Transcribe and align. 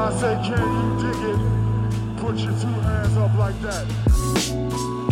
I 0.00 0.10
say, 0.14 0.34
can 0.42 0.66
you 0.78 0.88
dig 1.02 1.22
it? 1.30 1.40
Put 2.20 2.36
your 2.38 2.52
two 2.58 2.80
hands 2.80 3.16
up 3.18 3.34
like 3.36 3.60
that. 3.60 3.86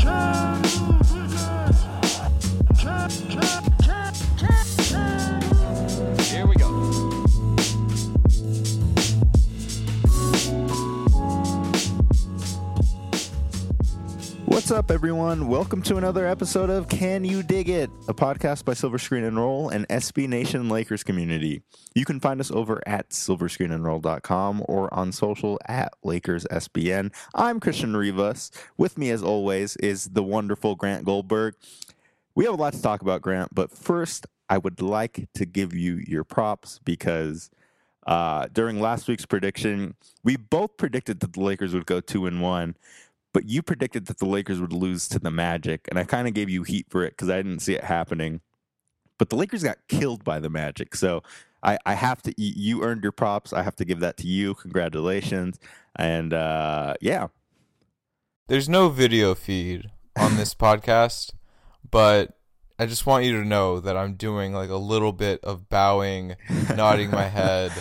Can 0.00 0.64
you 0.64 0.92
dig 1.12 1.32
it? 1.36 1.76
Can, 2.80 3.10
can, 3.28 3.47
What's 14.68 14.78
up, 14.78 14.90
everyone? 14.90 15.48
Welcome 15.48 15.80
to 15.84 15.96
another 15.96 16.26
episode 16.26 16.68
of 16.68 16.90
Can 16.90 17.24
You 17.24 17.42
Dig 17.42 17.70
It, 17.70 17.88
a 18.06 18.12
podcast 18.12 18.66
by 18.66 18.74
Silver 18.74 18.98
Screen 18.98 19.24
and 19.24 19.38
and 19.38 19.88
SB 19.88 20.28
Nation 20.28 20.68
Lakers 20.68 21.02
community. 21.02 21.62
You 21.94 22.04
can 22.04 22.20
find 22.20 22.38
us 22.38 22.50
over 22.50 22.82
at 22.86 23.08
silverscreenandroll.com 23.08 24.66
or 24.68 24.92
on 24.92 25.12
social 25.12 25.58
at 25.66 25.94
LakersSBN. 26.04 27.14
I'm 27.34 27.60
Christian 27.60 27.96
Rivas. 27.96 28.50
With 28.76 28.98
me, 28.98 29.08
as 29.08 29.22
always, 29.22 29.74
is 29.76 30.10
the 30.10 30.22
wonderful 30.22 30.74
Grant 30.74 31.06
Goldberg. 31.06 31.54
We 32.34 32.44
have 32.44 32.52
a 32.52 32.58
lot 32.58 32.74
to 32.74 32.82
talk 32.82 33.00
about, 33.00 33.22
Grant, 33.22 33.54
but 33.54 33.72
first, 33.72 34.26
I 34.50 34.58
would 34.58 34.82
like 34.82 35.28
to 35.32 35.46
give 35.46 35.72
you 35.72 36.02
your 36.06 36.24
props 36.24 36.78
because 36.84 37.48
uh, 38.06 38.48
during 38.52 38.82
last 38.82 39.08
week's 39.08 39.24
prediction, 39.24 39.94
we 40.22 40.36
both 40.36 40.76
predicted 40.76 41.20
that 41.20 41.32
the 41.32 41.40
Lakers 41.40 41.72
would 41.72 41.86
go 41.86 42.00
two 42.00 42.26
and 42.26 42.42
one 42.42 42.76
but 43.32 43.48
you 43.48 43.62
predicted 43.62 44.06
that 44.06 44.18
the 44.18 44.26
Lakers 44.26 44.60
would 44.60 44.72
lose 44.72 45.08
to 45.08 45.18
the 45.18 45.30
Magic, 45.30 45.86
and 45.88 45.98
I 45.98 46.04
kind 46.04 46.26
of 46.26 46.34
gave 46.34 46.48
you 46.48 46.62
heat 46.62 46.86
for 46.88 47.04
it 47.04 47.10
because 47.10 47.28
I 47.28 47.36
didn't 47.36 47.60
see 47.60 47.74
it 47.74 47.84
happening. 47.84 48.40
But 49.18 49.30
the 49.30 49.36
Lakers 49.36 49.62
got 49.62 49.78
killed 49.88 50.24
by 50.24 50.38
the 50.38 50.50
Magic, 50.50 50.94
so 50.94 51.22
I, 51.62 51.78
I 51.84 51.94
have 51.94 52.22
to. 52.22 52.34
You 52.36 52.82
earned 52.82 53.02
your 53.02 53.12
props. 53.12 53.52
I 53.52 53.62
have 53.62 53.76
to 53.76 53.84
give 53.84 54.00
that 54.00 54.16
to 54.18 54.26
you. 54.26 54.54
Congratulations, 54.54 55.58
and 55.96 56.32
uh, 56.32 56.94
yeah. 57.00 57.28
There's 58.48 58.68
no 58.68 58.88
video 58.88 59.34
feed 59.34 59.90
on 60.18 60.36
this 60.36 60.54
podcast, 60.56 61.32
but 61.90 62.38
I 62.78 62.86
just 62.86 63.06
want 63.06 63.24
you 63.24 63.32
to 63.32 63.44
know 63.44 63.78
that 63.80 63.96
I'm 63.96 64.14
doing 64.14 64.54
like 64.54 64.70
a 64.70 64.76
little 64.76 65.12
bit 65.12 65.44
of 65.44 65.68
bowing, 65.68 66.36
nodding 66.74 67.10
my 67.10 67.24
head, 67.28 67.72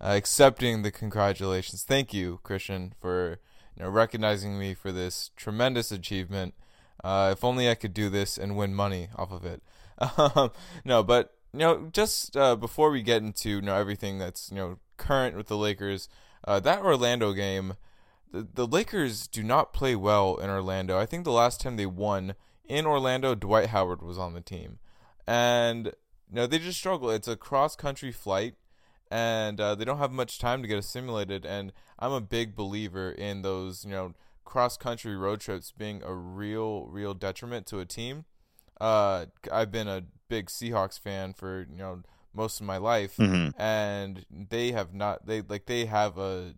uh, 0.00 0.12
accepting 0.14 0.82
the 0.82 0.92
congratulations. 0.92 1.82
Thank 1.82 2.14
you, 2.14 2.40
Christian, 2.42 2.92
for 3.00 3.40
you 3.76 3.82
know, 3.82 3.90
recognizing 3.90 4.58
me 4.58 4.74
for 4.74 4.92
this 4.92 5.30
tremendous 5.36 5.90
achievement. 5.90 6.54
Uh, 7.02 7.30
if 7.32 7.44
only 7.44 7.68
I 7.68 7.74
could 7.74 7.92
do 7.92 8.08
this 8.08 8.38
and 8.38 8.56
win 8.56 8.74
money 8.74 9.08
off 9.16 9.32
of 9.32 9.44
it. 9.44 9.62
Um, 10.18 10.50
no, 10.84 11.04
but 11.04 11.34
you 11.52 11.60
know, 11.60 11.88
just 11.92 12.36
uh, 12.36 12.56
before 12.56 12.90
we 12.90 13.00
get 13.00 13.22
into 13.22 13.48
you 13.48 13.62
know 13.62 13.76
everything 13.76 14.18
that's 14.18 14.50
you 14.50 14.56
know 14.56 14.78
current 14.96 15.36
with 15.36 15.46
the 15.46 15.56
Lakers, 15.56 16.08
uh, 16.48 16.58
that 16.58 16.82
Orlando 16.82 17.32
game, 17.32 17.74
the, 18.32 18.46
the 18.52 18.66
Lakers 18.66 19.28
do 19.28 19.44
not 19.44 19.72
play 19.72 19.94
well 19.94 20.34
in 20.36 20.50
Orlando. 20.50 20.98
I 20.98 21.06
think 21.06 21.22
the 21.22 21.30
last 21.30 21.60
time 21.60 21.76
they 21.76 21.86
won 21.86 22.34
in 22.64 22.86
Orlando, 22.86 23.36
Dwight 23.36 23.68
Howard 23.68 24.02
was 24.02 24.18
on 24.18 24.34
the 24.34 24.40
team, 24.40 24.80
and 25.28 25.86
you 25.86 26.34
know 26.34 26.48
they 26.48 26.58
just 26.58 26.80
struggle. 26.80 27.10
It's 27.10 27.28
a 27.28 27.36
cross 27.36 27.76
country 27.76 28.10
flight 28.10 28.56
and 29.10 29.60
uh, 29.60 29.74
they 29.74 29.84
don't 29.84 29.98
have 29.98 30.12
much 30.12 30.38
time 30.38 30.62
to 30.62 30.68
get 30.68 30.78
assimilated. 30.78 31.44
And 31.44 31.72
I'm 31.98 32.12
a 32.12 32.20
big 32.20 32.54
believer 32.56 33.10
in 33.10 33.42
those, 33.42 33.84
you 33.84 33.90
know, 33.90 34.14
cross 34.44 34.76
country 34.76 35.16
road 35.16 35.40
trips 35.40 35.72
being 35.76 36.02
a 36.04 36.14
real, 36.14 36.86
real 36.86 37.14
detriment 37.14 37.66
to 37.66 37.80
a 37.80 37.84
team. 37.84 38.24
Uh, 38.80 39.26
I've 39.52 39.70
been 39.70 39.88
a 39.88 40.02
big 40.28 40.46
Seahawks 40.46 40.98
fan 40.98 41.32
for 41.32 41.66
you 41.70 41.78
know 41.78 42.02
most 42.34 42.60
of 42.60 42.66
my 42.66 42.76
life, 42.76 43.16
Mm-hmm. 43.16 43.60
and 43.60 44.24
they 44.30 44.72
have 44.72 44.92
not 44.92 45.26
they 45.26 45.42
like 45.42 45.66
they 45.66 45.84
have 45.86 46.18
a 46.18 46.54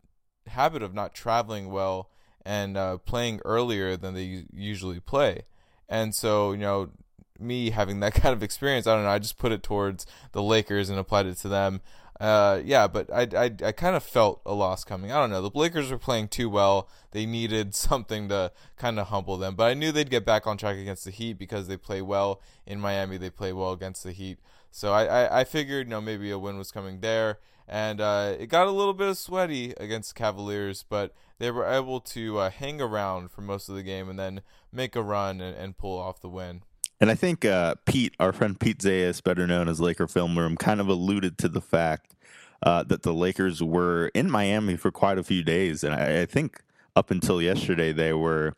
habit 0.47 0.83
of 0.83 0.95
not 0.95 1.15
traveling 1.15 1.71
well 1.71 2.11
and 2.45 2.77
uh, 2.77 2.97
playing 2.99 3.41
earlier 3.45 3.97
than 3.97 4.15
they 4.15 4.45
usually 4.53 4.99
play, 5.01 5.43
and 5.89 6.15
so 6.15 6.53
you 6.53 6.59
know 6.59 6.91
me 7.39 7.71
having 7.71 8.01
that 8.01 8.15
kind 8.23 8.33
of 8.33 8.43
experience, 8.43 8.87
I 8.87 8.95
don't 8.95 9.05
know, 9.05 9.11
I 9.11 9.19
just 9.19 9.37
put 9.37 9.53
it 9.53 9.63
towards 9.63 10.07
the 10.33 10.43
Lakers 10.43 10.89
and 10.89 10.99
applied 10.99 11.27
it 11.27 11.37
to 11.39 11.49
them. 11.49 11.83
Uh, 12.19 12.63
yeah, 12.65 12.89
but 12.89 13.13
I, 13.13 13.29
I, 13.37 13.45
I 13.63 13.73
kind 13.73 13.95
of 13.95 14.03
felt 14.03 14.41
a 14.47 14.55
loss 14.55 14.85
coming. 14.85 15.13
I 15.13 15.17
don't 15.17 15.31
know. 15.31 15.43
The 15.43 15.59
Lakers 15.59 15.91
were 15.91 15.99
playing 15.99 16.29
too 16.29 16.49
well. 16.49 16.89
They 17.11 17.27
needed 17.27 17.75
something 17.75 18.29
to 18.29 18.53
kind 18.77 18.99
of 18.99 19.09
humble 19.09 19.37
them. 19.37 19.55
But 19.55 19.65
I 19.65 19.75
knew 19.75 19.93
they'd 19.93 20.11
get 20.11 20.25
back 20.25 20.47
on 20.47 20.57
track 20.57 20.77
against 20.77 21.05
the 21.05 21.11
Heat 21.11 21.35
because 21.35 21.69
they 21.69 21.77
play 21.77 22.01
well 22.01 22.41
in 22.67 22.81
Miami. 22.81 23.17
They 23.19 23.31
play 23.31 23.53
well 23.53 23.73
against 23.73 24.03
the 24.03 24.13
Heat. 24.13 24.39
So 24.71 24.93
I, 24.93 25.05
I, 25.05 25.41
I 25.41 25.45
figured, 25.45 25.87
you 25.87 25.91
know, 25.91 26.01
maybe 26.01 26.31
a 26.31 26.39
win 26.39 26.59
was 26.59 26.73
coming 26.73 27.01
there. 27.01 27.39
And 27.69 28.01
uh, 28.01 28.37
it 28.39 28.47
got 28.47 28.69
a 28.69 28.71
little 28.71 28.95
bit 28.95 29.17
sweaty 29.17 29.75
against 29.79 30.15
the 30.15 30.19
Cavaliers, 30.19 30.85
but 30.89 31.13
they 31.39 31.51
were 31.51 31.67
able 31.67 32.01
to 32.01 32.39
uh, 32.39 32.51
hang 32.51 32.81
around 32.81 33.31
for 33.31 33.41
most 33.41 33.69
of 33.69 33.75
the 33.75 33.83
game 33.83 34.09
and 34.09 34.19
then 34.19 34.43
make 34.73 34.95
a 34.95 35.03
run 35.03 35.41
and, 35.41 35.57
and 35.57 35.77
pull 35.77 35.99
off 35.99 36.21
the 36.21 36.29
win. 36.29 36.63
And 37.01 37.11
I 37.11 37.15
think 37.15 37.45
uh, 37.45 37.75
Pete, 37.85 38.15
our 38.19 38.33
friend 38.33 38.59
Pete 38.59 38.79
Zayas, 38.79 39.23
better 39.23 39.47
known 39.47 39.69
as 39.69 39.81
Laker 39.81 40.07
Film 40.07 40.39
Room, 40.39 40.57
kind 40.57 40.81
of 40.81 40.89
alluded 40.89 41.37
to 41.39 41.49
the 41.49 41.61
fact 41.61 42.15
uh, 42.63 42.83
that 42.85 43.03
the 43.03 43.13
Lakers 43.13 43.63
were 43.63 44.09
in 44.15 44.31
Miami 44.31 44.77
for 44.77 44.91
quite 44.91 45.19
a 45.19 45.23
few 45.23 45.43
days, 45.43 45.85
and 45.85 45.95
I, 45.95 46.23
I, 46.23 46.27
think 46.27 46.63
up 46.97 47.11
until 47.11 47.43
yesterday 47.43 47.93
they 47.93 48.15
were 48.15 48.55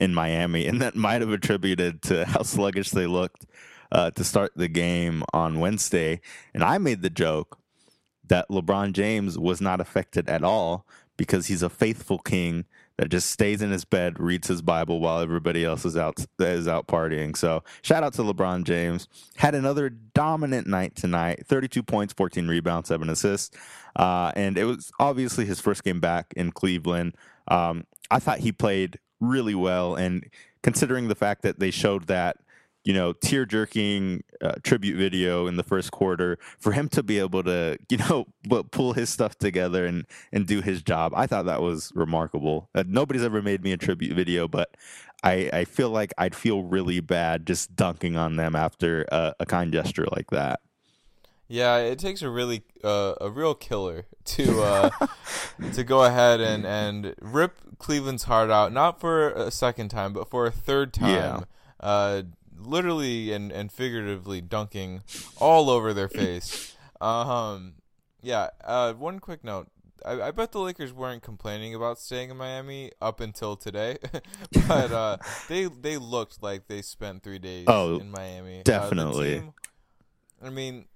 in 0.00 0.14
Miami, 0.14 0.66
and 0.66 0.80
that 0.80 0.96
might 0.96 1.20
have 1.20 1.30
attributed 1.30 2.00
to 2.02 2.24
how 2.28 2.42
sluggish 2.42 2.90
they 2.90 3.06
looked 3.06 3.44
uh, 3.92 4.10
to 4.12 4.24
start 4.24 4.52
the 4.56 4.68
game 4.68 5.22
on 5.34 5.60
Wednesday. 5.60 6.20
And 6.54 6.64
I 6.64 6.78
made 6.78 7.02
the 7.02 7.10
joke 7.10 7.58
that 8.26 8.48
LeBron 8.48 8.92
James 8.94 9.38
was 9.38 9.60
not 9.60 9.80
affected 9.80 10.28
at 10.30 10.42
all 10.42 10.86
because 11.18 11.48
he's 11.48 11.62
a 11.62 11.68
faithful 11.68 12.18
king 12.18 12.64
that 13.02 13.08
just 13.08 13.30
stays 13.30 13.60
in 13.62 13.72
his 13.72 13.84
bed, 13.84 14.20
reads 14.20 14.46
his 14.46 14.62
Bible 14.62 15.00
while 15.00 15.18
everybody 15.18 15.64
else 15.64 15.84
is 15.84 15.96
out 15.96 16.24
is 16.38 16.68
out 16.68 16.86
partying. 16.86 17.36
So 17.36 17.64
shout 17.82 18.04
out 18.04 18.14
to 18.14 18.22
LeBron 18.22 18.62
James. 18.62 19.08
Had 19.34 19.56
another 19.56 19.88
dominant 19.90 20.68
night 20.68 20.94
tonight. 20.94 21.44
32 21.44 21.82
points, 21.82 22.12
14 22.12 22.46
rebounds, 22.46 22.86
seven 22.90 23.10
assists, 23.10 23.58
uh, 23.96 24.30
and 24.36 24.56
it 24.56 24.66
was 24.66 24.92
obviously 25.00 25.44
his 25.46 25.60
first 25.60 25.82
game 25.82 25.98
back 25.98 26.32
in 26.36 26.52
Cleveland. 26.52 27.16
Um, 27.48 27.88
I 28.08 28.20
thought 28.20 28.38
he 28.38 28.52
played 28.52 29.00
really 29.18 29.56
well, 29.56 29.96
and 29.96 30.24
considering 30.62 31.08
the 31.08 31.16
fact 31.16 31.42
that 31.42 31.58
they 31.58 31.72
showed 31.72 32.06
that 32.06 32.36
you 32.84 32.92
know, 32.92 33.12
tear 33.12 33.44
jerking 33.46 34.24
uh, 34.40 34.54
tribute 34.62 34.96
video 34.96 35.46
in 35.46 35.56
the 35.56 35.62
first 35.62 35.92
quarter 35.92 36.38
for 36.58 36.72
him 36.72 36.88
to 36.90 37.02
be 37.02 37.18
able 37.18 37.42
to, 37.44 37.78
you 37.88 37.98
know, 37.98 38.26
pull 38.70 38.92
his 38.92 39.10
stuff 39.10 39.36
together 39.38 39.86
and, 39.86 40.06
and 40.32 40.46
do 40.46 40.60
his 40.60 40.82
job. 40.82 41.12
I 41.14 41.26
thought 41.26 41.46
that 41.46 41.62
was 41.62 41.92
remarkable. 41.94 42.68
Uh, 42.74 42.84
nobody's 42.86 43.24
ever 43.24 43.42
made 43.42 43.62
me 43.62 43.72
a 43.72 43.76
tribute 43.76 44.14
video, 44.14 44.48
but 44.48 44.76
I, 45.22 45.50
I 45.52 45.64
feel 45.64 45.90
like 45.90 46.12
I'd 46.18 46.34
feel 46.34 46.64
really 46.64 47.00
bad 47.00 47.46
just 47.46 47.76
dunking 47.76 48.16
on 48.16 48.36
them 48.36 48.56
after 48.56 49.06
a, 49.12 49.34
a 49.40 49.46
kind 49.46 49.72
gesture 49.72 50.06
like 50.10 50.30
that. 50.30 50.60
Yeah, 51.52 51.76
it 51.76 51.98
takes 51.98 52.22
a 52.22 52.30
really 52.30 52.62
uh, 52.82 53.14
a 53.20 53.28
real 53.28 53.54
killer 53.54 54.06
to 54.24 54.62
uh, 54.62 54.90
to 55.74 55.84
go 55.84 56.02
ahead 56.04 56.40
and, 56.40 56.64
and 56.64 57.14
rip 57.20 57.78
Cleveland's 57.78 58.22
heart 58.24 58.50
out, 58.50 58.72
not 58.72 58.98
for 58.98 59.30
a 59.32 59.50
second 59.50 59.90
time, 59.90 60.12
but 60.12 60.30
for 60.30 60.46
a 60.46 60.50
third 60.50 60.94
time. 60.94 61.10
Yeah. 61.10 61.40
Uh, 61.78 62.22
literally 62.66 63.32
and, 63.32 63.52
and 63.52 63.70
figuratively 63.70 64.40
dunking 64.40 65.02
all 65.38 65.70
over 65.70 65.92
their 65.92 66.08
face. 66.08 66.68
Um, 67.02 67.74
yeah. 68.22 68.50
Uh, 68.62 68.92
one 68.92 69.18
quick 69.18 69.42
note: 69.42 69.66
I, 70.04 70.22
I, 70.22 70.30
bet 70.30 70.52
the 70.52 70.60
Lakers 70.60 70.92
weren't 70.92 71.22
complaining 71.22 71.74
about 71.74 71.98
staying 71.98 72.30
in 72.30 72.36
Miami 72.36 72.92
up 73.00 73.20
until 73.20 73.56
today, 73.56 73.98
but 74.68 74.92
uh, 74.92 75.16
they 75.48 75.64
they 75.64 75.98
looked 75.98 76.42
like 76.42 76.68
they 76.68 76.82
spent 76.82 77.22
three 77.22 77.38
days 77.38 77.64
oh, 77.68 77.98
in 77.98 78.10
Miami. 78.10 78.62
Definitely. 78.64 79.36
Uh, 79.36 79.40
team, 79.40 79.54
I 80.42 80.50
mean, 80.50 80.86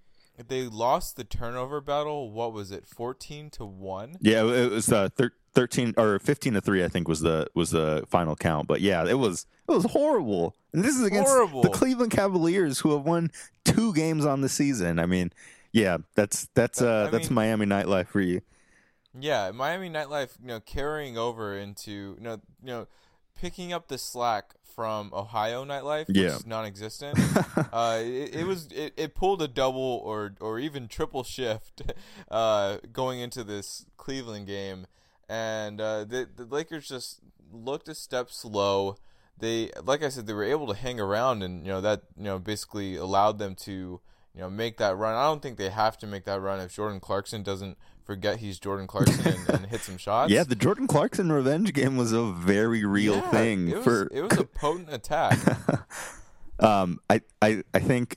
they 0.48 0.62
lost 0.62 1.16
the 1.16 1.24
turnover 1.24 1.80
battle. 1.80 2.30
What 2.30 2.52
was 2.52 2.70
it, 2.70 2.86
fourteen 2.86 3.50
to 3.50 3.64
one? 3.64 4.16
Yeah, 4.20 4.44
it 4.44 4.70
was 4.70 4.90
uh, 4.90 5.08
thir- 5.16 5.34
thirteen 5.56 5.94
or 5.96 6.20
fifteen 6.20 6.52
to 6.52 6.60
three. 6.60 6.84
I 6.84 6.88
think 6.88 7.08
was 7.08 7.20
the 7.20 7.48
was 7.54 7.70
the 7.70 8.04
final 8.08 8.36
count. 8.36 8.68
But 8.68 8.80
yeah, 8.80 9.04
it 9.04 9.18
was 9.18 9.46
it 9.68 9.72
was 9.72 9.84
horrible. 9.86 10.54
And 10.72 10.84
this 10.84 10.94
is 10.94 11.02
against 11.02 11.30
horrible. 11.30 11.62
the 11.62 11.70
Cleveland 11.70 12.12
Cavaliers, 12.12 12.78
who 12.78 12.92
have 12.92 13.04
won 13.04 13.32
two 13.64 13.92
games 13.94 14.24
on 14.24 14.42
the 14.42 14.48
season. 14.48 15.00
I 15.00 15.06
mean, 15.06 15.32
yeah, 15.72 15.98
that's 16.14 16.48
that's 16.54 16.80
uh, 16.80 17.08
that's 17.10 17.30
mean, 17.30 17.34
Miami 17.34 17.66
nightlife 17.66 18.08
for 18.08 18.20
you. 18.20 18.42
Yeah, 19.18 19.50
Miami 19.50 19.90
nightlife. 19.90 20.38
You 20.40 20.48
know, 20.48 20.60
carrying 20.60 21.18
over 21.18 21.56
into 21.56 21.90
you 21.90 22.20
know 22.20 22.40
you 22.62 22.68
know 22.68 22.86
picking 23.34 23.72
up 23.72 23.88
the 23.88 23.98
slack 23.98 24.54
from 24.76 25.10
Ohio 25.14 25.64
nightlife, 25.64 26.06
which 26.06 26.18
yeah. 26.18 26.36
is 26.36 26.46
non-existent. 26.46 27.18
uh, 27.72 27.98
it, 28.02 28.36
it, 28.36 28.46
was 28.46 28.66
it, 28.66 28.92
it 28.98 29.14
pulled 29.14 29.40
a 29.40 29.48
double 29.48 30.02
or 30.04 30.34
or 30.38 30.58
even 30.58 30.86
triple 30.86 31.24
shift 31.24 31.82
uh, 32.30 32.76
going 32.92 33.20
into 33.20 33.42
this 33.42 33.86
Cleveland 33.96 34.46
game, 34.46 34.86
and 35.28 35.80
uh, 35.80 36.04
the 36.04 36.28
the 36.34 36.44
Lakers 36.44 36.88
just 36.88 37.20
looked 37.52 37.88
a 37.88 37.94
step 37.94 38.30
slow. 38.30 38.96
They, 39.38 39.70
like 39.84 40.02
I 40.02 40.08
said, 40.08 40.26
they 40.26 40.32
were 40.32 40.44
able 40.44 40.66
to 40.68 40.74
hang 40.74 40.98
around, 40.98 41.42
and 41.42 41.64
you 41.66 41.72
know 41.72 41.80
that 41.80 42.02
you 42.16 42.24
know 42.24 42.38
basically 42.38 42.96
allowed 42.96 43.38
them 43.38 43.54
to 43.56 44.00
you 44.34 44.40
know 44.40 44.48
make 44.50 44.78
that 44.78 44.96
run. 44.96 45.14
I 45.14 45.24
don't 45.24 45.42
think 45.42 45.58
they 45.58 45.70
have 45.70 45.98
to 45.98 46.06
make 46.06 46.24
that 46.24 46.40
run 46.40 46.60
if 46.60 46.74
Jordan 46.74 47.00
Clarkson 47.00 47.42
doesn't 47.42 47.76
forget 48.04 48.38
he's 48.38 48.58
Jordan 48.60 48.86
Clarkson 48.86 49.26
and, 49.26 49.48
and 49.50 49.66
hit 49.66 49.80
some 49.80 49.96
shots. 49.98 50.30
Yeah, 50.30 50.44
the 50.44 50.54
Jordan 50.54 50.86
Clarkson 50.86 51.30
revenge 51.30 51.72
game 51.74 51.96
was 51.96 52.12
a 52.12 52.24
very 52.24 52.84
real 52.84 53.16
Yeah, 53.16 53.30
thing 53.30 53.68
It 53.68 53.76
was, 53.76 53.84
for 53.84 54.08
it 54.12 54.22
was 54.22 54.38
a 54.38 54.44
potent 54.44 54.92
attack. 54.92 55.36
um, 56.60 57.00
I, 57.10 57.20
I, 57.42 57.62
I 57.74 57.80
think 57.80 58.16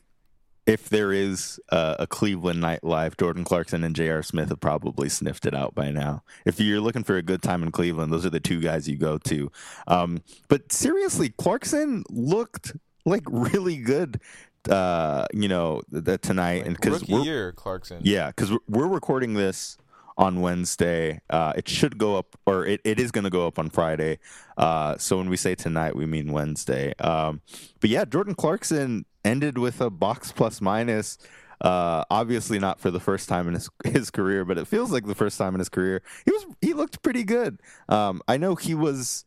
if 0.70 0.88
there 0.88 1.12
is 1.12 1.60
a, 1.70 1.96
a 2.00 2.08
Cleveland 2.08 2.62
nightlife, 2.62 3.18
Jordan 3.18 3.44
Clarkson 3.44 3.84
and 3.84 3.96
J.R. 3.96 4.22
Smith 4.22 4.50
have 4.50 4.60
probably 4.60 5.10
sniffed 5.10 5.48
it 5.48 5.56
out 5.56 5.74
by 5.74 5.90
now. 5.90 6.24
If 6.46 6.60
you're 6.60 6.80
looking 6.80 7.04
for 7.04 7.18
a 7.18 7.24
good 7.24 7.42
time 7.42 7.64
in 7.64 7.72
Cleveland, 7.72 8.14
those 8.14 8.26
are 8.26 8.30
the 8.30 8.40
two 8.40 8.62
guys 8.62 8.88
you 8.88 8.96
go 8.96 9.18
to. 9.18 9.52
Um, 9.88 10.22
but 10.48 10.72
seriously, 10.72 11.30
Clarkson 11.30 12.04
looked 12.10 12.74
like 13.04 13.24
really 13.26 13.78
good, 13.78 14.22
uh, 14.70 15.26
you 15.34 15.48
know, 15.48 15.82
that 15.90 16.22
tonight, 16.22 16.68
and 16.68 16.76
because 16.76 17.02
Rookie 17.02 17.26
year, 17.26 17.52
Clarkson. 17.54 18.02
yeah, 18.04 18.28
because 18.28 18.52
we're 18.68 18.88
recording 18.88 19.34
this 19.34 19.78
on 20.20 20.42
Wednesday. 20.42 21.22
Uh, 21.30 21.54
it 21.56 21.68
should 21.68 21.98
go 21.98 22.18
up, 22.18 22.38
or 22.46 22.66
it, 22.66 22.82
it 22.84 23.00
is 23.00 23.10
going 23.10 23.24
to 23.24 23.30
go 23.30 23.48
up 23.48 23.58
on 23.58 23.70
Friday. 23.70 24.20
Uh, 24.58 24.98
so 24.98 25.18
when 25.18 25.30
we 25.30 25.38
say 25.38 25.56
tonight, 25.56 25.96
we 25.96 26.06
mean 26.06 26.32
Wednesday. 26.32 26.94
Um, 27.00 27.42
but 27.80 27.90
yeah, 27.90 28.04
Jordan 28.04 28.36
Clarkson 28.36 29.06
ended 29.24 29.58
with 29.58 29.80
a 29.80 29.90
box 29.90 30.32
plus 30.32 30.62
minus. 30.62 31.18
Uh, 31.62 32.04
obviously 32.10 32.60
not 32.60 32.80
for 32.80 32.92
the 32.92 33.00
first 33.00 33.28
time 33.28 33.48
in 33.48 33.54
his 33.54 33.70
his 33.86 34.12
career, 34.12 34.46
but 34.46 34.58
it 34.58 34.68
feels 34.68 34.92
like 34.92 35.08
the 35.08 35.16
first 35.16 35.38
time 35.38 35.56
in 35.56 35.60
his 35.60 35.70
career. 35.70 36.02
He 36.26 36.32
was 36.32 36.46
he 36.62 36.74
looked 36.74 37.02
pretty 37.02 37.24
good. 37.24 37.62
Um, 37.88 38.22
I 38.28 38.38
know 38.38 38.56
he 38.56 38.76
was 38.76 39.26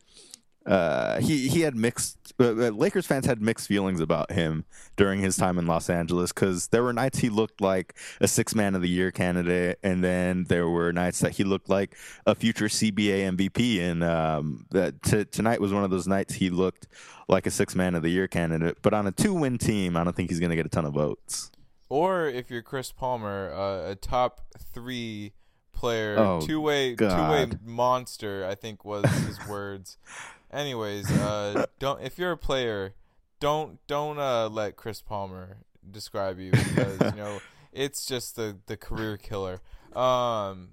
uh, 0.67 1.21
he 1.21 1.49
he 1.49 1.63
had 1.63 1.75
mixed 1.77 2.33
uh, 2.39 2.45
uh, 2.45 2.53
Lakers 2.71 3.07
fans 3.07 3.27
had 3.27 3.43
mixed 3.43 3.69
feelings 3.69 4.01
about 4.01 4.31
him 4.33 4.65
during 4.97 5.21
his 5.21 5.37
time 5.37 5.59
in 5.59 5.67
Los 5.67 5.91
Angeles 5.91 6.33
because 6.33 6.69
there 6.69 6.83
were 6.83 6.93
nights 6.93 7.19
he 7.19 7.29
looked 7.29 7.61
like 7.61 7.97
a 8.21 8.29
six 8.29 8.55
man 8.55 8.75
of 8.75 8.83
the 8.83 8.89
year 8.89 9.11
candidate, 9.11 9.79
and 9.83 10.03
then 10.03 10.45
there 10.45 10.69
were 10.69 10.93
nights 10.93 11.21
that 11.21 11.33
he 11.33 11.45
looked 11.45 11.69
like 11.69 11.97
a 12.27 12.35
future 12.35 12.67
CBA 12.67 13.37
MVP. 13.37 13.81
And 13.81 14.05
um, 14.05 14.67
that 14.71 15.03
t- 15.03 15.25
tonight 15.25 15.61
was 15.61 15.73
one 15.73 15.85
of 15.85 15.91
those 15.91 16.07
nights 16.07 16.35
he 16.35 16.51
looked 16.51 16.87
like 17.29 17.47
a 17.47 17.51
six 17.51 17.75
man 17.75 17.95
of 17.95 18.03
the 18.03 18.11
year 18.11 18.29
candidate. 18.29 18.79
But 18.83 18.95
on 18.95 19.07
a 19.07 19.13
two 19.13 19.35
win 19.35 19.59
team, 19.59 19.97
I 19.97 20.05
don't 20.05 20.15
think 20.15 20.31
he's 20.31 20.41
going 20.41 20.51
to 20.51 20.57
get 20.57 20.67
a 20.67 20.71
ton 20.71 20.85
of 20.85 20.95
votes. 20.95 21.51
Or 21.89 22.27
if 22.27 22.51
you're 22.51 22.63
Chris 22.63 22.91
Palmer, 22.93 23.53
uh, 23.53 23.91
a 23.91 23.95
top 23.95 24.41
three 24.73 25.33
player, 25.73 26.17
Oh, 26.19 26.41
two 26.41 26.61
way 26.61 26.95
two 26.95 27.07
way 27.07 27.47
monster. 27.65 28.47
I 28.49 28.55
think 28.55 28.85
was 28.85 29.05
his 29.27 29.39
words. 29.47 29.99
Anyways, 30.53 31.11
uh, 31.11 31.67
don't 31.79 32.03
if 32.03 32.19
you're 32.19 32.33
a 32.33 32.37
player, 32.37 32.95
don't 33.41 33.79
don't 33.87 34.19
uh, 34.19 34.49
let 34.49 34.77
Chris 34.77 35.01
Palmer 35.03 35.59
describe 35.91 36.39
you 36.39 36.51
because 36.53 37.01
you 37.01 37.17
know 37.17 37.41
it's 37.73 38.05
just 38.07 38.37
the 38.37 38.59
the 38.67 38.77
career 38.77 39.17
killer. 39.17 39.61
Um, 39.97 40.71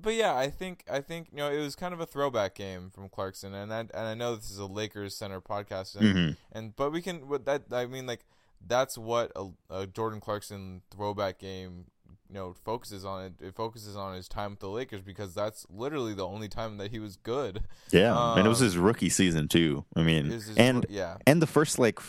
but 0.00 0.14
yeah, 0.14 0.34
I 0.36 0.48
think 0.50 0.84
I 0.90 1.00
think 1.00 1.28
you 1.32 1.38
know 1.38 1.50
it 1.50 1.58
was 1.60 1.74
kind 1.76 1.92
of 1.92 2.00
a 2.00 2.06
throwback 2.06 2.54
game 2.54 2.90
from 2.90 3.08
Clarkson, 3.08 3.54
and 3.54 3.72
I, 3.72 3.80
and 3.80 3.90
I 3.94 4.14
know 4.14 4.36
this 4.36 4.50
is 4.50 4.58
a 4.58 4.66
Lakers 4.66 5.14
center 5.16 5.40
podcast, 5.40 5.96
and, 5.96 6.14
Mhm. 6.14 6.36
and 6.52 6.76
but 6.76 6.90
we 6.92 7.02
can 7.02 7.22
that 7.44 7.64
I 7.72 7.86
mean 7.86 8.06
like 8.06 8.24
that's 8.66 8.96
what 8.98 9.30
a, 9.36 9.48
a 9.70 9.86
Jordan 9.86 10.20
Clarkson 10.20 10.82
throwback 10.90 11.38
game 11.38 11.86
you 12.28 12.34
know 12.34 12.54
focuses 12.64 13.04
on 13.04 13.24
it. 13.24 13.32
It 13.40 13.54
focuses 13.54 13.96
on 13.96 14.14
his 14.14 14.28
time 14.28 14.52
with 14.52 14.60
the 14.60 14.68
Lakers 14.68 15.02
because 15.02 15.34
that's 15.34 15.66
literally 15.70 16.14
the 16.14 16.26
only 16.26 16.48
time 16.48 16.76
that 16.78 16.90
he 16.90 16.98
was 16.98 17.16
good. 17.16 17.64
Yeah, 17.90 18.34
and 18.34 18.46
it 18.46 18.48
was 18.48 18.60
Um, 18.60 18.66
his 18.66 18.78
rookie 18.78 19.08
season 19.08 19.48
too. 19.48 19.84
I 19.96 20.02
mean, 20.02 20.26
his 20.26 20.56
and 20.56 20.86
yeah, 20.88 21.16
and 21.26 21.40
the 21.42 21.46
first 21.46 21.78
like 21.78 22.00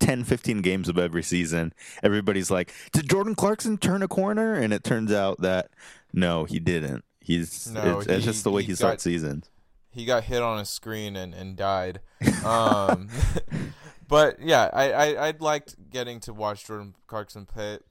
10 0.00 0.22
15 0.22 0.62
games 0.62 0.88
of 0.88 0.96
every 0.96 1.24
season 1.24 1.74
everybody's 2.04 2.52
like 2.52 2.72
did 2.92 3.10
jordan 3.10 3.34
clarkson 3.34 3.76
turn 3.76 4.00
a 4.00 4.06
corner 4.06 4.54
and 4.54 4.72
it 4.72 4.84
turns 4.84 5.12
out 5.12 5.40
that 5.40 5.70
no 6.12 6.44
he 6.44 6.60
didn't 6.60 7.02
he's 7.20 7.66
No, 7.72 7.98
it's, 7.98 8.06
it's 8.06 8.24
just 8.24 8.44
the 8.44 8.52
way 8.52 8.62
he, 8.62 8.68
he 8.68 8.74
starts 8.76 9.02
seasons 9.02 9.50
he 9.90 10.04
got 10.04 10.22
hit 10.24 10.40
on 10.40 10.60
a 10.60 10.64
screen 10.64 11.16
and, 11.16 11.34
and 11.34 11.56
died. 11.56 12.00
Um, 12.44 13.08
but 14.08 14.40
yeah, 14.40 14.70
I, 14.72 14.92
I 14.92 15.28
I 15.28 15.34
liked 15.38 15.76
getting 15.90 16.20
to 16.20 16.32
watch 16.32 16.66
Jordan 16.66 16.94
Clarkson 17.06 17.46
play. 17.46 17.78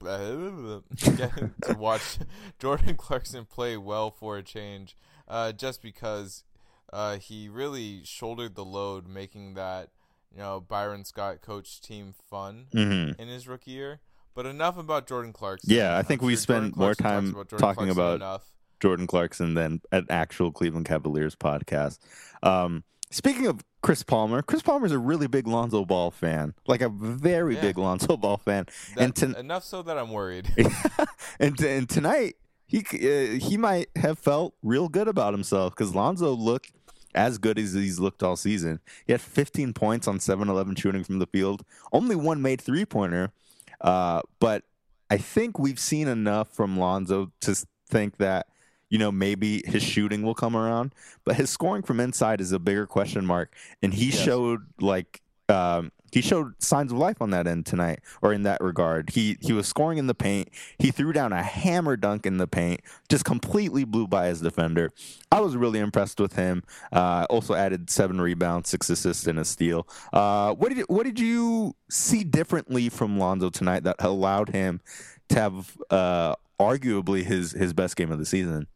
getting 1.16 1.54
to 1.62 1.74
watch 1.78 2.18
Jordan 2.58 2.96
Clarkson 2.96 3.44
play 3.44 3.76
well 3.76 4.10
for 4.10 4.36
a 4.36 4.42
change, 4.42 4.96
uh, 5.28 5.52
just 5.52 5.80
because 5.82 6.44
uh, 6.92 7.18
he 7.18 7.48
really 7.48 8.02
shouldered 8.04 8.54
the 8.54 8.64
load, 8.64 9.06
making 9.08 9.54
that 9.54 9.90
you 10.32 10.38
know 10.38 10.60
Byron 10.60 11.04
Scott 11.04 11.40
coach 11.40 11.80
team 11.80 12.14
fun 12.28 12.66
hmm 12.72 13.10
in 13.18 13.28
his 13.28 13.46
rookie 13.48 13.70
year. 13.72 14.00
But 14.34 14.46
enough 14.46 14.78
about 14.78 15.06
Jordan 15.08 15.32
Clarkson. 15.32 15.72
Yeah, 15.72 15.94
I 15.94 15.98
I'm 15.98 16.04
think 16.04 16.22
we 16.22 16.34
sure 16.34 16.40
spend 16.40 16.76
more 16.76 16.94
time 16.94 17.32
Jordan 17.32 17.58
talking 17.58 17.74
Clarkson 17.74 17.90
about- 17.90 18.16
enough. 18.16 18.52
jordan 18.80 19.08
clarkson 19.08 19.54
than 19.54 19.80
an 19.90 20.06
actual 20.08 20.52
cleveland 20.52 20.86
cavaliers 20.86 21.34
podcast 21.34 21.98
um, 22.44 22.84
speaking 23.10 23.46
of 23.46 23.64
chris 23.82 24.02
palmer 24.02 24.42
chris 24.42 24.60
palmer's 24.62 24.92
a 24.92 24.98
really 24.98 25.26
big 25.26 25.46
lonzo 25.46 25.84
ball 25.84 26.10
fan 26.10 26.52
like 26.66 26.80
a 26.82 26.88
very 26.88 27.54
Yeah. 27.54 27.60
big 27.62 27.78
lonzo 27.78 28.16
ball 28.16 28.36
fan 28.36 28.66
and 28.96 29.14
to, 29.16 29.38
enough 29.38 29.64
so 29.64 29.82
that 29.82 29.96
I'm 29.98 30.10
worried. 30.10 30.52
and 31.40 31.58
and 31.60 31.88
tonight 31.88 32.34
he 32.66 32.80
uh, 32.80 33.38
he 33.38 33.56
might 33.56 33.88
have 33.96 34.18
felt 34.18 34.54
real 34.62 34.88
good 34.88 35.08
about 35.08 35.32
himself 35.32 35.74
because 35.74 35.94
Lonzo 35.94 36.32
looked 36.32 36.72
as 37.14 37.38
good 37.38 37.58
as 37.58 37.72
he's 37.72 37.98
looked 37.98 38.22
all 38.22 38.36
season. 38.36 38.80
He 39.06 39.12
had 39.12 39.20
15 39.22 39.72
points 39.72 40.06
on 40.06 40.18
7-11 40.18 40.78
shooting 40.78 41.02
from 41.02 41.18
the 41.18 41.26
field. 41.26 41.62
Only 41.92 42.14
one 42.14 42.42
made 42.42 42.60
three 42.60 42.84
pointer, 42.84 43.32
uh, 43.80 44.20
but 44.38 44.64
I 45.08 45.16
think 45.16 45.58
we've 45.58 45.80
seen 45.80 46.06
enough 46.08 46.48
from 46.54 46.78
Lonzo 46.78 47.32
to 47.40 47.54
think 47.88 48.18
that 48.18 48.48
you 48.90 48.98
know 48.98 49.12
maybe 49.12 49.62
his 49.66 49.82
shooting 49.82 50.22
will 50.22 50.34
come 50.34 50.56
around, 50.56 50.94
but 51.24 51.36
his 51.36 51.50
scoring 51.50 51.82
from 51.82 52.00
inside 52.00 52.40
is 52.40 52.52
a 52.52 52.58
bigger 52.58 52.86
question 52.86 53.24
mark. 53.26 53.54
And 53.82 53.92
he 53.94 54.06
Yes. 54.06 54.18
showed 54.18 54.60
like 54.80 55.20
um, 55.48 55.92
he 56.12 56.20
showed 56.22 56.54
signs 56.62 56.90
of 56.92 56.98
life 56.98 57.20
on 57.20 57.30
that 57.30 57.46
end 57.46 57.66
tonight, 57.66 58.00
or 58.22 58.32
in 58.32 58.42
that 58.42 58.60
regard. 58.62 59.10
He 59.10 59.36
he 59.40 59.52
was 59.52 59.66
scoring 59.66 59.98
in 59.98 60.06
the 60.06 60.14
paint. 60.14 60.48
He 60.78 60.90
threw 60.90 61.12
down 61.12 61.32
a 61.32 61.42
hammer 61.42 61.96
dunk 61.96 62.24
in 62.26 62.38
the 62.38 62.46
paint, 62.46 62.80
just 63.08 63.24
completely 63.24 63.84
blew 63.84 64.06
by 64.06 64.28
his 64.28 64.40
defender. 64.40 64.90
I 65.30 65.40
was 65.40 65.54
really 65.56 65.78
impressed 65.78 66.18
with 66.20 66.34
him. 66.34 66.62
Uh, 66.92 67.26
also 67.28 67.54
added 67.54 67.90
seven 67.90 68.20
rebounds, 68.20 68.68
six 68.70 68.88
assists, 68.90 69.26
and 69.26 69.38
a 69.38 69.44
steal. 69.44 69.86
Uh, 70.12 70.54
what 70.54 70.74
did 70.74 70.84
what 70.88 71.04
did 71.04 71.20
you 71.20 71.74
see 71.90 72.24
differently 72.24 72.88
from 72.88 73.18
Lonzo 73.18 73.50
tonight 73.50 73.84
that 73.84 73.96
allowed 73.98 74.50
him 74.50 74.80
to 75.28 75.34
have 75.40 75.76
uh, 75.90 76.34
arguably 76.58 77.22
his 77.24 77.52
his 77.52 77.72
best 77.74 77.96
game 77.96 78.10
of 78.12 78.18
the 78.18 78.26
season? 78.26 78.66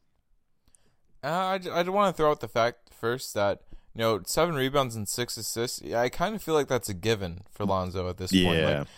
Uh, 1.25 1.29
I, 1.29 1.59
j- 1.59 1.71
I 1.71 1.83
want 1.85 2.15
to 2.15 2.17
throw 2.21 2.31
out 2.31 2.41
the 2.41 2.49
fact 2.49 2.91
first 2.99 3.35
that 3.35 3.61
you 3.95 3.99
know 4.01 4.21
seven 4.27 4.55
rebounds 4.55 4.97
and 4.97 5.09
six 5.09 5.37
assists. 5.37 5.81
Yeah, 5.83 6.01
I 6.01 6.09
kind 6.09 6.35
of 6.35 6.43
feel 6.43 6.55
like 6.55 6.69
that's 6.69 6.89
a 6.89 6.95
given 6.95 7.43
for 7.51 7.65
Lonzo 7.65 8.09
at 8.09 8.17
this 8.17 8.33
point. 8.33 8.59
Yeah. 8.59 8.79
Like, 8.81 8.89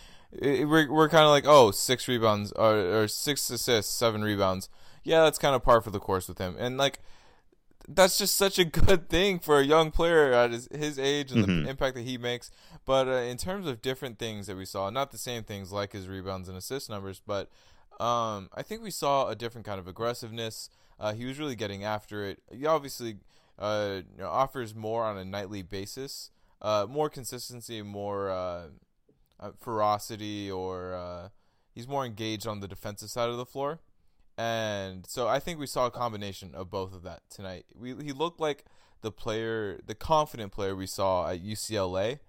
it, 0.41 0.67
we're 0.67 0.91
we're 0.91 1.09
kind 1.09 1.23
of 1.23 1.29
like 1.29 1.45
oh 1.47 1.71
six 1.71 2.07
rebounds 2.07 2.51
or, 2.53 3.01
or 3.03 3.07
six 3.07 3.49
assists, 3.49 3.93
seven 3.93 4.23
rebounds. 4.23 4.69
Yeah, 5.03 5.23
that's 5.23 5.37
kind 5.37 5.55
of 5.55 5.63
par 5.63 5.81
for 5.81 5.91
the 5.91 5.99
course 5.99 6.27
with 6.27 6.39
him, 6.39 6.55
and 6.57 6.77
like 6.77 6.99
that's 7.87 8.17
just 8.17 8.35
such 8.35 8.57
a 8.57 8.65
good 8.79 9.09
thing 9.09 9.37
for 9.37 9.59
a 9.59 9.63
young 9.63 9.91
player 9.91 10.33
at 10.33 10.49
his, 10.51 10.67
his 10.73 10.97
age 10.97 11.31
and 11.31 11.45
Mhm. 11.45 11.63
the 11.65 11.69
impact 11.69 11.95
that 11.95 12.01
he 12.01 12.17
makes. 12.17 12.49
But 12.85 13.07
uh, 13.07 13.11
in 13.11 13.37
terms 13.37 13.67
of 13.67 13.81
different 13.83 14.17
things 14.17 14.47
that 14.47 14.57
we 14.57 14.65
saw, 14.65 14.89
not 14.89 15.11
the 15.11 15.19
same 15.19 15.43
things 15.43 15.71
like 15.71 15.91
his 15.93 16.07
rebounds 16.07 16.49
and 16.49 16.57
assist 16.57 16.89
numbers, 16.89 17.21
but 17.25 17.49
um, 17.99 18.49
I 18.55 18.63
think 18.63 18.81
we 18.81 18.89
saw 18.91 19.27
a 19.27 19.35
different 19.35 19.65
kind 19.67 19.79
of 19.79 19.87
aggressiveness. 19.87 20.69
Uh, 20.99 21.13
he 21.13 21.25
was 21.25 21.39
really 21.39 21.55
getting 21.55 21.83
after 21.83 22.23
it. 22.25 22.41
He 22.51 22.65
obviously 22.65 23.17
uh, 23.59 24.01
you 24.15 24.23
know, 24.23 24.29
offers 24.29 24.73
more 24.75 25.03
on 25.03 25.17
a 25.17 25.25
nightly 25.25 25.61
basis, 25.61 26.31
uh, 26.61 26.85
more 26.89 27.09
consistency, 27.09 27.81
more 27.81 28.29
uh, 28.29 28.67
uh, 29.39 29.51
ferocity, 29.59 30.49
or 30.49 30.93
uh, 30.95 31.29
he's 31.73 31.87
more 31.87 32.05
engaged 32.05 32.47
on 32.47 32.59
the 32.59 32.67
defensive 32.67 33.09
side 33.09 33.29
of 33.29 33.37
the 33.37 33.45
floor. 33.45 33.79
And 34.37 35.05
so 35.07 35.27
I 35.27 35.39
think 35.39 35.59
we 35.59 35.67
saw 35.67 35.85
a 35.85 35.91
combination 35.91 36.53
of 36.53 36.69
both 36.69 36.93
of 36.93 37.03
that 37.03 37.21
tonight. 37.29 37.65
We, 37.73 37.95
he 38.03 38.11
looked 38.11 38.39
like 38.41 38.65
the 39.01 39.11
player, 39.11 39.79
the 39.85 39.95
confident 39.95 40.51
player 40.51 40.75
we 40.75 40.87
saw 40.87 41.29
at 41.29 41.41
UCLA. 41.41 42.19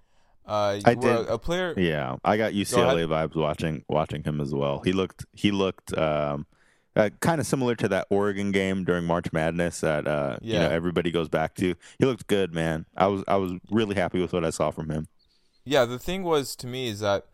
Uh, 0.46 0.78
I 0.84 0.94
did- 0.94 1.28
a 1.28 1.38
player. 1.38 1.74
Yeah, 1.76 2.16
I 2.24 2.36
got 2.36 2.52
UCLA 2.52 3.06
vibes 3.08 3.34
watching 3.34 3.84
watching 3.88 4.22
him 4.22 4.40
as 4.40 4.54
well. 4.54 4.80
He 4.84 4.92
looked 4.92 5.26
he 5.32 5.50
looked 5.50 5.96
um, 5.98 6.46
uh, 6.96 7.10
kind 7.20 7.40
of 7.40 7.46
similar 7.46 7.74
to 7.76 7.88
that 7.88 8.06
Oregon 8.10 8.50
game 8.50 8.84
during 8.84 9.04
March 9.04 9.32
Madness 9.32 9.80
that 9.80 10.06
uh, 10.08 10.38
you 10.40 10.54
know 10.54 10.68
everybody 10.68 11.10
goes 11.10 11.28
back 11.28 11.54
to. 11.56 11.74
He 11.98 12.04
looked 12.04 12.26
good, 12.26 12.54
man. 12.54 12.86
I 12.96 13.06
was 13.06 13.22
I 13.28 13.36
was 13.36 13.52
really 13.70 13.94
happy 13.94 14.20
with 14.20 14.32
what 14.32 14.44
I 14.44 14.50
saw 14.50 14.70
from 14.70 14.90
him. 14.90 15.08
Yeah, 15.64 15.84
the 15.84 15.98
thing 15.98 16.22
was 16.22 16.56
to 16.56 16.66
me 16.66 16.88
is 16.88 17.00
that 17.00 17.26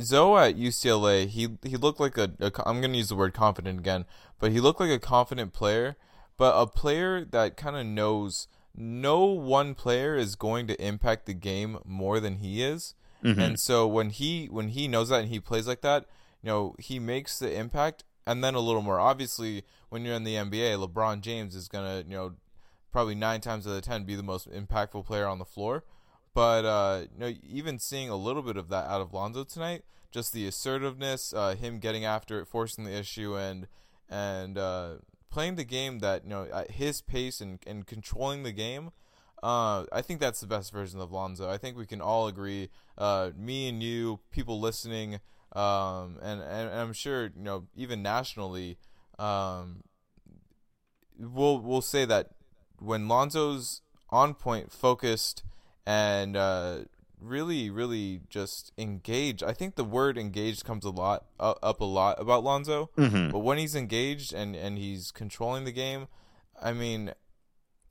Zo 0.00 0.36
at 0.38 0.56
UCLA, 0.56 1.26
he 1.26 1.48
he 1.62 1.76
looked 1.76 2.00
like 2.00 2.16
a, 2.16 2.32
a 2.40 2.52
I'm 2.66 2.80
going 2.80 2.92
to 2.92 2.98
use 2.98 3.08
the 3.08 3.16
word 3.16 3.34
confident 3.34 3.78
again, 3.80 4.04
but 4.38 4.52
he 4.52 4.60
looked 4.60 4.80
like 4.80 4.90
a 4.90 4.98
confident 4.98 5.52
player, 5.52 5.96
but 6.36 6.54
a 6.54 6.66
player 6.66 7.24
that 7.24 7.56
kind 7.56 7.76
of 7.76 7.84
knows 7.86 8.46
no 8.74 9.24
one 9.24 9.74
player 9.74 10.16
is 10.16 10.36
going 10.36 10.66
to 10.68 10.80
impact 10.84 11.26
the 11.26 11.34
game 11.34 11.78
more 11.84 12.20
than 12.20 12.36
he 12.36 12.62
is. 12.62 12.94
Mhm. 13.24 13.38
And 13.38 13.60
so 13.60 13.86
when 13.86 14.10
he 14.10 14.46
when 14.46 14.68
he 14.68 14.88
knows 14.88 15.08
that 15.08 15.22
and 15.22 15.28
he 15.28 15.40
plays 15.40 15.66
like 15.66 15.82
that, 15.82 16.06
you 16.42 16.48
know, 16.48 16.74
he 16.78 16.98
makes 16.98 17.38
the 17.38 17.52
impact 17.52 18.04
and 18.26 18.42
then 18.42 18.54
a 18.54 18.60
little 18.60 18.82
more. 18.82 19.00
Obviously, 19.00 19.64
when 19.88 20.04
you're 20.04 20.14
in 20.14 20.24
the 20.24 20.34
NBA, 20.34 20.86
LeBron 20.86 21.20
James 21.20 21.54
is 21.54 21.68
gonna 21.68 22.04
you 22.06 22.16
know 22.16 22.34
probably 22.92 23.14
nine 23.14 23.40
times 23.40 23.66
out 23.66 23.76
of 23.76 23.82
ten 23.82 24.04
be 24.04 24.14
the 24.14 24.22
most 24.22 24.50
impactful 24.50 25.04
player 25.06 25.26
on 25.26 25.38
the 25.38 25.44
floor. 25.44 25.84
But 26.34 26.64
uh, 26.64 27.02
you 27.12 27.18
know, 27.18 27.34
even 27.48 27.78
seeing 27.78 28.08
a 28.08 28.16
little 28.16 28.42
bit 28.42 28.56
of 28.56 28.68
that 28.68 28.86
out 28.86 29.00
of 29.00 29.12
Lonzo 29.12 29.44
tonight, 29.44 29.82
just 30.12 30.32
the 30.32 30.46
assertiveness, 30.46 31.32
uh, 31.34 31.54
him 31.54 31.78
getting 31.78 32.04
after 32.04 32.40
it, 32.40 32.46
forcing 32.46 32.84
the 32.84 32.96
issue, 32.96 33.36
and 33.36 33.66
and 34.08 34.58
uh, 34.58 34.94
playing 35.30 35.56
the 35.56 35.64
game 35.64 36.00
that 36.00 36.24
you 36.24 36.30
know 36.30 36.46
at 36.52 36.72
his 36.72 37.02
pace 37.02 37.40
and, 37.40 37.58
and 37.66 37.86
controlling 37.86 38.42
the 38.42 38.52
game. 38.52 38.90
Uh, 39.42 39.86
I 39.90 40.02
think 40.02 40.20
that's 40.20 40.40
the 40.40 40.46
best 40.46 40.70
version 40.70 41.00
of 41.00 41.12
Lonzo. 41.12 41.48
I 41.48 41.56
think 41.56 41.76
we 41.76 41.86
can 41.86 42.02
all 42.02 42.26
agree. 42.26 42.68
Uh, 42.98 43.30
me 43.34 43.68
and 43.70 43.82
you, 43.82 44.20
people 44.30 44.60
listening, 44.60 45.20
um, 45.52 46.18
and, 46.22 46.40
and, 46.40 46.70
I'm 46.70 46.92
sure 46.92 47.24
you 47.24 47.42
know 47.42 47.66
even 47.74 48.02
nationally, 48.02 48.78
um, 49.18 49.82
we'll 51.18 51.58
we'll 51.60 51.82
say 51.82 52.04
that 52.04 52.30
when 52.78 53.08
Lonzo's 53.08 53.82
on 54.10 54.34
point, 54.34 54.72
focused, 54.72 55.42
and 55.86 56.36
uh, 56.36 56.78
really, 57.20 57.70
really 57.70 58.20
just 58.28 58.72
engaged. 58.78 59.42
I 59.42 59.52
think 59.52 59.76
the 59.76 59.84
word 59.84 60.16
engaged 60.18 60.64
comes 60.64 60.84
a 60.84 60.90
lot 60.90 61.26
uh, 61.38 61.54
up 61.62 61.80
a 61.80 61.84
lot 61.84 62.20
about 62.20 62.42
Lonzo. 62.44 62.90
Mhm. 62.96 63.30
But 63.32 63.40
when 63.40 63.58
he's 63.58 63.74
engaged 63.74 64.32
and 64.32 64.56
and 64.56 64.78
he's 64.78 65.10
controlling 65.12 65.64
the 65.64 65.72
game, 65.72 66.08
I 66.60 66.72
mean, 66.72 67.12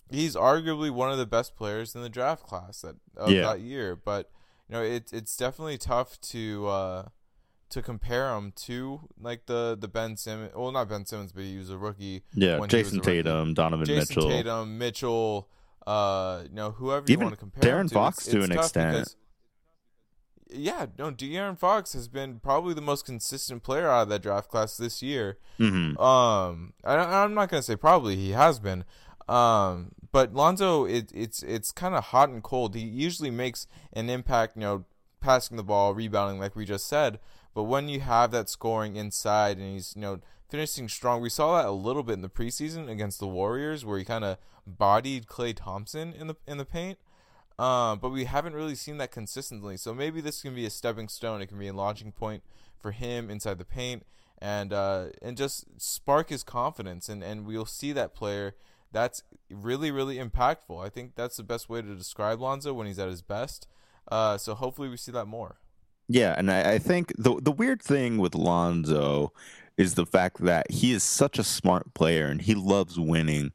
he's 0.10 0.36
arguably 0.36 0.92
one 0.92 1.12
of 1.12 1.18
the 1.18 1.26
best 1.26 1.56
players 1.56 1.96
in 1.96 2.02
the 2.02 2.10
draft 2.10 2.44
class 2.44 2.82
that 2.82 2.96
of 3.16 3.32
Yeah. 3.32 3.42
that 3.44 3.62
year. 3.62 3.96
But 3.96 4.32
you 4.68 4.74
know, 4.74 4.82
it's 4.84 5.14
it's 5.14 5.36
definitely 5.38 5.78
tough 5.78 6.20
to 6.22 6.68
uh, 6.68 7.06
to 7.70 7.82
compare 7.82 8.34
him 8.36 8.52
to 8.56 9.02
like 9.20 9.46
the 9.46 9.78
the 9.80 9.88
Ben 9.88 10.18
Simmons. 10.18 10.52
Well, 10.56 10.72
not 10.72 10.90
Ben 10.90 11.06
Simmons, 11.06 11.32
but 11.32 11.44
he 11.44 11.58
was 11.58 11.70
a 11.70 11.78
rookie. 11.78 12.24
Yeah, 12.34 12.60
when 12.60 12.70
he 12.70 12.78
was 12.78 12.86
Jason. 12.88 13.02
Tatum, 13.02 13.54
Donovan 13.54 13.82
Mitchell. 13.88 13.96
Jason 13.96 14.16
Mitchell. 14.16 14.30
Tatum, 14.30 14.78
Mitchell, 14.78 15.50
uh, 15.88 16.42
you 16.50 16.56
know, 16.56 16.72
whoever 16.72 17.06
you 17.08 17.14
Even 17.14 17.26
want 17.26 17.34
to 17.36 17.40
compare 17.40 17.64
De'Aaron 17.64 17.88
to. 17.90 17.94
Fox 17.94 18.18
it's, 18.20 18.28
to 18.30 18.38
it's 18.40 18.46
an 18.50 18.58
extent. 18.58 18.92
because- 18.98 19.16
yeah, 20.52 20.88
no, 20.98 21.12
De'Aaron 21.12 21.58
Fox 21.60 21.94
has 21.94 22.08
been 22.08 22.40
probably 22.40 22.74
the 22.74 22.82
most 22.82 23.06
consistent 23.06 23.62
player 23.62 23.88
out 23.88 24.04
of 24.04 24.10
that 24.10 24.24
draft 24.24 24.50
class 24.50 24.78
this 24.78 25.04
year. 25.04 25.38
hmm 25.58 25.96
Um, 26.00 26.74
I, 26.84 26.96
I'm 26.96 27.36
not 27.36 27.50
gonna 27.50 27.62
say 27.62 27.76
probably 27.76 28.16
he 28.16 28.32
has 28.32 28.60
been. 28.60 28.84
Um, 29.28 29.92
but 30.12 30.34
Lonzo, 30.34 30.86
it, 30.86 31.12
it's 31.14 31.44
it's 31.44 31.72
kind 31.72 31.94
of 31.94 32.06
hot 32.06 32.30
and 32.30 32.42
cold. 32.42 32.74
He 32.74 32.82
usually 32.82 33.30
makes 33.30 33.68
an 33.94 34.10
impact, 34.10 34.56
you 34.56 34.62
know, 34.62 34.86
passing 35.22 35.56
the 35.56 35.64
ball, 35.64 35.94
rebounding, 35.94 36.40
like 36.40 36.56
we 36.56 36.66
just 36.66 36.88
said. 36.88 37.20
But 37.54 37.64
when 37.64 37.90
you 37.90 38.00
have 38.02 38.32
that 38.32 38.50
scoring 38.50 38.96
inside 38.96 39.58
and 39.58 39.74
he's 39.74 39.94
you 39.96 40.02
know 40.02 40.20
finishing 40.50 40.90
strong, 40.90 41.22
we 41.22 41.30
saw 41.30 41.58
that 41.58 41.68
a 41.68 41.72
little 41.72 42.04
bit 42.04 42.14
in 42.14 42.22
the 42.22 42.30
preseason 42.30 42.90
against 42.90 43.20
the 43.20 43.28
Warriors, 43.28 43.86
where 43.86 43.98
he 43.98 44.06
kind 44.06 44.24
of 44.24 44.38
bodied 44.66 45.28
Klay 45.28 45.56
Thompson 45.56 46.14
in 46.14 46.28
the 46.28 46.36
in 46.48 46.58
the 46.58 46.66
paint. 46.66 46.98
Um, 47.58 48.00
but 48.00 48.10
we 48.10 48.24
haven't 48.24 48.54
really 48.54 48.76
seen 48.76 48.98
that 48.98 49.12
consistently. 49.12 49.76
So 49.76 49.94
maybe 49.94 50.22
this 50.22 50.42
can 50.42 50.56
be 50.56 50.66
a 50.66 50.70
stepping 50.70 51.10
stone. 51.10 51.42
It 51.42 51.48
can 51.48 51.60
be 51.60 51.68
a 51.68 51.74
launching 51.74 52.14
point 52.14 52.42
for 52.80 52.92
him 52.92 53.30
inside 53.30 53.58
the 53.58 53.66
paint, 53.66 54.06
and 54.38 54.72
uh, 54.72 55.08
and 55.22 55.36
just 55.36 55.66
spark 55.78 56.30
his 56.30 56.44
confidence. 56.44 57.10
And 57.10 57.24
and 57.24 57.46
we'll 57.46 57.66
see 57.66 57.92
that 57.94 58.16
player 58.16 58.56
that's 58.92 59.24
really 59.50 59.92
really 59.92 60.18
impactful. 60.18 60.84
I 60.84 60.90
think 60.90 61.16
that's 61.16 61.38
the 61.38 61.44
best 61.44 61.70
way 61.70 61.82
to 61.82 61.96
describe 61.96 62.40
Lonzo 62.40 62.74
when 62.74 62.88
he's 62.88 63.00
at 63.00 63.10
his 63.10 63.22
best. 63.22 63.68
Uh, 64.10 64.38
so 64.38 64.56
hopefully 64.56 64.90
we 64.90 64.98
see 64.98 65.12
that 65.12 65.26
more. 65.26 65.58
Yeah, 66.10 66.34
and 66.38 66.52
I, 66.52 66.74
I 66.74 66.80
think 66.80 67.14
the 67.18 67.40
the 67.40 67.52
weird 67.52 67.82
thing 67.82 68.18
with 68.18 68.34
Lonzo 68.36 69.32
is 69.78 69.94
the 69.94 70.08
fact 70.08 70.40
that 70.44 70.72
he 70.72 70.92
is 70.92 71.04
such 71.04 71.38
a 71.40 71.44
smart 71.44 71.94
player 71.94 72.26
and 72.28 72.42
he 72.42 72.56
loves 72.56 73.00
winning, 73.00 73.52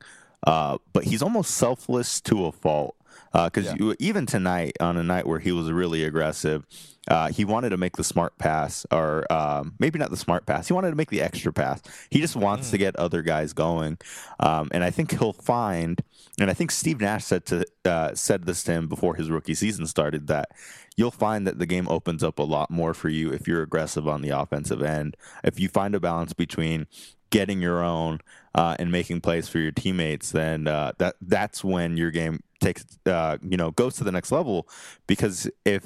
uh, 0.47 0.79
but 0.93 1.05
he's 1.05 1.21
almost 1.23 1.51
selfless 1.51 2.21
to 2.23 2.47
a 2.47 2.53
fault. 2.53 2.97
Because 3.35 3.75
Yeah. 3.79 3.93
even 3.99 4.27
tonight, 4.27 4.77
on 4.79 4.97
a 4.97 5.03
night 5.03 5.27
where 5.27 5.41
he 5.41 5.51
was 5.51 5.71
really 5.71 6.05
aggressive, 6.05 6.65
uh, 7.09 7.29
he 7.29 7.45
wanted 7.45 7.71
to 7.71 7.77
make 7.77 7.97
the 7.97 8.05
smart 8.05 8.39
pass, 8.39 8.87
or 8.93 9.31
um, 9.31 9.75
maybe 9.81 9.99
not 9.99 10.11
the 10.11 10.17
smart 10.17 10.47
pass. 10.47 10.69
He 10.69 10.73
wanted 10.73 10.91
to 10.91 10.97
make 10.97 11.11
the 11.11 11.21
extra 11.21 11.53
pass. 11.53 11.83
He 12.11 12.21
just 12.21 12.37
wants 12.37 12.71
to 12.71 12.79
get 12.79 12.95
other 12.97 13.23
guys 13.23 13.53
going, 13.53 13.99
um, 14.41 14.69
and 14.73 14.85
I 14.85 14.91
think 14.91 15.19
he'll 15.19 15.33
find. 15.33 16.01
And 16.41 16.49
I 16.49 16.55
think 16.55 16.71
Steve 16.71 17.01
Nash 17.01 17.25
said 17.25 17.45
to 17.47 17.67
uh, 17.85 18.15
said 18.15 18.47
this 18.47 18.63
to 18.65 18.73
him 18.73 18.89
before 18.89 19.17
his 19.17 19.31
rookie 19.31 19.55
season 19.55 19.87
started 19.87 20.29
that 20.29 20.51
you'll 20.97 21.11
find 21.11 21.47
that 21.47 21.59
the 21.59 21.67
game 21.67 21.89
opens 21.89 22.23
up 22.23 22.39
a 22.39 22.43
lot 22.43 22.71
more 22.71 22.95
for 22.95 23.09
you 23.09 23.33
if 23.33 23.49
you're 23.49 23.63
aggressive 23.63 24.07
on 24.07 24.23
the 24.23 24.31
offensive 24.31 24.81
end. 24.81 25.17
If 25.43 25.59
you 25.59 25.69
find 25.69 25.95
a 25.95 26.01
balance 26.01 26.33
between 26.33 26.87
getting 27.31 27.61
your 27.61 27.83
own 27.83 28.21
uh, 28.55 28.77
and 28.79 28.93
making 28.93 29.21
plays 29.21 29.49
for 29.49 29.59
your 29.59 29.73
teammates, 29.73 30.31
then 30.31 30.69
uh, 30.69 30.93
that 30.99 31.17
that's 31.21 31.63
when 31.65 31.97
your 31.97 32.13
game 32.13 32.43
takes 32.65 32.85
uh, 33.07 33.39
you 33.43 33.57
know 33.57 33.71
goes 33.71 33.97
to 33.97 34.05
the 34.05 34.13
next 34.13 34.33
level. 34.33 34.69
Because 35.07 35.51
if 35.65 35.85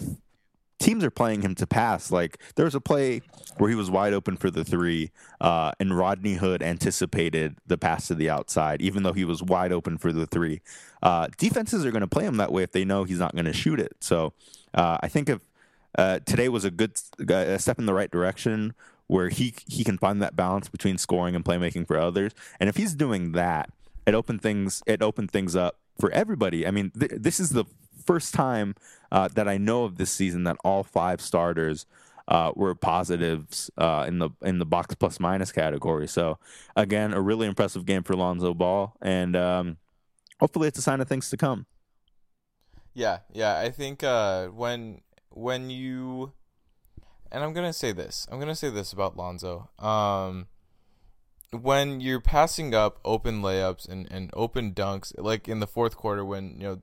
teams 0.79 1.05
are 1.05 1.11
playing 1.11 1.43
him 1.43 1.55
to 1.57 1.67
pass, 1.67 2.11
like 2.11 2.41
there 2.55 2.65
was 2.65 2.75
a 2.75 2.81
play 2.81 3.21
where 3.59 3.69
he 3.69 3.77
was 3.77 3.91
wide 3.91 4.13
open 4.13 4.37
for 4.37 4.51
the 4.51 4.65
three, 4.65 5.11
uh, 5.41 5.73
and 5.81 5.97
Rodney 5.97 6.35
Hood 6.35 6.63
anticipated 6.63 7.57
the 7.67 7.77
pass 7.77 8.09
to 8.09 8.15
the 8.15 8.31
outside, 8.31 8.81
even 8.81 9.03
though 9.03 9.13
he 9.13 9.25
was 9.25 9.43
wide 9.43 9.73
open 9.73 9.99
for 9.99 10.13
the 10.13 10.27
three. 10.27 10.61
Uh, 11.03 11.29
defenses 11.37 11.85
are 11.85 11.91
going 11.91 12.01
to 12.01 12.07
play 12.09 12.25
him 12.25 12.37
that 12.37 12.53
way 12.53 12.63
if 12.63 12.73
they 12.73 12.85
know 12.85 13.05
he's 13.05 13.19
not 13.19 13.35
going 13.35 13.45
to 13.45 13.53
shoot 13.53 13.81
it. 13.81 13.97
So 14.01 14.33
uh, 14.75 14.99
I 15.01 15.09
think 15.09 15.29
if 15.29 15.41
uh, 15.97 16.21
today 16.21 16.49
was 16.49 16.65
a 16.65 16.71
good 16.71 16.93
a 17.29 17.59
step 17.59 17.79
in 17.79 17.87
the 17.87 17.95
right 17.95 18.11
direction 18.11 18.75
where 19.09 19.31
he 19.31 19.55
he 19.67 19.83
can 19.85 19.99
find 19.99 20.23
that 20.23 20.37
balance 20.37 20.69
between 20.69 20.99
scoring 20.99 21.35
and 21.35 21.45
playmaking 21.45 21.87
for 21.87 21.99
others. 21.99 22.33
And 22.61 22.69
if 22.69 22.77
he's 22.77 22.95
doing 22.95 23.33
that, 23.33 23.71
it 24.07 24.15
opened 24.15 24.43
things 24.43 24.83
it 24.87 25.03
opened 25.03 25.31
things 25.31 25.57
up 25.57 25.79
for 25.99 26.11
everybody. 26.13 26.67
I 26.67 26.71
mean, 26.71 26.91
th- 26.99 27.13
this 27.15 27.41
is 27.41 27.51
the 27.51 27.65
first 28.05 28.33
time 28.35 28.75
uh, 29.13 29.29
that 29.29 29.49
I 29.49 29.59
know 29.59 29.85
of 29.85 29.97
this 29.97 30.11
season 30.11 30.45
that 30.45 30.57
all 30.65 30.83
five 30.83 31.21
starters 31.21 31.87
uh, 32.29 32.53
were 32.55 32.75
positives 32.75 33.71
uh, 33.79 34.05
in 34.07 34.19
the 34.19 34.31
in 34.43 34.59
the 34.59 34.67
box 34.67 34.95
plus 34.95 35.19
minus 35.19 35.51
category. 35.51 36.07
So 36.07 36.39
again, 36.77 37.13
a 37.13 37.21
really 37.21 37.47
impressive 37.47 37.87
game 37.87 38.03
for 38.03 38.15
Lonzo 38.15 38.55
Ball, 38.55 38.95
and 39.01 39.35
um, 39.35 39.79
hopefully 40.39 40.69
it's 40.69 40.79
a 40.79 40.83
sign 40.83 41.01
of 41.01 41.09
things 41.09 41.31
to 41.31 41.37
come. 41.37 41.67
Yeah, 42.95 43.21
yeah. 43.33 43.59
I 43.59 43.71
think 43.71 44.03
uh, 44.03 44.49
when 44.49 45.01
when 45.31 45.71
you 45.71 46.33
and 47.33 47.43
I'm 47.43 47.53
gonna 47.53 47.73
say 47.73 47.93
this, 47.93 48.27
I'm 48.31 48.39
gonna 48.39 48.55
say 48.55 48.71
this 48.71 48.93
about 48.93 49.17
Lonzo. 49.17 49.71
Um, 49.79 50.49
when 51.51 52.01
you're 52.01 52.21
passing 52.21 52.75
up 52.75 52.99
open 53.05 53.41
layups 53.43 53.89
and, 53.89 54.11
and 54.11 54.31
open 54.35 54.73
dunks, 54.73 55.13
like 55.17 55.49
in 55.49 55.61
the 55.61 55.67
fourth 55.67 55.97
quarter, 55.97 56.25
when 56.25 56.57
you 56.59 56.67
know 56.67 56.83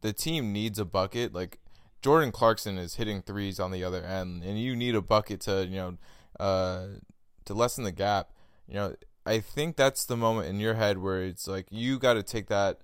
the 0.00 0.12
team 0.12 0.52
needs 0.52 0.78
a 0.78 0.84
bucket, 0.84 1.34
like 1.34 1.58
Jordan 2.02 2.32
Clarkson 2.32 2.78
is 2.78 2.94
hitting 2.94 3.22
threes 3.22 3.60
on 3.60 3.70
the 3.70 3.84
other 3.84 4.02
end, 4.02 4.42
and 4.44 4.58
you 4.58 4.74
need 4.74 4.94
a 4.94 5.02
bucket 5.02 5.40
to 5.42 5.66
you 5.66 5.76
know 5.76 5.98
uh, 6.40 6.86
to 7.44 7.54
lessen 7.54 7.84
the 7.84 7.92
gap. 7.92 8.30
You 8.66 8.74
know, 8.74 8.96
I 9.26 9.40
think 9.40 9.76
that's 9.76 10.04
the 10.04 10.16
moment 10.16 10.48
in 10.48 10.60
your 10.60 10.74
head 10.74 10.98
where 10.98 11.22
it's 11.22 11.46
like 11.46 11.66
you 11.70 11.98
got 11.98 12.14
to 12.14 12.22
take 12.22 12.48
that 12.48 12.80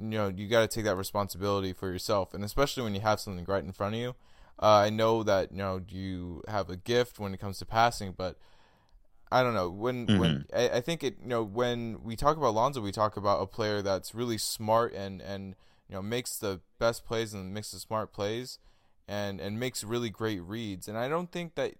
you 0.00 0.08
know 0.08 0.28
you 0.28 0.48
got 0.48 0.62
to 0.62 0.68
take 0.68 0.84
that 0.84 0.96
responsibility 0.96 1.72
for 1.72 1.90
yourself 1.90 2.32
and 2.32 2.42
especially 2.42 2.82
when 2.82 2.94
you 2.94 3.00
have 3.00 3.20
something 3.20 3.44
right 3.44 3.64
in 3.64 3.72
front 3.72 3.94
of 3.94 4.00
you 4.00 4.14
uh, 4.62 4.82
i 4.84 4.88
know 4.88 5.22
that 5.22 5.52
you 5.52 5.58
know 5.58 5.80
you 5.88 6.42
have 6.48 6.70
a 6.70 6.76
gift 6.76 7.18
when 7.18 7.34
it 7.34 7.40
comes 7.40 7.58
to 7.58 7.66
passing 7.66 8.14
but 8.16 8.38
i 9.30 9.42
don't 9.42 9.54
know 9.54 9.70
when 9.70 10.06
when 10.18 10.46
mm-hmm. 10.50 10.56
I, 10.56 10.78
I 10.78 10.80
think 10.80 11.02
it 11.02 11.16
you 11.22 11.28
know 11.28 11.42
when 11.42 12.02
we 12.02 12.16
talk 12.16 12.36
about 12.36 12.54
lonzo 12.54 12.80
we 12.80 12.92
talk 12.92 13.16
about 13.16 13.42
a 13.42 13.46
player 13.46 13.82
that's 13.82 14.14
really 14.14 14.38
smart 14.38 14.92
and 14.92 15.20
and 15.20 15.54
you 15.88 15.94
know 15.94 16.02
makes 16.02 16.36
the 16.36 16.60
best 16.78 17.04
plays 17.04 17.34
and 17.34 17.52
makes 17.54 17.70
the 17.70 17.78
smart 17.78 18.12
plays 18.12 18.58
and 19.08 19.40
and 19.40 19.58
makes 19.58 19.84
really 19.84 20.10
great 20.10 20.42
reads 20.42 20.88
and 20.88 20.96
i 20.98 21.08
don't 21.08 21.32
think 21.32 21.54
that 21.54 21.74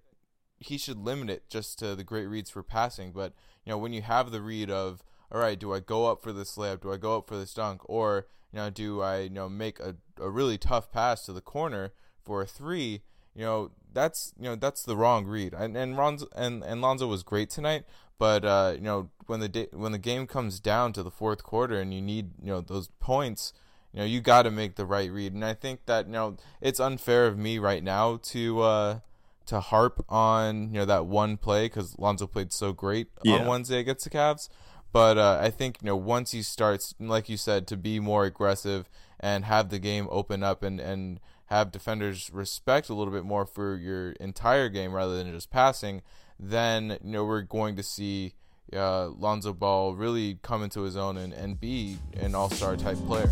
he 0.58 0.76
should 0.76 0.98
limit 0.98 1.30
it 1.30 1.48
just 1.48 1.78
to 1.78 1.96
the 1.96 2.04
great 2.04 2.26
reads 2.26 2.50
for 2.50 2.62
passing 2.62 3.12
but 3.12 3.32
you 3.64 3.70
know 3.70 3.78
when 3.78 3.92
you 3.92 4.02
have 4.02 4.30
the 4.30 4.42
read 4.42 4.70
of 4.70 5.02
all 5.32 5.40
right, 5.40 5.58
do 5.58 5.72
I 5.72 5.80
go 5.80 6.06
up 6.10 6.22
for 6.22 6.32
this 6.32 6.56
layup? 6.56 6.80
Do 6.80 6.92
I 6.92 6.96
go 6.96 7.16
up 7.16 7.28
for 7.28 7.36
this 7.36 7.54
dunk? 7.54 7.82
Or, 7.84 8.26
you 8.52 8.58
know, 8.58 8.70
do 8.70 9.00
I, 9.00 9.20
you 9.20 9.30
know, 9.30 9.48
make 9.48 9.78
a, 9.78 9.96
a 10.20 10.28
really 10.28 10.58
tough 10.58 10.90
pass 10.90 11.24
to 11.26 11.32
the 11.32 11.40
corner 11.40 11.92
for 12.22 12.42
a 12.42 12.46
three? 12.46 13.02
You 13.34 13.44
know, 13.44 13.70
that's, 13.92 14.32
you 14.38 14.44
know, 14.44 14.56
that's 14.56 14.82
the 14.82 14.96
wrong 14.96 15.26
read. 15.26 15.54
And, 15.54 15.76
and 15.76 15.96
Lonzo, 15.96 16.26
and, 16.34 16.62
and 16.62 16.80
Lonzo 16.80 17.06
was 17.06 17.22
great 17.22 17.50
tonight, 17.50 17.84
but, 18.18 18.44
uh, 18.44 18.72
you 18.76 18.82
know, 18.82 19.10
when 19.26 19.40
the, 19.40 19.48
da- 19.48 19.68
when 19.72 19.92
the 19.92 19.98
game 19.98 20.26
comes 20.26 20.60
down 20.60 20.92
to 20.94 21.02
the 21.02 21.10
fourth 21.10 21.42
quarter 21.42 21.80
and 21.80 21.94
you 21.94 22.02
need, 22.02 22.30
you 22.42 22.48
know, 22.52 22.60
those 22.60 22.88
points, 23.00 23.52
you 23.92 24.00
know, 24.00 24.04
you 24.04 24.20
got 24.20 24.42
to 24.42 24.50
make 24.50 24.76
the 24.76 24.84
right 24.84 25.10
read. 25.10 25.32
And 25.32 25.44
I 25.44 25.54
think 25.54 25.86
that, 25.86 26.06
you 26.06 26.12
know, 26.12 26.36
it's 26.60 26.80
unfair 26.80 27.26
of 27.26 27.38
me 27.38 27.58
right 27.58 27.82
now 27.82 28.18
to, 28.24 28.60
uh, 28.62 28.98
to 29.46 29.60
harp 29.60 30.04
on, 30.08 30.68
you 30.72 30.80
know, 30.80 30.84
that 30.84 31.06
one 31.06 31.36
play 31.36 31.66
because 31.66 31.98
Lonzo 31.98 32.26
played 32.26 32.52
so 32.52 32.72
great 32.72 33.08
Yeah. 33.24 33.36
on 33.36 33.46
Wednesday 33.46 33.78
against 33.80 34.04
the 34.04 34.10
Cavs. 34.10 34.48
But 34.92 35.18
uh, 35.18 35.38
I 35.40 35.50
think 35.50 35.78
you 35.82 35.86
know 35.86 35.96
once 35.96 36.32
he 36.32 36.42
starts, 36.42 36.94
like 36.98 37.28
you 37.28 37.36
said, 37.36 37.68
to 37.68 37.76
be 37.76 38.00
more 38.00 38.24
aggressive 38.24 38.88
and 39.20 39.44
have 39.44 39.68
the 39.70 39.78
game 39.78 40.08
open 40.10 40.42
up 40.42 40.62
and, 40.64 40.80
and 40.80 41.20
have 41.50 41.72
defenders 41.72 42.30
respect 42.32 42.88
a 42.88 42.94
little 42.94 43.12
bit 43.12 43.24
more 43.24 43.44
for 43.44 43.76
your 43.76 44.12
entire 44.12 44.68
game 44.68 44.92
rather 44.92 45.16
than 45.16 45.32
just 45.32 45.50
passing, 45.50 46.00
then 46.38 46.96
you 47.02 47.10
know 47.10 47.24
we're 47.24 47.42
going 47.42 47.74
to 47.76 47.82
see 47.82 48.34
uh, 48.72 49.08
Lonzo 49.08 49.52
Ball 49.52 49.94
really 49.96 50.38
come 50.42 50.62
into 50.62 50.82
his 50.82 50.96
own 50.96 51.16
and, 51.16 51.32
and 51.32 51.60
be 51.60 51.98
an 52.20 52.36
all 52.36 52.50
star 52.50 52.76
type 52.76 52.98
player. 53.06 53.28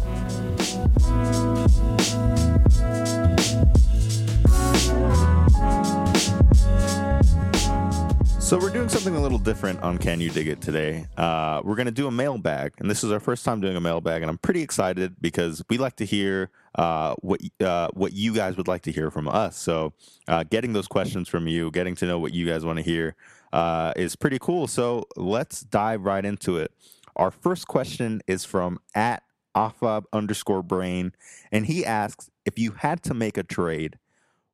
So 8.40 8.58
we're 8.58 8.70
doing 8.70 8.88
something 8.88 9.14
a 9.14 9.20
little 9.20 9.38
different 9.38 9.80
on 9.82 9.98
Can 9.98 10.22
You 10.22 10.30
Dig 10.30 10.48
It 10.48 10.62
today. 10.62 11.06
Uh, 11.18 11.60
we're 11.62 11.76
going 11.76 11.84
to 11.84 11.92
do 11.92 12.06
a 12.06 12.10
mailbag, 12.10 12.72
and 12.78 12.90
this 12.90 13.04
is 13.04 13.12
our 13.12 13.20
first 13.20 13.44
time 13.44 13.60
doing 13.60 13.76
a 13.76 13.80
mailbag, 13.80 14.22
and 14.22 14.30
I'm 14.30 14.38
pretty 14.38 14.62
excited 14.62 15.16
because 15.20 15.62
we 15.68 15.76
like 15.76 15.96
to 15.96 16.06
hear 16.06 16.50
uh, 16.78 17.16
what 17.18 17.40
uh, 17.60 17.88
what 17.92 18.12
you 18.12 18.32
guys 18.32 18.56
would 18.56 18.68
like 18.68 18.82
to 18.82 18.92
hear 18.92 19.10
from 19.10 19.28
us. 19.28 19.58
So 19.58 19.92
uh, 20.28 20.44
getting 20.44 20.72
those 20.72 20.86
questions 20.86 21.28
from 21.28 21.48
you, 21.48 21.70
getting 21.72 21.96
to 21.96 22.06
know 22.06 22.20
what 22.20 22.32
you 22.32 22.46
guys 22.46 22.64
want 22.64 22.78
to 22.78 22.84
hear, 22.84 23.16
uh, 23.52 23.92
is 23.96 24.14
pretty 24.14 24.38
cool. 24.38 24.68
So 24.68 25.04
let's 25.16 25.62
dive 25.62 26.04
right 26.04 26.24
into 26.24 26.56
it. 26.56 26.72
Our 27.16 27.32
first 27.32 27.66
question 27.66 28.22
is 28.28 28.44
from 28.44 28.78
at 28.94 29.24
Afab 29.56 30.04
underscore 30.12 30.62
brain, 30.62 31.12
and 31.50 31.66
he 31.66 31.84
asks 31.84 32.30
if 32.46 32.60
you 32.60 32.72
had 32.78 33.02
to 33.02 33.12
make 33.12 33.36
a 33.36 33.42
trade, 33.42 33.98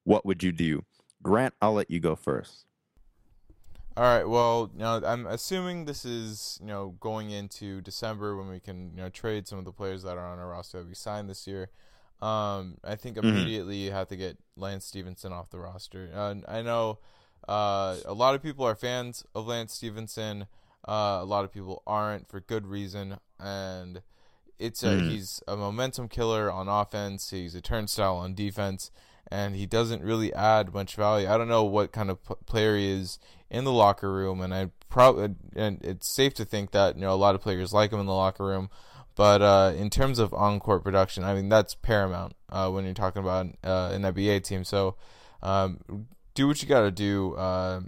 what 0.04 0.24
would 0.24 0.42
you 0.42 0.50
do? 0.50 0.82
Grant, 1.22 1.52
I'll 1.60 1.74
let 1.74 1.90
you 1.90 2.00
go 2.00 2.16
first. 2.16 2.64
All 3.96 4.04
right. 4.04 4.24
Well, 4.24 4.70
you 4.72 4.80
know, 4.80 5.02
I'm 5.04 5.26
assuming 5.26 5.84
this 5.84 6.06
is 6.06 6.58
you 6.62 6.68
know 6.68 6.94
going 7.00 7.30
into 7.30 7.82
December 7.82 8.34
when 8.34 8.48
we 8.48 8.60
can 8.60 8.92
you 8.96 9.02
know 9.02 9.10
trade 9.10 9.46
some 9.46 9.58
of 9.58 9.66
the 9.66 9.72
players 9.72 10.02
that 10.04 10.16
are 10.16 10.26
on 10.26 10.38
our 10.38 10.48
roster 10.48 10.78
that 10.78 10.88
we 10.88 10.94
signed 10.94 11.28
this 11.28 11.46
year. 11.46 11.68
Um, 12.22 12.78
I 12.84 12.94
think 12.96 13.16
Mm-hmm. 13.16 13.28
immediately 13.28 13.76
you 13.76 13.92
have 13.92 14.08
to 14.08 14.16
get 14.16 14.38
Lance 14.56 14.86
Stephenson 14.86 15.32
off 15.32 15.50
the 15.50 15.58
roster. 15.58 16.10
Uh, 16.14 16.34
I 16.48 16.62
know 16.62 16.98
uh, 17.48 17.96
a 18.06 18.14
lot 18.14 18.34
of 18.34 18.42
people 18.42 18.64
are 18.66 18.74
fans 18.74 19.24
of 19.34 19.46
Lance 19.46 19.74
Stephenson. 19.74 20.46
Uh, 20.86 21.18
a 21.20 21.24
lot 21.24 21.44
of 21.44 21.52
people 21.52 21.82
aren't 21.86 22.28
for 22.28 22.40
good 22.40 22.66
reason, 22.66 23.18
and 23.38 24.02
it's 24.58 24.82
a, 24.82 24.88
Mhm. 24.96 25.10
he's 25.10 25.42
a 25.48 25.56
momentum 25.56 26.08
killer 26.08 26.50
on 26.50 26.68
offense. 26.68 27.30
He's 27.30 27.54
a 27.54 27.60
turnstile 27.60 28.16
on 28.16 28.34
defense, 28.34 28.90
and 29.30 29.56
he 29.56 29.66
doesn't 29.66 30.02
really 30.02 30.32
add 30.32 30.72
much 30.72 30.94
value. 30.96 31.28
I 31.28 31.36
don't 31.36 31.48
know 31.48 31.64
what 31.64 31.92
kind 31.92 32.10
of 32.10 32.22
p- 32.24 32.34
player 32.46 32.76
he 32.76 32.88
is 32.90 33.18
in 33.50 33.64
the 33.64 33.72
locker 33.72 34.12
room, 34.12 34.40
and 34.40 34.54
I 34.54 34.70
probably 34.88 35.34
and 35.56 35.82
it's 35.84 36.14
safe 36.14 36.34
to 36.34 36.44
think 36.44 36.70
that 36.70 36.94
you 36.96 37.00
know 37.02 37.12
a 37.12 37.16
lot 37.16 37.34
of 37.34 37.40
players 37.40 37.72
like 37.72 37.92
him 37.92 38.00
in 38.00 38.06
the 38.06 38.12
locker 38.12 38.44
room. 38.44 38.70
But 39.16 39.42
uh, 39.42 39.72
in 39.76 39.90
terms 39.90 40.18
of 40.18 40.34
on-court 40.34 40.82
production, 40.82 41.22
I 41.24 41.34
mean 41.34 41.48
that's 41.48 41.74
paramount 41.74 42.34
uh, 42.50 42.68
when 42.70 42.84
you're 42.84 42.94
talking 42.94 43.22
about 43.22 43.46
uh, 43.62 43.90
an 43.92 44.02
NBA 44.02 44.42
team. 44.44 44.64
So 44.64 44.96
um, 45.42 46.06
do 46.34 46.48
what 46.48 46.60
you 46.62 46.68
got 46.68 46.80
to 46.80 46.90
do. 46.90 47.34
Uh, 47.36 47.80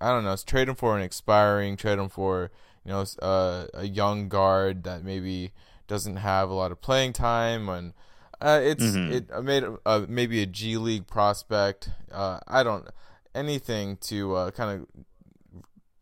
I 0.00 0.10
don't 0.10 0.24
know. 0.24 0.36
Trade 0.44 0.68
him 0.68 0.74
for 0.74 0.96
an 0.96 1.02
expiring. 1.02 1.76
Trade 1.76 1.98
him 1.98 2.08
for 2.08 2.50
you 2.84 2.92
know 2.92 3.04
uh, 3.22 3.66
a 3.74 3.84
young 3.86 4.28
guard 4.28 4.84
that 4.84 5.04
maybe 5.04 5.52
doesn't 5.86 6.16
have 6.16 6.50
a 6.50 6.54
lot 6.54 6.72
of 6.72 6.80
playing 6.80 7.12
time 7.12 7.68
and. 7.68 7.92
Uh, 8.38 8.60
it's 8.62 8.84
Mhm. 8.84 9.10
it 9.12 9.30
I 9.34 9.40
made 9.40 9.64
uh, 9.86 10.04
maybe 10.06 10.42
a 10.42 10.46
G 10.46 10.76
League 10.76 11.06
prospect. 11.06 11.88
Uh, 12.12 12.38
I 12.46 12.62
don't 12.62 12.86
anything 13.34 13.96
to 14.08 14.34
uh, 14.36 14.50
kind 14.50 14.78
of 14.82 15.04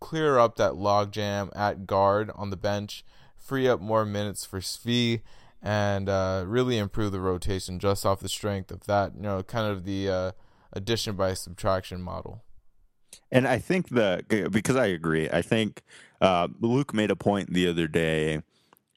clear 0.00 0.36
up 0.38 0.56
that 0.56 0.72
logjam 0.72 1.50
at 1.54 1.86
guard 1.86 2.32
on 2.34 2.50
the 2.50 2.56
bench, 2.56 3.04
free 3.44 3.68
up 3.68 3.80
more 3.80 4.04
minutes 4.04 4.44
for 4.44 4.60
Svi, 4.60 5.20
and 5.62 6.08
uh, 6.08 6.44
really 6.46 6.78
improve 6.78 7.12
the 7.12 7.20
rotation 7.20 7.78
just 7.78 8.04
off 8.04 8.20
the 8.20 8.28
strength 8.28 8.70
of 8.70 8.86
that. 8.86 9.14
You 9.16 9.22
know, 9.22 9.42
kind 9.42 9.70
of 9.70 9.84
the 9.84 10.08
uh, 10.08 10.32
addition 10.72 11.14
by 11.16 11.34
subtraction 11.34 12.00
model. 12.00 12.42
And 13.30 13.46
I 13.46 13.58
think 13.58 13.90
the 13.90 14.48
because 14.50 14.76
I 14.76 14.86
agree, 14.86 15.28
I 15.30 15.42
think 15.42 15.82
uh, 16.20 16.48
Luke 16.60 16.94
made 16.94 17.10
a 17.10 17.16
point 17.16 17.52
the 17.52 17.68
other 17.68 17.86
day 17.86 18.42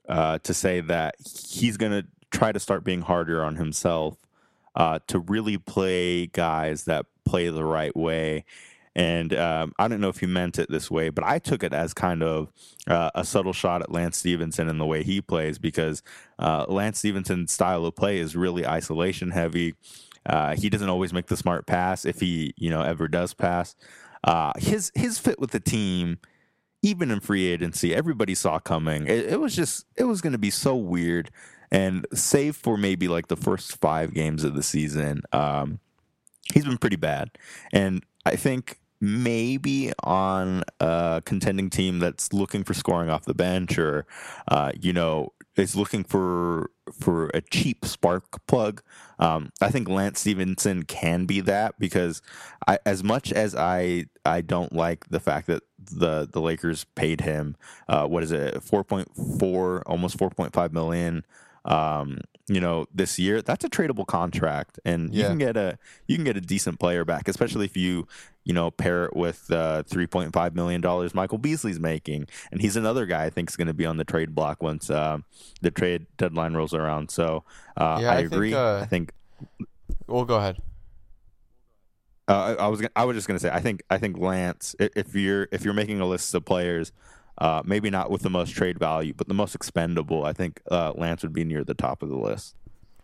uh, 0.07 0.39
to 0.39 0.53
say 0.53 0.79
that 0.81 1.15
he's 1.49 1.77
going 1.77 1.91
to 1.91 2.07
try 2.31 2.51
to 2.51 2.59
start 2.59 2.83
being 2.83 3.01
harder 3.01 3.43
on 3.43 3.55
himself 3.55 4.17
uh, 4.75 4.99
to 5.07 5.19
really 5.19 5.57
play 5.57 6.27
guys 6.27 6.85
that 6.85 7.05
play 7.25 7.49
the 7.49 7.63
right 7.63 7.95
way. 7.95 8.45
And 8.97 9.31
um, 9.35 9.73
I 9.77 9.87
don't 9.87 10.01
know 10.01 10.09
if 10.09 10.21
he 10.21 10.25
meant 10.25 10.57
it 10.57 10.71
this 10.71 10.89
way, 10.89 11.09
but 11.09 11.23
I 11.23 11.37
took 11.37 11.61
it 11.61 11.71
as 11.71 11.93
kind 11.93 12.23
of 12.23 12.51
uh, 12.87 13.11
a 13.13 13.23
subtle 13.23 13.53
shot 13.53 13.83
at 13.83 13.91
Lance 13.91 14.17
Stephenson 14.17 14.67
and 14.67 14.81
the 14.81 14.87
way 14.87 15.03
he 15.03 15.21
plays 15.21 15.59
because 15.59 16.01
uh, 16.39 16.65
Lance 16.67 16.97
Stephenson's 16.97 17.51
style 17.51 17.85
of 17.85 17.95
play 17.95 18.17
is 18.17 18.35
really 18.35 18.65
isolation 18.65 19.29
heavy. 19.29 19.75
Uh, 20.25 20.55
he 20.55 20.67
doesn't 20.67 20.89
always 20.89 21.13
make 21.13 21.27
the 21.27 21.37
smart 21.37 21.67
pass 21.67 22.05
if 22.05 22.19
he, 22.19 22.55
you 22.57 22.71
know, 22.71 22.81
ever 22.81 23.07
does 23.07 23.35
pass. 23.35 23.75
Uh, 24.23 24.51
his 24.57 24.91
his 24.95 25.19
fit 25.19 25.39
with 25.39 25.51
the 25.51 25.59
team, 25.59 26.17
even 26.81 27.11
in 27.11 27.19
free 27.19 27.45
agency, 27.45 27.93
everybody 27.93 28.33
saw 28.33 28.57
coming. 28.57 29.05
It, 29.05 29.27
it 29.27 29.39
was 29.39 29.55
just 29.55 29.85
it 29.95 30.05
was 30.05 30.21
going 30.21 30.33
to 30.33 30.39
be 30.39 30.49
so 30.49 30.75
weird. 30.75 31.29
And 31.69 32.07
save 32.13 32.55
for 32.55 32.77
maybe 32.77 33.07
like 33.09 33.27
the 33.27 33.35
first 33.35 33.79
five 33.79 34.13
games 34.13 34.43
of 34.45 34.55
the 34.55 34.63
season, 34.63 35.21
um, 35.33 35.81
he's 36.53 36.63
been 36.63 36.77
pretty 36.77 36.95
bad. 36.95 37.31
And 37.73 38.03
I 38.25 38.37
think 38.37 38.79
maybe 38.99 39.91
on 40.03 40.63
a 40.79 41.21
contending 41.25 41.69
team 41.69 41.99
that's 41.99 42.33
looking 42.33 42.63
for 42.63 42.73
scoring 42.73 43.09
off 43.09 43.25
the 43.25 43.33
bench 43.33 43.77
or 43.77 44.05
uh, 44.47 44.71
you 44.79 44.93
know 44.93 45.33
is 45.55 45.75
looking 45.75 46.03
for 46.03 46.69
for 46.93 47.29
a 47.33 47.41
cheap 47.41 47.85
spark 47.85 48.45
plug. 48.47 48.81
Um, 49.19 49.51
i 49.61 49.69
think 49.69 49.89
lance 49.89 50.19
stephenson 50.19 50.83
can 50.83 51.25
be 51.25 51.41
that 51.41 51.79
because 51.79 52.21
I, 52.67 52.77
as 52.85 53.03
much 53.03 53.33
as 53.33 53.55
i 53.55 54.05
i 54.23 54.41
don't 54.41 54.73
like 54.73 55.09
the 55.09 55.19
fact 55.19 55.47
that 55.47 55.63
the 55.79 56.29
the 56.31 56.39
lakers 56.39 56.83
paid 56.93 57.21
him 57.21 57.55
uh, 57.89 58.05
what 58.05 58.21
is 58.21 58.31
it 58.31 58.53
4.4 58.55 59.81
almost 59.87 60.19
4.5 60.19 60.71
million 60.71 61.25
um, 61.65 62.19
you 62.47 62.61
know, 62.61 62.85
this 62.93 63.19
year, 63.19 63.41
that's 63.41 63.65
a 63.65 63.69
tradable 63.69 64.07
contract, 64.07 64.79
and 64.85 65.13
you 65.13 65.23
can 65.23 65.37
get 65.37 65.57
a 65.57 65.77
you 66.07 66.15
can 66.15 66.23
get 66.23 66.37
a 66.37 66.41
decent 66.41 66.79
player 66.79 67.03
back, 67.03 67.27
especially 67.27 67.65
if 67.65 67.75
you 67.75 68.07
you 68.47 68.53
know 68.53 68.71
pair 68.71 69.05
it 69.05 69.15
with 69.15 69.51
uh, 69.51 69.83
three 69.83 70.07
point 70.07 70.31
five 70.33 70.55
million 70.55 70.79
dollars 70.79 71.13
Michael 71.13 71.37
Beasley's 71.37 71.79
making, 71.79 72.27
and 72.51 72.61
he's 72.61 72.75
another 72.77 73.05
guy 73.05 73.25
I 73.25 73.29
think 73.29 73.49
is 73.49 73.55
going 73.57 73.67
to 73.67 73.73
be 73.73 73.85
on 73.85 73.97
the 73.97 74.05
trade 74.05 74.33
block 74.33 74.63
once 74.63 74.89
uh, 74.89 75.17
the 75.61 75.69
trade 75.69 76.07
deadline 76.17 76.53
rolls 76.53 76.73
around. 76.73 77.11
So 77.11 77.43
uh, 77.75 77.99
Yeah, 78.01 78.09
I, 78.11 78.13
I 78.13 78.21
think, 78.21 78.31
agree. 78.33 78.53
uh, 78.53 78.77
I 78.79 78.85
think 78.85 79.11
Well, 80.07 80.23
go 80.25 80.35
ahead. 80.37 80.57
uh, 82.29 82.55
I, 82.57 82.63
I 82.63 82.67
was 82.67 82.79
gonna- 82.81 82.93
I 82.95 83.03
was 83.05 83.15
just 83.17 83.27
going 83.27 83.37
to 83.37 83.41
say 83.41 83.51
I 83.53 83.59
think 83.59 83.83
I 83.89 83.97
think 83.97 84.17
Lance, 84.17 84.75
if 84.79 85.13
you're 85.13 85.47
if 85.51 85.63
you're 85.65 85.73
making 85.73 85.99
a 85.99 86.05
list 86.07 86.33
of 86.33 86.45
players. 86.45 86.91
Uh, 87.39 87.61
maybe 87.63 87.91
not 87.91 88.09
with 88.09 88.23
the 88.23 88.31
most 88.31 88.49
trade 88.49 88.79
value, 88.79 89.13
but 89.15 89.27
the 89.27 89.33
most 89.35 89.53
expendable. 89.53 90.25
I 90.25 90.33
think 90.33 90.59
uh, 90.71 90.93
Lance 90.95 91.21
would 91.21 91.33
be 91.33 91.43
near 91.43 91.63
the 91.63 91.75
top 91.75 92.01
of 92.01 92.09
the 92.09 92.17
list. 92.17 92.55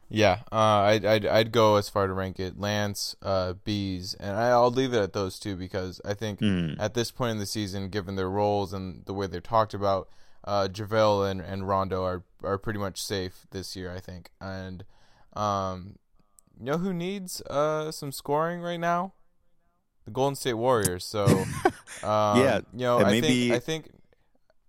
Yeah, 0.09 0.39
uh, 0.51 0.55
I'd, 0.55 1.05
I'd 1.05 1.25
I'd 1.25 1.51
go 1.51 1.77
as 1.77 1.89
far 1.89 2.05
to 2.05 2.13
rank 2.13 2.39
it 2.39 2.59
Lance, 2.59 3.15
uh, 3.23 3.53
Bees, 3.63 4.13
and 4.19 4.35
I, 4.37 4.49
I'll 4.49 4.69
leave 4.69 4.93
it 4.93 4.99
at 5.01 5.13
those 5.13 5.39
two 5.39 5.55
because 5.55 5.99
I 6.05 6.13
think 6.13 6.39
Mm. 6.39 6.75
at 6.79 6.93
this 6.93 7.09
point 7.09 7.31
in 7.31 7.37
the 7.39 7.45
season, 7.47 7.89
given 7.89 8.15
their 8.15 8.29
roles 8.29 8.73
and 8.73 9.03
the 9.05 9.13
way 9.13 9.25
they're 9.27 9.41
talked 9.41 9.73
about, 9.73 10.09
uh, 10.43 10.67
JaVale 10.71 11.31
and, 11.31 11.41
and 11.41 11.67
Rondo 11.67 12.03
are 12.03 12.23
are 12.43 12.59
pretty 12.59 12.77
much 12.79 13.01
safe 13.01 13.47
this 13.51 13.75
year, 13.75 13.91
I 13.91 13.99
think. 13.99 14.29
And 14.39 14.83
um, 15.35 15.97
you 16.59 16.65
know 16.67 16.77
who 16.77 16.93
needs 16.93 17.41
uh 17.49 17.91
some 17.91 18.11
scoring 18.11 18.61
right 18.61 18.79
now? 18.79 19.13
The 20.05 20.11
Golden 20.11 20.35
State 20.35 20.55
Warriors. 20.55 21.05
So 21.05 21.25
um, 22.03 22.39
Yeah, 22.39 22.59
you 22.71 22.79
know, 22.85 22.99
I 22.99 23.11
maybe- 23.11 23.49
think 23.49 23.53
I 23.55 23.59
think 23.59 23.89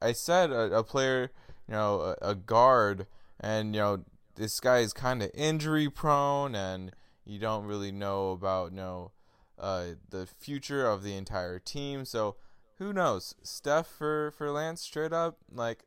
I 0.01 0.12
said 0.12 0.51
a, 0.53 0.79
a 0.79 0.83
player, 0.85 1.31
you 1.68 1.75
know, 1.75 2.14
a, 2.23 2.31
a 2.31 2.35
guard, 2.35 3.07
and 3.40 3.75
you 3.75 3.81
know 3.83 4.05
this 4.37 4.61
guy 4.61 4.79
is 4.79 4.92
kind 4.92 5.23
of 5.23 5.31
injury 5.35 5.88
prone, 5.88 6.55
and 6.55 6.92
you 7.25 7.38
don't 7.38 7.64
really 7.64 7.92
know 7.92 8.33
about 8.33 8.70
you 8.70 8.77
know 8.77 9.12
uh, 9.59 9.87
the 10.11 10.27
future 10.27 10.87
of 10.87 11.03
the 11.03 11.16
entire 11.16 11.59
team. 11.59 12.05
So 12.05 12.37
who 12.79 12.92
knows? 12.92 13.35
Steph 13.42 13.87
for 13.87 14.33
for 14.37 14.51
Lance 14.51 14.83
straight 14.83 15.12
up 15.12 15.38
like 15.51 15.85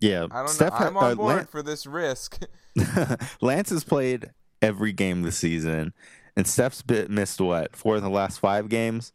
Yeah, 0.00 0.26
I 0.30 0.38
don't 0.38 0.48
Steph 0.48 0.78
know. 0.80 0.86
I'm 0.86 0.96
on 0.96 1.12
uh, 1.12 1.14
board 1.14 1.36
Lan- 1.36 1.46
for 1.46 1.62
this 1.62 1.86
risk. 1.86 2.40
Lance 3.40 3.70
has 3.70 3.84
played 3.84 4.30
every 4.60 4.92
game 4.92 5.22
this 5.22 5.38
season, 5.38 5.92
and 6.36 6.46
Steph's 6.46 6.82
bit 6.82 7.10
missed 7.10 7.40
what 7.40 7.76
four 7.76 7.96
of 7.96 8.02
the 8.02 8.10
last 8.10 8.40
five 8.40 8.68
games. 8.68 9.12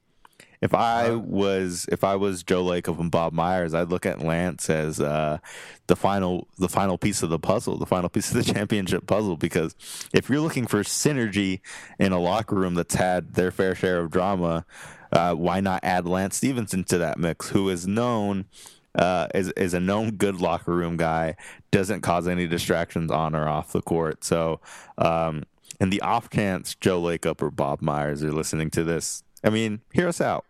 If 0.63 0.73
I 0.73 1.09
was 1.09 1.85
if 1.91 2.05
I 2.05 2.15
was 2.15 2.41
Joe 2.41 2.63
Lacob 2.63 2.97
and 2.97 3.11
Bob 3.11 3.33
Myers, 3.33 3.73
I'd 3.73 3.89
look 3.89 4.05
at 4.05 4.21
Lance 4.21 4.69
as 4.69 5.01
uh, 5.01 5.39
the 5.87 5.95
final 5.97 6.47
the 6.57 6.69
final 6.69 6.97
piece 6.97 7.21
of 7.21 7.29
the 7.29 7.37
puzzle, 7.37 7.77
the 7.77 7.85
final 7.85 8.07
piece 8.07 8.33
of 8.33 8.45
the 8.45 8.53
championship 8.53 9.05
puzzle. 9.05 9.35
Because 9.35 9.75
if 10.13 10.29
you're 10.29 10.39
looking 10.39 10.65
for 10.65 10.81
synergy 10.83 11.59
in 11.99 12.13
a 12.13 12.19
locker 12.19 12.55
room 12.55 12.75
that's 12.75 12.95
had 12.95 13.33
their 13.33 13.51
fair 13.51 13.75
share 13.75 13.99
of 13.99 14.09
drama, 14.09 14.65
uh, 15.11 15.33
why 15.33 15.59
not 15.59 15.83
add 15.83 16.07
Lance 16.07 16.37
Stephenson 16.37 16.85
to 16.85 16.97
that 16.97 17.19
mix, 17.19 17.49
who 17.49 17.67
is 17.67 17.85
known 17.85 18.45
uh, 18.95 19.27
is 19.35 19.49
is 19.57 19.73
a 19.73 19.81
known 19.81 20.11
good 20.11 20.39
locker 20.39 20.73
room 20.73 20.95
guy, 20.95 21.35
doesn't 21.71 21.99
cause 21.99 22.25
any 22.25 22.47
distractions 22.47 23.11
on 23.11 23.35
or 23.35 23.49
off 23.49 23.73
the 23.73 23.81
court. 23.81 24.23
So, 24.23 24.61
um, 24.97 25.43
in 25.81 25.89
the 25.89 25.99
off 25.99 26.29
chance 26.29 26.73
Joe 26.73 27.01
Lacob 27.01 27.41
or 27.41 27.51
Bob 27.51 27.81
Myers 27.81 28.23
are 28.23 28.31
listening 28.31 28.69
to 28.69 28.85
this, 28.85 29.25
I 29.43 29.49
mean, 29.49 29.81
hear 29.91 30.07
us 30.07 30.21
out. 30.21 30.45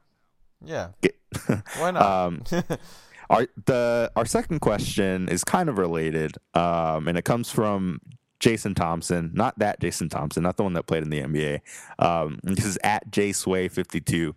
Yeah. 0.66 0.90
Get- 1.02 1.18
Why 1.78 1.92
not? 1.92 2.02
Um, 2.04 2.44
our 3.30 3.48
the 3.66 4.12
our 4.16 4.26
second 4.26 4.60
question 4.60 5.28
is 5.30 5.44
kind 5.44 5.70
of 5.70 5.78
related, 5.78 6.38
um, 6.54 7.08
and 7.08 7.18
it 7.18 7.26
comes 7.26 7.50
from 7.50 8.00
Jason 8.40 8.76
Thompson, 8.76 9.32
not 9.34 9.58
that 9.60 9.80
Jason 9.80 10.10
Thompson, 10.10 10.44
not 10.44 10.58
the 10.58 10.64
one 10.64 10.74
that 10.74 10.84
played 10.86 11.04
in 11.04 11.10
the 11.10 11.22
NBA. 11.22 11.62
Um, 11.98 12.40
this 12.44 12.66
is 12.66 12.78
at 12.84 13.10
jsway52. 13.10 14.36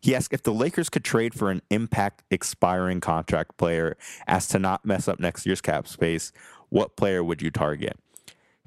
He 0.00 0.14
asked 0.14 0.32
if 0.32 0.42
the 0.42 0.52
Lakers 0.52 0.88
could 0.88 1.04
trade 1.04 1.34
for 1.34 1.50
an 1.50 1.60
impact 1.68 2.22
expiring 2.30 3.00
contract 3.00 3.58
player 3.58 3.96
as 4.26 4.48
to 4.48 4.58
not 4.58 4.86
mess 4.86 5.08
up 5.08 5.20
next 5.20 5.44
year's 5.44 5.60
cap 5.60 5.86
space, 5.86 6.32
what 6.70 6.96
player 6.96 7.22
would 7.22 7.42
you 7.42 7.50
target? 7.50 7.98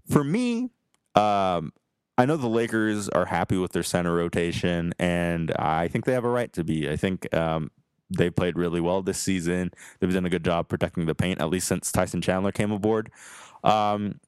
For 0.07 0.23
me, 0.23 0.69
um, 1.15 1.73
I 2.17 2.25
know 2.25 2.37
the 2.37 2.47
Lakers 2.47 3.09
are 3.09 3.25
happy 3.25 3.57
with 3.57 3.71
their 3.71 3.83
center 3.83 4.13
rotation, 4.13 4.93
and 4.99 5.51
I 5.57 5.87
think 5.87 6.05
they 6.05 6.13
have 6.13 6.25
a 6.25 6.29
right 6.29 6.51
to 6.53 6.63
be. 6.63 6.89
I 6.89 6.95
think 6.95 7.33
um, 7.33 7.71
they 8.15 8.29
played 8.29 8.57
really 8.57 8.79
well 8.81 9.01
this 9.01 9.17
season. 9.19 9.71
They've 9.99 10.13
done 10.13 10.25
a 10.25 10.29
good 10.29 10.45
job 10.45 10.69
protecting 10.69 11.05
the 11.07 11.15
paint, 11.15 11.41
at 11.41 11.49
least 11.49 11.67
since 11.67 11.91
Tyson 11.91 12.21
Chandler 12.21 12.51
came 12.51 12.71
aboard. 12.71 13.09
Um, 13.63 14.19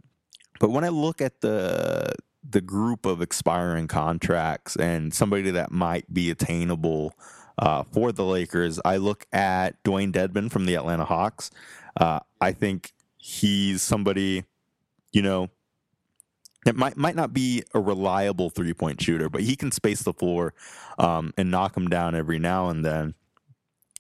but 0.60 0.70
when 0.70 0.84
I 0.84 0.90
look 0.90 1.22
at 1.22 1.42
the 1.42 2.14
the 2.48 2.62
group 2.62 3.08
of 3.08 3.22
expiring 3.22 3.88
contracts 3.88 4.76
and 4.76 5.12
somebody 5.14 5.50
that 5.50 5.72
might 5.72 6.14
be 6.14 6.30
attainable 6.30 7.14
uh, 7.58 7.84
for 7.84 8.12
the 8.12 8.24
Lakers, 8.24 8.80
I 8.86 8.98
look 8.98 9.26
at 9.34 9.84
Dewayne 9.84 10.12
Dedmon 10.12 10.52
from 10.52 10.66
the 10.66 10.76
Atlanta 10.76 11.06
Hawks. 11.06 11.50
Uh, 12.00 12.20
I 12.40 12.52
think 12.52 12.94
he's 13.18 13.82
somebody, 13.82 14.44
you 15.12 15.24
know, 15.24 15.50
it 16.66 16.76
might 16.76 16.98
might 16.98 17.16
not 17.16 17.34
be 17.34 17.64
a 17.74 17.80
reliable 17.80 18.50
three 18.50 18.74
point 18.74 19.02
shooter, 19.02 19.30
but 19.30 19.42
he 19.42 19.56
can 19.56 19.72
space 19.72 20.02
the 20.02 20.14
floor 20.14 20.54
um, 20.98 21.34
and 21.38 21.52
knock 21.52 21.78
him 21.78 21.88
down 21.88 22.16
every 22.16 22.40
now 22.40 22.70
and 22.70 22.84
then. 22.84 23.14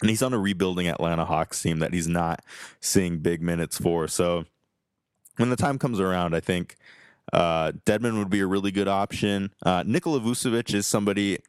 And 0.01 0.09
he's 0.09 0.23
on 0.23 0.33
a 0.33 0.39
rebuilding 0.39 0.87
Atlanta 0.87 1.25
Hawks 1.25 1.61
team 1.61 1.79
that 1.79 1.93
he's 1.93 2.07
not 2.07 2.43
seeing 2.81 3.19
big 3.19 3.41
minutes 3.41 3.77
for. 3.77 4.07
So 4.07 4.45
when 5.37 5.49
the 5.49 5.55
time 5.55 5.79
comes 5.79 5.99
around, 5.99 6.35
I 6.35 6.41
think 6.41 6.75
uh, 7.31 7.71
Dedmon 7.85 8.17
would 8.17 8.29
be 8.29 8.41
a 8.41 8.47
really 8.47 8.71
good 8.71 8.87
option. 8.89 9.53
Uh, 9.65 9.83
Nikola 9.85 10.19
Vucevic 10.19 10.73
is 10.73 10.85
somebody 10.85 11.39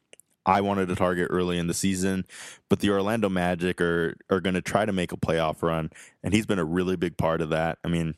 I 0.45 0.61
wanted 0.61 0.87
to 0.87 0.95
target 0.95 1.27
early 1.29 1.57
in 1.57 1.67
the 1.67 1.73
season, 1.73 2.25
but 2.69 2.79
the 2.79 2.89
Orlando 2.89 3.27
Magic 3.27 3.81
are 3.81 4.15
are 4.29 4.39
going 4.39 4.55
to 4.55 4.61
try 4.61 4.85
to 4.85 4.93
make 4.93 5.11
a 5.11 5.17
playoff 5.17 5.61
run, 5.61 5.89
and 6.23 6.33
he's 6.33 6.45
been 6.45 6.59
a 6.59 6.65
really 6.65 6.95
big 6.95 7.17
part 7.17 7.41
of 7.41 7.49
that. 7.49 7.79
I 7.83 7.89
mean, 7.89 8.15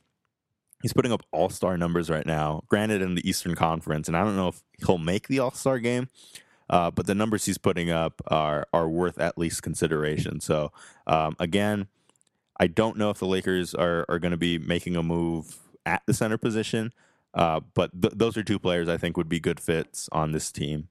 he's 0.81 0.93
putting 0.93 1.11
up 1.11 1.23
all 1.31 1.49
star 1.49 1.77
numbers 1.77 2.09
right 2.09 2.25
now. 2.25 2.63
Granted, 2.67 3.01
in 3.01 3.15
the 3.15 3.27
Eastern 3.27 3.55
Conference, 3.55 4.07
and 4.07 4.15
I 4.17 4.23
don't 4.23 4.35
know 4.35 4.49
if 4.49 4.63
he'll 4.85 4.97
make 4.97 5.27
the 5.27 5.39
All 5.39 5.51
Star 5.51 5.79
game, 5.79 6.09
uh, 6.69 6.91
but 6.91 7.05
the 7.07 7.15
numbers 7.15 7.45
he's 7.45 7.57
putting 7.57 7.89
up 7.89 8.21
are 8.27 8.67
are 8.73 8.87
worth 8.89 9.19
at 9.19 9.37
least 9.37 9.63
consideration. 9.63 10.39
So 10.39 10.71
um, 11.07 11.35
again, 11.39 11.87
I 12.59 12.67
don't 12.67 12.97
know 12.97 13.09
if 13.09 13.19
the 13.19 13.27
Lakers 13.27 13.73
are 13.73 14.05
are 14.09 14.19
going 14.19 14.31
to 14.31 14.37
be 14.37 14.57
making 14.57 14.95
a 14.95 15.03
move 15.03 15.57
at 15.85 16.01
the 16.05 16.13
center 16.13 16.37
position, 16.37 16.93
uh, 17.33 17.61
but 17.73 18.01
th- 18.01 18.13
those 18.15 18.37
are 18.37 18.43
two 18.43 18.59
players 18.59 18.87
I 18.89 18.97
think 18.97 19.17
would 19.17 19.29
be 19.29 19.39
good 19.39 19.59
fits 19.59 20.07
on 20.11 20.31
this 20.31 20.51
team. 20.51 20.89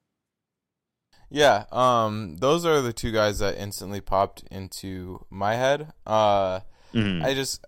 Yeah, 1.31 1.65
um, 1.71 2.39
those 2.39 2.65
are 2.65 2.81
the 2.81 2.95
two 2.95 3.13
guys 3.13 3.39
that 3.41 3.59
instantly 3.59 4.01
popped 4.01 4.45
into 4.51 5.27
my 5.29 5.57
head. 5.57 5.93
Uh, 6.07 6.61
Mhm. 6.95 7.23
I 7.23 7.35
just 7.35 7.63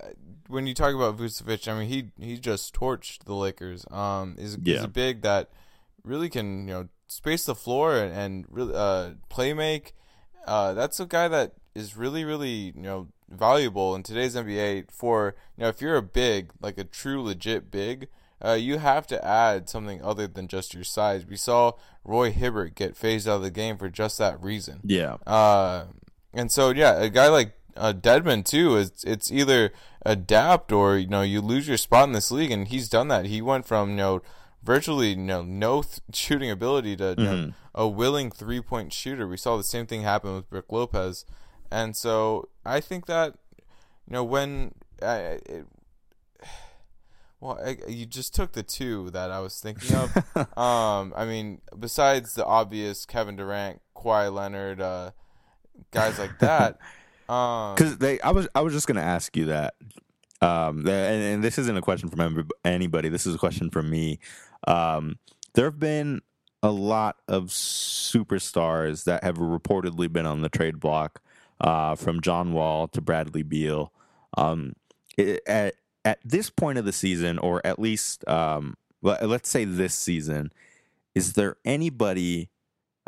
when 0.51 0.67
you 0.67 0.75
talk 0.75 0.95
about 0.95 1.17
Vucevic, 1.17 1.67
I 1.69 1.79
mean 1.79 1.89
he 1.89 2.11
he 2.25 2.39
just 2.39 2.75
torched 2.75 3.25
the 3.25 3.35
Lakers. 3.35 3.85
Um, 3.91 4.35
is 4.39 4.55
is 4.55 4.61
Yeah. 4.65 4.85
a 4.85 4.89
big 4.89 5.23
that 5.23 5.51
really 6.05 6.29
can 6.29 6.67
you 6.69 6.75
know 6.75 6.89
space 7.07 7.45
the 7.47 7.55
floor 7.55 7.97
and, 7.97 8.13
and 8.13 8.45
really 8.51 8.75
uh 8.75 9.11
play 9.29 9.53
make. 9.55 9.95
Uh, 10.47 10.73
that's 10.75 10.99
a 11.01 11.07
guy 11.07 11.29
that 11.29 11.53
is 11.75 11.97
really 11.97 12.25
really 12.25 12.73
you 12.77 12.83
know 12.83 13.09
valuable 13.29 13.95
in 13.95 14.03
today's 14.03 14.35
NBA. 14.35 14.91
For 14.91 15.35
you 15.57 15.63
know 15.63 15.69
if 15.69 15.81
you're 15.81 15.97
a 15.97 16.03
big 16.03 16.51
like 16.61 16.79
a 16.79 16.85
true 16.85 17.23
legit 17.23 17.71
big. 17.71 18.09
Uh, 18.43 18.53
you 18.55 18.79
have 18.79 19.07
to 19.07 19.23
add 19.23 19.69
something 19.69 20.03
other 20.03 20.27
than 20.27 20.49
just 20.49 20.73
your 20.73 20.83
size. 20.83 21.27
We 21.27 21.37
saw 21.37 21.73
Roy 22.05 22.31
Hibbert 22.33 22.75
get 22.75 22.97
phased 22.97 23.29
out 23.29 23.37
of 23.37 23.43
the 23.43 23.51
game 23.51 23.77
for 23.77 23.91
just 23.91 24.17
that 24.17 24.43
reason. 24.43 24.81
yeah, 24.83 25.19
Uh, 25.27 25.85
and 26.33 26.51
so 26.51 26.71
yeah, 26.71 26.95
a 27.03 27.11
guy 27.11 27.29
like 27.29 27.53
uh, 27.77 27.93
Dedmon 27.93 28.45
too 28.45 28.77
is 28.77 28.93
it's 29.05 29.31
either 29.31 29.73
adapt 30.05 30.73
or 30.73 30.97
you 30.97 31.07
know 31.07 31.23
you 31.23 31.41
lose 31.41 31.69
your 31.69 31.77
spot 31.77 32.09
in 32.09 32.13
this 32.13 32.31
league, 32.31 32.51
and 32.51 32.69
he's 32.69 32.89
done 32.89 33.09
that. 33.09 33.27
He 33.27 33.43
went 33.43 33.67
from 33.67 33.91
you 33.91 33.97
know 33.97 34.23
virtually 34.63 35.11
you 35.11 35.17
know 35.17 35.43
no 35.43 35.83
th- 35.83 36.01
shooting 36.13 36.51
ability 36.51 36.97
to 36.97 37.15
you 37.17 37.25
know, 37.25 37.53
a 37.75 37.89
willing 37.89 38.31
three 38.31 38.61
point 38.61 38.93
shooter. 38.93 39.27
We 39.27 39.37
saw 39.37 39.57
the 39.57 39.65
same 39.65 39.87
thing 39.87 40.03
happen 40.03 40.35
with 40.35 40.51
Brook 40.51 40.67
Lopez, 40.71 41.25
and 41.71 41.97
so 41.97 42.49
I 42.65 42.81
think 42.81 43.07
that 43.07 43.35
you 44.07 44.15
know 44.15 44.25
when 44.25 44.75
I. 45.03 45.17
it, 45.47 45.67
well, 47.41 47.59
I, 47.65 47.77
you 47.89 48.07
just 48.07 48.35
took 48.35 48.53
the 48.53 48.63
two 48.63 49.11
that 49.11 49.31
I 49.31 49.41
was 49.41 49.61
thinking 49.61 49.97
of. 49.97 50.17
um, 50.59 51.13
I 51.17 51.25
mean, 51.27 51.61
besides 51.79 52.35
the 52.35 52.45
obvious 52.45 53.07
Kevin 53.07 53.37
Durant, 53.37 53.81
Kawhi 53.97 54.33
Leonard, 54.33 54.81
uh, 54.81 55.11
guys 55.91 56.19
like 56.19 56.39
that. 56.41 56.79
Um, 57.31 57.75
because 57.75 57.99
they 57.99 58.21
I 58.21 58.31
was 58.31 58.49
I 58.55 58.61
was 58.61 58.73
just 58.73 58.87
going 58.87 58.97
to 58.97 59.03
ask 59.03 59.37
you 59.37 59.47
that. 59.47 59.75
Um, 60.43 60.81
and, 60.89 61.23
and 61.23 61.45
this 61.45 61.59
isn't 61.59 61.77
a 61.77 61.83
question 61.83 62.09
from 62.09 62.49
anybody. 62.65 63.09
This 63.11 63.27
is 63.27 63.35
a 63.35 63.39
question 63.39 63.71
from 63.71 63.91
me. 63.91 64.19
Um, 64.67 65.19
there 65.53 65.67
have 65.67 65.79
been 65.79 66.23
a 66.63 66.71
lot 66.71 67.17
of 67.29 67.47
superstars 67.49 69.05
that 69.05 69.23
have 69.23 69.37
reportedly 69.37 70.11
been 70.13 70.27
on 70.27 70.41
the 70.41 70.49
trade 70.49 70.81
block, 70.81 71.21
uh, 71.61 71.95
from 71.95 72.21
John 72.21 72.53
Wall 72.53 72.89
to 72.89 73.01
Bradley 73.01 73.43
Beal. 73.43 73.93
Um, 74.37 74.75
at 75.47 75.75
at 76.05 76.19
this 76.25 76.49
point 76.49 76.79
of 76.79 76.87
the 76.87 76.93
season, 76.93 77.39
or 77.39 77.61
at 77.67 77.79
least 77.79 78.27
um, 78.27 78.77
let- 79.03 79.27
let's 79.29 79.49
say 79.51 79.67
this 79.67 79.95
season, 79.95 80.51
is 81.15 81.35
there 81.35 81.57
anybody 81.67 82.49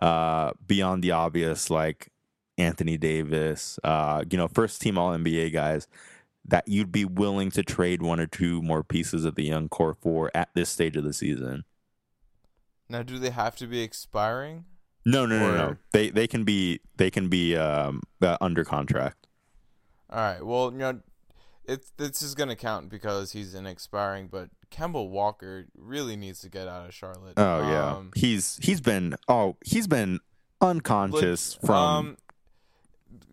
uh, 0.00 0.52
beyond 0.66 1.02
the 1.02 1.12
obvious 1.12 1.70
like 1.70 2.11
Anthony 2.62 2.96
Davis, 2.96 3.78
uh, 3.84 4.24
you 4.30 4.38
know, 4.38 4.48
first 4.48 4.80
team 4.80 4.96
All 4.96 5.12
NBA 5.12 5.52
guys 5.52 5.88
that 6.44 6.66
you'd 6.66 6.90
be 6.92 7.04
willing 7.04 7.50
to 7.52 7.62
trade 7.62 8.02
one 8.02 8.18
or 8.18 8.26
two 8.26 8.60
more 8.62 8.82
pieces 8.82 9.24
of 9.24 9.34
the 9.36 9.44
young 9.44 9.68
core 9.68 9.96
for 10.00 10.30
at 10.34 10.48
this 10.54 10.70
stage 10.70 10.96
of 10.96 11.04
the 11.04 11.12
season? 11.12 11.64
now, 12.88 13.02
do 13.02 13.18
they 13.18 13.30
have 13.30 13.56
to 13.56 13.66
be 13.66 13.80
expiring? 13.80 14.64
No, 15.06 15.24
no, 15.24 15.38
no, 15.38 15.54
no. 15.56 15.64
Or- 15.68 15.78
They 15.92 16.10
they 16.10 16.26
can 16.26 16.44
be 16.44 16.80
they 16.96 17.10
can 17.10 17.28
be 17.28 17.56
um, 17.56 18.02
uh, 18.20 18.36
under 18.40 18.64
contract. 18.64 19.26
All 20.10 20.18
right. 20.18 20.44
Well, 20.44 20.70
you 20.72 20.78
know, 20.78 21.00
it's 21.64 21.90
this 21.96 22.20
is 22.22 22.34
gonna 22.34 22.54
count 22.56 22.90
because 22.90 23.32
he's 23.32 23.54
an 23.54 23.66
expiring, 23.66 24.28
but 24.28 24.50
Kemba 24.70 25.08
Walker 25.08 25.66
really 25.76 26.16
needs 26.16 26.40
to 26.42 26.48
get 26.50 26.68
out 26.68 26.86
of 26.86 26.94
Charlotte. 26.94 27.34
Oh 27.36 27.60
yeah, 27.70 27.94
Um, 27.96 28.10
he's 28.14 28.58
he's 28.62 28.80
been 28.82 29.16
oh 29.26 29.56
he's 29.64 29.86
been 29.86 30.20
unconscious 30.60 31.54
from 31.64 31.74
um, 31.76 32.16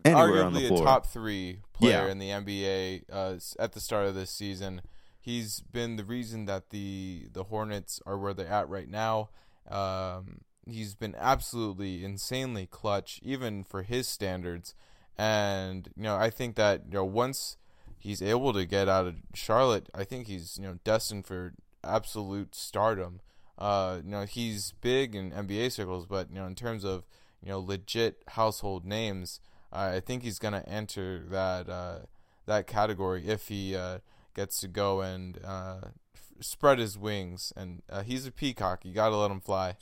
anywhere 0.04 0.44
arguably 0.44 0.66
a 0.80 0.84
top 0.84 1.06
three 1.06 1.60
player 1.72 2.06
Yeah. 2.06 2.10
in 2.10 2.18
the 2.18 2.28
NBA 2.30 3.04
uh, 3.12 3.36
at 3.58 3.72
the 3.72 3.80
start 3.80 4.06
of 4.06 4.14
this 4.14 4.30
season. 4.30 4.82
He's 5.20 5.60
been 5.60 5.96
the 5.96 6.04
reason 6.04 6.46
that 6.46 6.70
the 6.70 7.28
the 7.32 7.44
Hornets 7.44 8.00
are 8.06 8.16
where 8.18 8.32
they're 8.34 8.48
at 8.48 8.68
right 8.68 8.88
now. 8.88 9.28
Um, 9.70 10.40
he's 10.66 10.94
been 10.94 11.14
absolutely 11.18 12.04
insanely 12.04 12.66
clutch, 12.66 13.20
even 13.22 13.64
for 13.64 13.82
his 13.82 14.08
standards. 14.08 14.74
And 15.18 15.88
you 15.96 16.02
know, 16.04 16.16
I 16.16 16.30
think 16.30 16.56
that 16.56 16.84
you 16.86 16.94
know 16.94 17.04
once 17.04 17.56
he's 17.98 18.22
able 18.22 18.52
to 18.54 18.64
get 18.64 18.88
out 18.88 19.06
of 19.06 19.16
Charlotte, 19.34 19.88
I 19.94 20.04
think 20.04 20.26
he's 20.26 20.56
you 20.60 20.66
know 20.66 20.78
destined 20.84 21.26
for 21.26 21.52
absolute 21.84 22.54
stardom. 22.54 23.20
Uh, 23.58 24.00
you 24.02 24.10
know, 24.10 24.24
he's 24.24 24.72
big 24.80 25.14
in 25.14 25.30
NBA 25.32 25.72
circles, 25.72 26.06
but 26.06 26.30
you 26.30 26.36
know, 26.36 26.46
in 26.46 26.54
terms 26.54 26.82
of 26.84 27.04
you 27.42 27.50
know 27.50 27.60
legit 27.60 28.22
household 28.28 28.86
names, 28.86 29.40
I 29.72 30.00
think 30.00 30.22
he's 30.22 30.38
gonna 30.38 30.64
enter 30.66 31.24
that 31.30 31.68
uh, 31.68 31.98
that 32.46 32.66
category 32.66 33.26
if 33.26 33.48
he 33.48 33.76
uh, 33.76 33.98
gets 34.34 34.60
to 34.60 34.68
go 34.68 35.00
and 35.00 35.38
uh, 35.44 35.80
f- 36.14 36.32
spread 36.40 36.78
his 36.78 36.98
wings. 36.98 37.52
And 37.56 37.82
uh, 37.88 38.02
he's 38.02 38.26
a 38.26 38.32
peacock; 38.32 38.84
you 38.84 38.92
gotta 38.92 39.16
let 39.16 39.30
him 39.30 39.40
fly. 39.40 39.76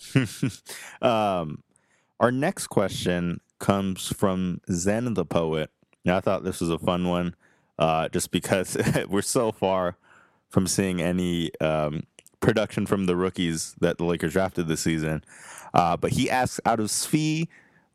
um, 1.03 1.63
our 2.21 2.31
next 2.33 2.67
question 2.67 3.41
comes 3.59 4.09
from 4.09 4.61
Zen 4.71 5.15
the 5.15 5.25
poet. 5.25 5.71
Now, 6.05 6.17
I 6.17 6.21
thought 6.21 6.45
this 6.45 6.61
was 6.61 6.71
a 6.71 6.79
fun 6.79 7.09
one, 7.09 7.35
uh, 7.79 8.09
just 8.09 8.31
because 8.31 8.77
we're 9.09 9.23
so 9.23 9.53
far 9.53 9.97
from 10.49 10.67
seeing 10.67 11.01
any 11.01 11.51
um, 11.61 12.05
production 12.41 12.87
from 12.87 13.07
the 13.07 13.17
rookies 13.17 13.75
that 13.81 13.99
the 13.99 14.05
Lakers 14.05 14.33
drafted 14.33 14.69
this 14.69 14.81
season. 14.81 15.25
Uh, 15.75 15.97
but 15.97 16.13
he 16.13 16.31
asks, 16.31 16.61
out 16.65 16.81
of 16.81 16.87
Svi, 16.87 17.49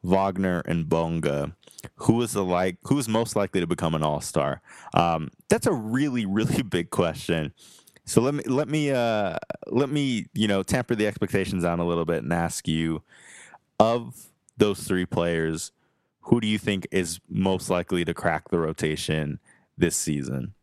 Wagner, 0.04 0.62
and 0.66 0.88
Bonga, 0.88 1.56
who 1.96 2.22
is 2.22 2.34
the 2.34 2.44
like 2.44 2.78
who 2.84 2.98
is 2.98 3.08
most 3.08 3.36
likely 3.36 3.62
to 3.62 3.68
become 3.68 3.96
an 3.96 4.04
All 4.04 4.22
Star? 4.22 4.62
Um, 4.94 5.30
that's 5.50 5.68
a 5.68 5.74
really, 5.74 6.26
really 6.28 6.62
big 6.62 6.90
question. 6.90 7.54
So 8.06 8.22
let 8.22 8.34
me 8.34 8.44
let 8.46 8.68
me 8.68 8.92
uh, 8.92 9.38
let 9.68 9.90
me 9.90 10.26
you 10.34 10.48
know 10.48 10.64
tamper 10.64 10.96
the 10.96 11.08
expectations 11.08 11.64
down 11.64 11.80
a 11.80 11.86
little 11.86 12.06
bit 12.06 12.24
and 12.24 12.34
ask 12.34 12.68
you 12.68 13.04
of 13.80 14.28
those 14.58 14.84
three 14.84 15.06
players, 15.06 15.72
who 16.22 16.40
do 16.40 16.48
you 16.48 16.58
think 16.58 16.88
is 16.92 17.20
most 17.30 17.70
likely 17.70 18.06
to 18.06 18.14
crack 18.14 18.50
the 18.50 18.60
rotation 18.60 19.40
this 19.78 19.96
season? 19.96 20.54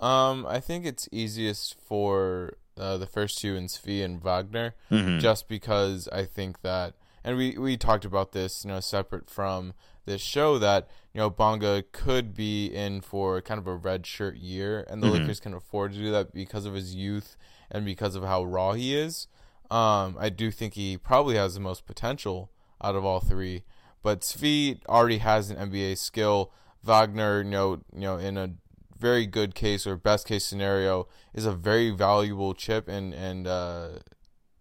Um, 0.00 0.46
I 0.46 0.60
think 0.60 0.86
it's 0.86 1.08
easiest 1.12 1.78
for 1.80 2.54
uh, 2.78 2.96
the 2.96 3.06
first 3.06 3.38
two 3.38 3.54
in 3.54 3.66
Svi 3.66 4.02
and 4.02 4.22
Wagner, 4.22 4.74
just 5.18 5.48
because 5.48 6.08
I 6.08 6.24
think 6.24 6.62
that, 6.62 6.94
and 7.22 7.36
we 7.36 7.58
we 7.58 7.76
talked 7.76 8.06
about 8.06 8.32
this, 8.32 8.64
you 8.64 8.70
know, 8.70 8.80
separate 8.80 9.28
from 9.28 9.74
this 10.06 10.20
show 10.20 10.58
that 10.58 10.88
you 11.12 11.18
know 11.18 11.30
Bonga 11.30 11.84
could 11.92 12.34
be 12.34 12.66
in 12.66 13.00
for 13.00 13.40
kind 13.40 13.58
of 13.58 13.66
a 13.66 13.74
red 13.74 14.06
shirt 14.06 14.36
year, 14.36 14.84
and 14.88 15.02
the 15.02 15.08
Lakers 15.08 15.40
can 15.40 15.54
afford 15.54 15.92
to 15.92 15.98
do 15.98 16.10
that 16.10 16.32
because 16.32 16.66
of 16.66 16.74
his 16.74 16.94
youth 16.94 17.36
and 17.70 17.84
because 17.84 18.14
of 18.14 18.22
how 18.22 18.44
raw 18.44 18.72
he 18.72 18.96
is. 18.96 19.28
Um, 19.70 20.16
I 20.18 20.30
do 20.30 20.50
think 20.50 20.74
he 20.74 20.96
probably 20.96 21.36
has 21.36 21.54
the 21.54 21.60
most 21.60 21.86
potential 21.86 22.50
out 22.82 22.96
of 22.96 23.04
all 23.04 23.20
three, 23.20 23.62
but 24.02 24.22
Svi 24.22 24.84
already 24.88 25.18
has 25.18 25.50
an 25.50 25.70
NBA 25.70 25.98
skill. 25.98 26.52
Wagner, 26.82 27.42
you 27.42 27.50
know, 27.50 27.72
you 27.94 28.00
know, 28.00 28.16
in 28.16 28.36
a 28.36 28.50
very 28.98 29.26
good 29.26 29.54
case 29.54 29.86
or 29.86 29.96
best 29.96 30.26
case 30.26 30.44
scenario, 30.44 31.06
is 31.34 31.46
a 31.46 31.52
very 31.52 31.90
valuable 31.90 32.54
chip 32.54 32.88
and 32.88 33.14
and 33.14 33.46
uh, 33.46 33.88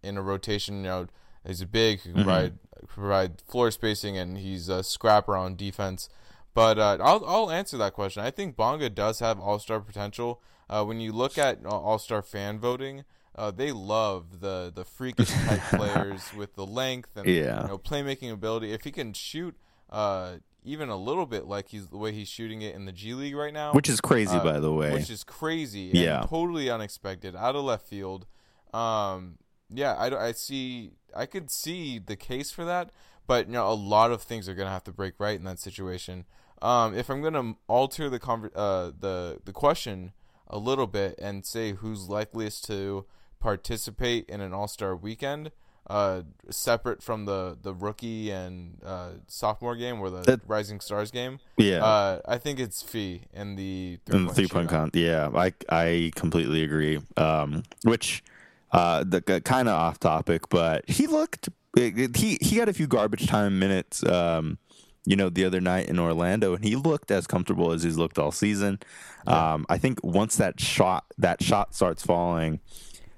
in 0.04 0.17
a 0.17 0.21
rotation. 0.21 0.78
You 0.78 0.84
know, 0.84 1.08
he's 1.45 1.62
a 1.62 1.67
big, 1.67 2.02
he 2.02 2.12
can 2.12 2.23
provide 2.23 2.60
provide 2.88 3.42
floor 3.42 3.72
spacing, 3.72 4.18
and 4.18 4.38
he's 4.38 4.70
a 4.70 4.84
scrapper 4.84 5.36
on 5.36 5.56
defense. 5.56 6.10
But 6.54 6.78
uh, 6.80 6.98
I'll 7.02 7.24
I'll 7.26 7.52
answer 7.52 7.78
that 7.78 7.94
question. 7.94 8.24
I 8.24 8.32
think 8.32 8.56
Bonga 8.56 8.89
does 8.89 9.20
have 9.20 9.39
All 9.39 9.60
Star 9.60 9.80
potential. 9.80 10.42
Uh, 10.70 10.84
when 10.84 11.00
you 11.00 11.12
look 11.12 11.38
at 11.38 11.65
All 11.65 11.98
Star 12.00 12.22
fan 12.22 12.60
voting, 12.60 13.04
uh, 13.36 13.52
they 13.52 13.72
love 13.72 14.39
the 14.42 14.72
the 14.74 14.84
freakish 14.86 15.30
type 15.32 15.62
players 15.72 16.34
with 16.36 16.56
the 16.56 16.65
length 16.65 17.15
and 17.15 17.28
Yeah. 17.28 17.62
you 17.63 17.68
know, 17.70 17.78
playmaking 17.78 18.32
ability. 18.32 18.72
If 18.74 18.84
he 18.84 18.92
can 18.92 19.13
shoot 19.13 19.56
uh, 19.89 20.38
even 20.63 20.89
a 20.89 20.98
little 20.98 21.26
bit 21.26 21.46
like 21.46 21.70
he's 21.70 21.88
the 21.88 21.98
way 21.98 22.12
he's 22.12 22.28
shooting 22.28 22.62
it 22.62 22.76
in 22.76 22.86
the 22.86 22.92
G 22.92 23.13
League 23.13 23.36
right 23.36 23.54
now, 23.54 23.72
Which 23.74 23.88
is 23.89 24.02
crazy, 24.02 24.36
uh, 24.36 24.44
by 24.44 24.60
the 24.60 24.72
way. 24.74 24.92
which 24.92 25.10
is 25.10 25.24
crazy, 25.24 25.89
Yeah. 25.94 26.26
totally 26.28 26.70
unexpected, 26.70 27.36
out 27.36 27.56
of 27.56 27.63
left 27.63 27.88
field. 27.88 28.26
Um, 28.74 29.38
yeah, 29.73 29.93
I, 29.93 30.27
I 30.27 30.32
see, 30.34 30.91
I 31.15 31.25
could 31.25 31.49
see 31.51 31.99
the 31.99 32.15
case 32.15 32.51
for 32.51 32.65
that, 32.65 32.91
but 33.27 33.47
you 33.47 33.53
know, 33.53 33.67
a 33.69 33.73
lot 33.73 34.12
of 34.12 34.21
things 34.21 34.47
are 34.49 34.53
gonna 34.55 34.69
have 34.69 34.84
to 34.86 34.91
break 34.91 35.13
right 35.19 35.38
in 35.38 35.45
that 35.45 35.60
situation. 35.60 36.25
Um, 36.62 36.93
if 36.97 37.10
I'm 37.10 37.21
gonna 37.21 37.55
alter 37.67 38.10
the 38.10 38.19
conver- 38.19 38.51
uh, 38.55 38.91
the 38.99 39.39
the 39.45 39.53
question 39.53 40.13
a 40.47 40.58
little 40.58 40.88
bit 40.88 41.15
and 41.21 41.45
say 41.45 41.73
who's 41.73 42.10
likeliest 42.10 42.65
to 42.65 43.05
participate 43.39 44.27
in 44.29 44.41
an 44.41 44.53
All 44.53 44.67
Star 44.67 44.95
weekend, 44.95 45.51
uh, 45.89 46.21
separate 46.49 47.01
from 47.01 47.25
the 47.25 47.58
the 47.62 47.73
rookie 47.73 48.29
and 48.32 48.77
uh, 48.86 49.12
sophomore 49.27 49.75
game 49.75 49.99
or 49.99 50.10
the 50.10 50.21
That- 50.21 50.41
Rising 50.47 50.79
Stars 50.82 51.12
game, 51.12 51.39
yeah. 51.58 51.84
uh, 51.84 52.19
I 52.27 52.38
think 52.38 52.60
it's 52.60 52.84
Svi 52.84 53.21
in 53.34 53.55
the 53.55 53.99
in 54.12 54.25
the 54.25 54.34
three-point 54.34 54.36
three 54.36 54.47
point 54.47 54.69
count. 54.69 54.95
Yeah, 54.95 55.29
I 55.34 55.53
I 55.69 56.12
completely 56.15 56.63
agree. 56.63 56.99
Um, 57.17 57.63
which 57.84 58.23
uh, 58.71 59.03
the 59.03 59.41
kind 59.43 59.67
of 59.67 59.75
off 59.75 59.99
topic, 59.99 60.49
but 60.49 60.88
he 60.89 61.08
looked 61.08 61.49
he 61.75 62.38
he 62.41 62.58
had 62.58 62.69
a 62.69 62.73
few 62.73 62.88
garbage 62.88 63.27
time 63.27 63.60
minutes. 63.60 64.05
Um, 64.05 64.58
you 65.05 65.15
know, 65.15 65.29
the 65.29 65.45
other 65.45 65.62
night 65.62 65.88
in 65.88 65.97
Orlando, 65.97 66.53
and 66.53 66.63
he 66.63 66.75
looked 66.75 67.10
as 67.10 67.25
comfortable 67.25 67.71
as 67.71 67.84
he's 67.84 67.97
looked 67.97 68.19
all 68.19 68.32
season. 68.32 68.79
Um, 69.25 69.65
I 69.69 69.77
think 69.77 70.03
once 70.03 70.36
that 70.36 70.60
shot 70.60 71.05
that 71.17 71.41
shot 71.41 71.73
starts 71.73 72.03
falling, 72.03 72.60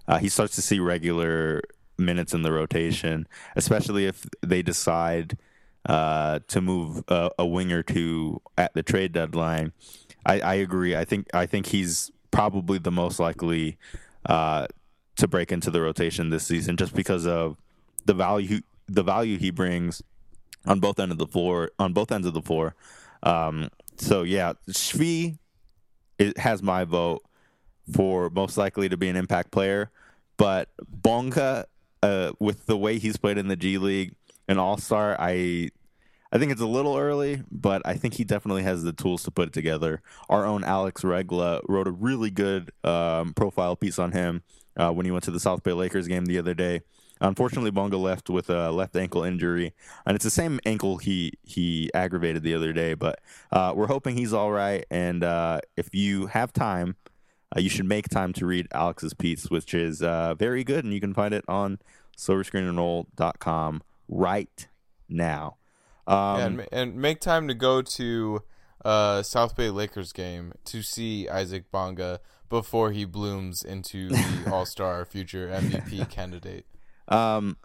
uh, 0.07 0.19
he 0.19 0.29
starts 0.29 0.55
to 0.55 0.61
see 0.61 0.79
regular 0.79 1.61
minutes 1.97 2.33
in 2.33 2.43
the 2.43 2.51
rotation, 2.51 3.27
especially 3.55 4.05
if 4.05 4.25
they 4.41 4.61
decide 4.61 5.37
uh, 5.85 6.39
to 6.47 6.61
move 6.61 7.03
a, 7.07 7.31
a 7.39 7.45
wing 7.45 7.71
or 7.71 7.83
two 7.83 8.41
at 8.57 8.73
the 8.73 8.83
trade 8.83 9.11
deadline. 9.11 9.73
I, 10.25 10.39
I 10.39 10.53
agree. 10.55 10.95
I 10.95 11.03
think 11.03 11.27
I 11.33 11.45
think 11.45 11.67
he's 11.67 12.11
probably 12.29 12.77
the 12.77 12.91
most 12.91 13.19
likely 13.19 13.77
uh, 14.25 14.67
to 15.17 15.27
break 15.27 15.51
into 15.51 15.71
the 15.71 15.81
rotation 15.81 16.29
this 16.29 16.45
season, 16.45 16.77
just 16.77 16.93
because 16.93 17.25
of 17.25 17.57
the 18.05 18.13
value 18.13 18.61
the 18.87 19.03
value 19.03 19.37
he 19.37 19.51
brings 19.51 20.01
on 20.65 20.79
both 20.79 20.99
ends 20.99 21.11
of 21.11 21.17
the 21.17 21.27
floor. 21.27 21.71
On 21.79 21.93
both 21.93 22.11
ends 22.11 22.27
of 22.27 22.33
the 22.33 22.41
floor. 22.41 22.75
Um, 23.23 23.69
so 23.97 24.23
yeah, 24.23 24.53
Svi 24.69 25.37
it 26.17 26.37
has 26.37 26.61
my 26.61 26.83
vote 26.83 27.23
for 27.93 28.29
most 28.29 28.57
likely 28.57 28.87
to 28.89 28.97
be 28.97 29.09
an 29.09 29.15
impact 29.15 29.51
player, 29.51 29.89
but 30.37 30.69
Bonga, 30.87 31.65
uh, 32.03 32.31
with 32.39 32.67
the 32.67 32.77
way 32.77 32.99
he's 32.99 33.17
played 33.17 33.37
in 33.37 33.47
the 33.47 33.55
G 33.55 33.77
League, 33.77 34.13
an 34.47 34.57
All 34.59 34.77
Star, 34.77 35.15
I 35.19 35.69
I 36.31 36.37
think 36.37 36.51
it's 36.51 36.61
a 36.61 36.67
little 36.67 36.97
early, 36.97 37.43
but 37.51 37.81
I 37.85 37.95
think 37.95 38.13
he 38.13 38.23
definitely 38.23 38.63
has 38.63 38.83
the 38.83 38.93
tools 38.93 39.23
to 39.23 39.31
put 39.31 39.49
it 39.49 39.53
together. 39.53 40.01
Our 40.29 40.45
own 40.45 40.63
Alex 40.63 41.03
Regla 41.03 41.61
wrote 41.67 41.87
a 41.87 41.91
really 41.91 42.29
good 42.29 42.71
um, 42.83 43.33
profile 43.33 43.75
piece 43.75 43.99
on 43.99 44.13
him 44.13 44.43
uh, 44.77 44.91
when 44.91 45.05
he 45.05 45.11
went 45.11 45.23
to 45.25 45.31
the 45.31 45.39
South 45.39 45.63
Bay 45.63 45.73
Lakers 45.73 46.07
game 46.07 46.25
the 46.25 46.37
other 46.37 46.53
day. 46.53 46.81
Unfortunately, 47.19 47.69
Bonga 47.69 47.97
left 47.97 48.31
with 48.31 48.49
a 48.49 48.71
left 48.71 48.95
ankle 48.95 49.23
injury, 49.23 49.73
and 50.07 50.15
it's 50.15 50.23
the 50.23 50.31
same 50.31 50.59
ankle 50.65 50.97
he 50.97 51.33
he 51.43 51.91
aggravated 51.93 52.41
the 52.41 52.55
other 52.55 52.73
day. 52.73 52.95
But 52.95 53.19
uh, 53.51 53.73
we're 53.75 53.87
hoping 53.87 54.17
he's 54.17 54.33
all 54.33 54.51
right. 54.51 54.85
And 54.89 55.23
uh, 55.23 55.59
if 55.77 55.93
you 55.93 56.27
have 56.27 56.51
time, 56.51 56.95
uh, 57.55 57.59
you 57.59 57.69
should 57.69 57.85
make 57.85 58.09
time 58.09 58.33
to 58.33 58.45
read 58.47 58.67
Alex's 58.71 59.13
piece, 59.13 59.51
which 59.51 59.75
is 59.75 60.01
uh, 60.01 60.33
very 60.33 60.63
good, 60.63 60.83
and 60.83 60.93
you 60.93 60.99
can 60.99 61.13
find 61.13 61.33
it 61.33 61.45
on 61.47 61.77
silverscreenandroll.com 62.17 63.83
right 64.07 64.67
now. 65.07 65.57
Um, 66.07 66.39
and, 66.39 66.67
and 66.71 66.95
make 66.95 67.19
time 67.19 67.47
to 67.47 67.53
go 67.53 67.83
to 67.83 68.41
uh, 68.83 69.21
South 69.21 69.55
Bay 69.55 69.69
Lakers 69.69 70.11
game 70.11 70.53
to 70.65 70.81
see 70.81 71.29
Isaac 71.29 71.65
Bonga 71.71 72.19
before 72.51 72.91
he 72.91 73.05
blooms 73.05 73.63
into 73.63 74.09
the 74.09 74.43
All 74.51 74.65
Star 74.67 75.03
future 75.05 75.47
MVP 75.47 76.07
candidate. 76.11 76.67
Um, 77.07 77.57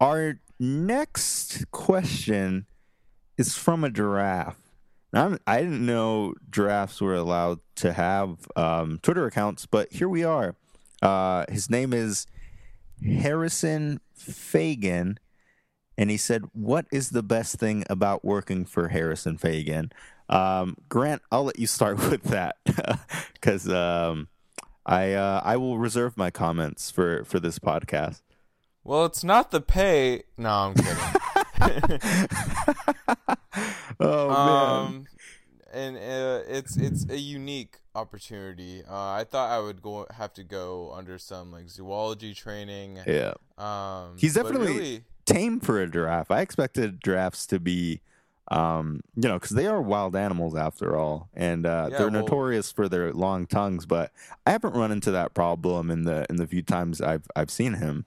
our 0.00 0.40
next 0.58 1.70
question 1.70 2.66
is 3.38 3.56
from 3.56 3.84
a 3.84 3.90
giraffe. 3.90 4.58
I'm, 5.14 5.38
I 5.46 5.62
didn't 5.62 5.86
know 5.86 6.34
giraffes 6.50 7.00
were 7.00 7.14
allowed 7.14 7.60
to 7.76 7.92
have 7.92 8.48
um, 8.56 8.98
Twitter 9.00 9.26
accounts, 9.26 9.64
but 9.64 9.92
here 9.92 10.08
we 10.08 10.24
are. 10.24 10.56
Uh, 11.00 11.44
his 11.48 11.70
name 11.70 11.94
is 11.94 12.26
Harrison 13.02 14.00
Faigen, 14.18 15.16
and 15.96 16.10
he 16.10 16.16
said, 16.16 16.44
"What 16.52 16.86
is 16.90 17.10
the 17.10 17.22
best 17.22 17.56
thing 17.56 17.84
about 17.88 18.24
working 18.24 18.64
for 18.66 18.88
Harrison 18.88 19.38
Faigen?" 19.38 19.92
Um, 20.28 20.76
Grant, 20.88 21.22
I'll 21.30 21.44
let 21.44 21.58
you 21.58 21.66
start 21.66 21.98
with 22.10 22.24
that 22.24 22.56
because 23.34 23.68
um, 23.68 24.28
I 24.84 25.12
uh, 25.12 25.40
I 25.44 25.56
will 25.56 25.78
reserve 25.78 26.16
my 26.16 26.30
comments 26.30 26.90
for 26.90 27.24
for 27.24 27.38
this 27.40 27.58
podcast. 27.58 28.22
Well, 28.84 29.04
it's 29.04 29.24
not 29.24 29.50
the 29.50 29.60
pay. 29.60 30.24
No, 30.36 30.50
I'm 30.50 30.74
kidding. 30.74 32.00
Oh 33.98 34.28
man. 34.28 34.36
um, 34.86 35.06
and 35.72 35.96
uh, 35.96 36.40
it's 36.46 36.76
it's 36.76 37.08
a 37.08 37.16
unique 37.18 37.78
opportunity. 37.94 38.82
Uh, 38.88 38.94
I 39.12 39.24
thought 39.24 39.50
I 39.50 39.58
would 39.58 39.80
go 39.80 40.06
have 40.10 40.34
to 40.34 40.44
go 40.44 40.92
under 40.94 41.18
some 41.18 41.50
like 41.50 41.70
zoology 41.70 42.34
training. 42.34 42.98
Yeah. 43.06 43.34
Um, 43.56 44.16
He's 44.18 44.34
definitely 44.34 44.66
really- 44.66 45.04
tame 45.24 45.60
for 45.60 45.80
a 45.80 45.88
giraffe. 45.88 46.30
I 46.30 46.40
expected 46.40 47.02
giraffes 47.02 47.46
to 47.46 47.58
be, 47.58 48.02
um, 48.48 49.00
you 49.16 49.28
know, 49.28 49.34
because 49.34 49.50
they 49.56 49.66
are 49.66 49.80
wild 49.82 50.14
animals 50.16 50.54
after 50.54 50.96
all, 50.96 51.28
and 51.34 51.66
uh, 51.66 51.88
Yeah, 51.90 51.98
they're 51.98 52.10
well- 52.10 52.22
notorious 52.22 52.70
for 52.72 52.88
their 52.88 53.12
long 53.12 53.46
tongues. 53.46 53.86
But 53.86 54.12
I 54.46 54.50
haven't 54.52 54.74
run 54.74 54.92
into 54.92 55.10
that 55.10 55.34
problem 55.34 55.90
in 55.90 56.04
the 56.04 56.26
in 56.30 56.36
the 56.36 56.46
few 56.46 56.62
times 56.62 57.00
I've 57.00 57.26
I've 57.34 57.50
seen 57.50 57.74
him. 57.74 58.06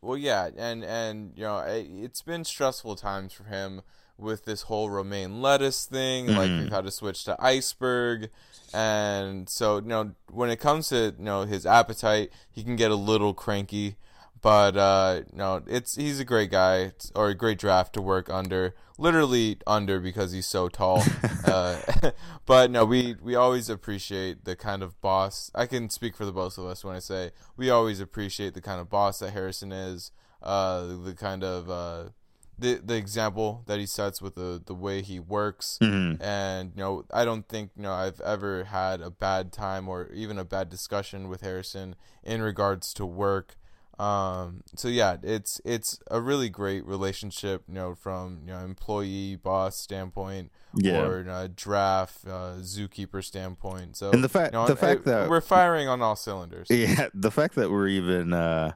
Well, 0.00 0.16
yeah, 0.18 0.50
and 0.56 0.84
and 0.84 1.32
you 1.36 1.42
know 1.44 1.58
it, 1.58 1.86
it's 1.90 2.22
been 2.22 2.44
stressful 2.44 2.96
times 2.96 3.32
for 3.32 3.44
him 3.44 3.82
with 4.16 4.44
this 4.44 4.62
whole 4.62 4.90
romaine 4.90 5.40
lettuce 5.42 5.86
thing. 5.86 6.26
Like 6.28 6.50
Mhm. 6.50 6.58
we've 6.62 6.72
had 6.72 6.84
to 6.84 6.90
switch 6.90 7.24
to 7.24 7.36
iceberg, 7.42 8.30
and 8.74 9.48
so 9.48 9.76
you 9.76 9.82
know 9.86 10.12
when 10.30 10.50
it 10.50 10.56
comes 10.60 10.88
to 10.90 11.14
you 11.18 11.24
know 11.24 11.42
his 11.42 11.66
appetite, 11.66 12.30
he 12.50 12.62
can 12.62 12.76
get 12.76 12.90
a 12.90 12.96
little 12.96 13.34
cranky. 13.34 13.96
But 14.40 14.76
uh, 14.76 15.22
no, 15.32 15.62
it's 15.66 15.96
he's 15.96 16.20
a 16.20 16.24
great 16.24 16.50
guy 16.50 16.76
It's- 16.82 17.10
or 17.14 17.28
a 17.28 17.34
great 17.34 17.58
draft 17.58 17.92
to 17.94 18.02
work 18.02 18.30
under. 18.30 18.74
Literally 19.00 19.58
under 19.66 20.00
because 20.00 20.32
he's 20.32 20.46
so 20.46 20.68
tall. 20.68 21.02
uh, 21.46 21.80
but 22.46 22.70
no, 22.70 22.84
we 22.84 23.16
we 23.22 23.34
always 23.36 23.68
appreciate 23.70 24.44
the 24.44 24.56
kind 24.56 24.82
of 24.82 25.00
boss. 25.00 25.50
I 25.54 25.66
can 25.66 25.88
speak 25.90 26.16
for 26.16 26.24
the 26.24 26.32
both 26.32 26.58
of 26.58 26.66
us 26.66 26.84
when 26.84 26.96
I 26.96 26.98
say 26.98 27.30
we 27.56 27.70
always 27.70 28.00
appreciate 28.00 28.54
the 28.54 28.60
kind 28.60 28.80
of 28.80 28.88
boss 28.90 29.20
that 29.20 29.30
Harrison 29.30 29.72
is. 29.72 30.10
Uh, 30.42 30.96
the 31.04 31.14
kind 31.14 31.42
of 31.44 31.68
uh, 31.70 32.10
the 32.58 32.80
the 32.84 32.96
example 32.96 33.62
that 33.66 33.78
he 33.78 33.86
sets 33.86 34.20
with 34.20 34.34
the 34.34 34.60
the 34.64 34.74
way 34.74 35.00
he 35.02 35.18
works. 35.20 35.78
Mhm. 35.80 36.20
And 36.20 36.72
you 36.74 36.80
know, 36.82 37.04
I 37.12 37.24
don't 37.24 37.48
think 37.48 37.70
you 37.76 37.82
know 37.82 37.92
I've 37.92 38.20
ever 38.20 38.64
had 38.64 39.00
a 39.00 39.10
bad 39.10 39.52
time 39.52 39.88
or 39.88 40.08
even 40.12 40.38
a 40.38 40.44
bad 40.44 40.68
discussion 40.68 41.28
with 41.28 41.40
Harrison 41.40 41.94
in 42.24 42.42
regards 42.42 42.92
to 42.94 43.06
work. 43.06 43.56
Um, 43.98 44.62
so 44.76 44.88
yeah, 44.88 45.16
it's 45.22 45.60
it's 45.64 45.98
a 46.10 46.20
really 46.20 46.48
great 46.48 46.86
relationship, 46.86 47.64
you 47.66 47.74
know, 47.74 47.94
from 47.94 48.40
you 48.46 48.52
know 48.52 48.60
employee 48.60 49.36
boss 49.36 49.76
standpoint 49.76 50.52
Yeah. 50.74 51.00
or 51.02 51.26
uh, 51.28 51.48
draft 51.54 52.18
uh, 52.26 52.56
zookeeper 52.60 53.24
standpoint. 53.24 53.96
So 53.96 54.10
And 54.10 54.22
the 54.22 54.28
fact- 54.28 54.54
you 54.54 54.60
know, 54.60 54.66
the 54.66 54.76
fact 54.76 55.04
that- 55.06 55.28
we're 55.28 55.40
firing 55.40 55.88
on 55.88 56.00
all 56.02 56.14
cylinders. 56.16 56.68
Yeah, 56.70 57.08
the 57.14 57.30
fact 57.32 57.54
that 57.56 57.70
we're 57.70 57.88
even 57.88 58.32
uh, 58.32 58.72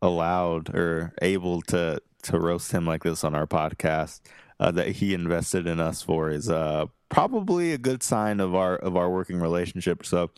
allowed 0.00 0.74
or 0.74 1.12
able 1.22 1.62
to 1.62 2.00
to 2.24 2.38
roast 2.38 2.70
him 2.72 2.86
like 2.86 3.02
this 3.02 3.24
on 3.24 3.34
our 3.34 3.46
podcast 3.48 4.20
uh, 4.60 4.70
that 4.70 4.88
he 4.88 5.12
invested 5.12 5.66
in 5.66 5.80
us 5.80 6.02
for 6.02 6.30
is 6.30 6.48
uh, 6.48 6.86
probably 7.08 7.72
a 7.72 7.78
good 7.78 8.02
sign 8.02 8.38
of 8.38 8.54
our 8.54 8.76
of 8.76 8.96
our 8.96 9.10
working 9.10 9.40
relationship. 9.40 10.06
So 10.06 10.30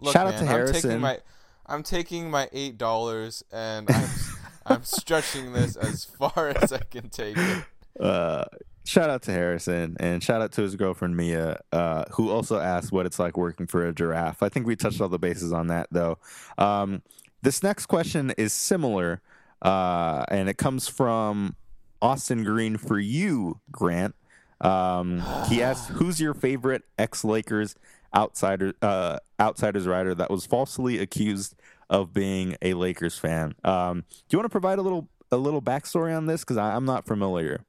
Look, 0.00 0.12
shout 0.14 0.26
out 0.26 0.34
man, 0.34 0.44
to 0.44 0.46
I'm 0.46 0.52
Harrison. 0.52 1.02
I'm 1.68 1.82
taking 1.82 2.30
my 2.30 2.48
eight 2.52 2.78
dollars 2.78 3.44
and 3.52 3.88
I'm 3.90 4.08
I'm 4.66 4.82
stretching 4.84 5.52
this 5.52 5.76
as 5.76 6.04
far 6.04 6.48
as 6.48 6.72
I 6.72 6.78
can 6.78 7.08
take 7.10 7.36
it. 7.36 7.64
uh, 8.00 8.44
shout 8.84 9.10
out 9.10 9.22
to 9.22 9.32
Harrison 9.32 9.96
and 10.00 10.22
shout 10.22 10.40
out 10.40 10.52
to 10.52 10.62
his 10.62 10.76
girlfriend 10.76 11.16
Mia, 11.16 11.60
uh, 11.72 12.04
who 12.12 12.30
also 12.30 12.58
asked 12.58 12.90
what 12.90 13.06
it's 13.06 13.18
like 13.18 13.36
working 13.36 13.66
for 13.66 13.86
a 13.86 13.92
giraffe. 13.92 14.42
I 14.42 14.48
think 14.48 14.66
we 14.66 14.76
touched 14.76 15.00
all 15.00 15.08
the 15.08 15.18
bases 15.18 15.52
on 15.52 15.66
that 15.68 15.88
though. 15.90 16.18
Um, 16.56 17.02
this 17.42 17.62
next 17.62 17.86
question 17.86 18.32
is 18.36 18.52
similar, 18.52 19.20
uh, 19.62 20.24
and 20.28 20.48
it 20.48 20.56
comes 20.58 20.88
from 20.88 21.54
Austin 22.00 22.44
Green 22.44 22.76
for 22.76 22.98
you, 22.98 23.60
Grant. 23.70 24.14
Um, 24.60 25.22
he 25.48 25.62
asked, 25.62 25.88
"Who's 25.92 26.20
your 26.20 26.34
favorite 26.34 26.82
ex-Lakers 26.98 27.76
outsider 28.14 28.72
uh, 28.82 29.18
outsiders 29.40 29.86
writer 29.86 30.14
that 30.14 30.30
was 30.30 30.46
falsely 30.46 30.98
accused 30.98 31.54
of 31.90 32.12
being 32.12 32.56
a 32.62 32.74
Lakers 32.74 33.18
fan?" 33.18 33.54
Um, 33.64 34.04
do 34.10 34.36
you 34.36 34.38
want 34.38 34.46
to 34.46 34.50
provide 34.50 34.78
a 34.78 34.82
little 34.82 35.08
a 35.30 35.36
little 35.36 35.62
backstory 35.62 36.16
on 36.16 36.26
this 36.26 36.42
because 36.42 36.56
I'm 36.56 36.84
not 36.84 37.06
familiar. 37.06 37.64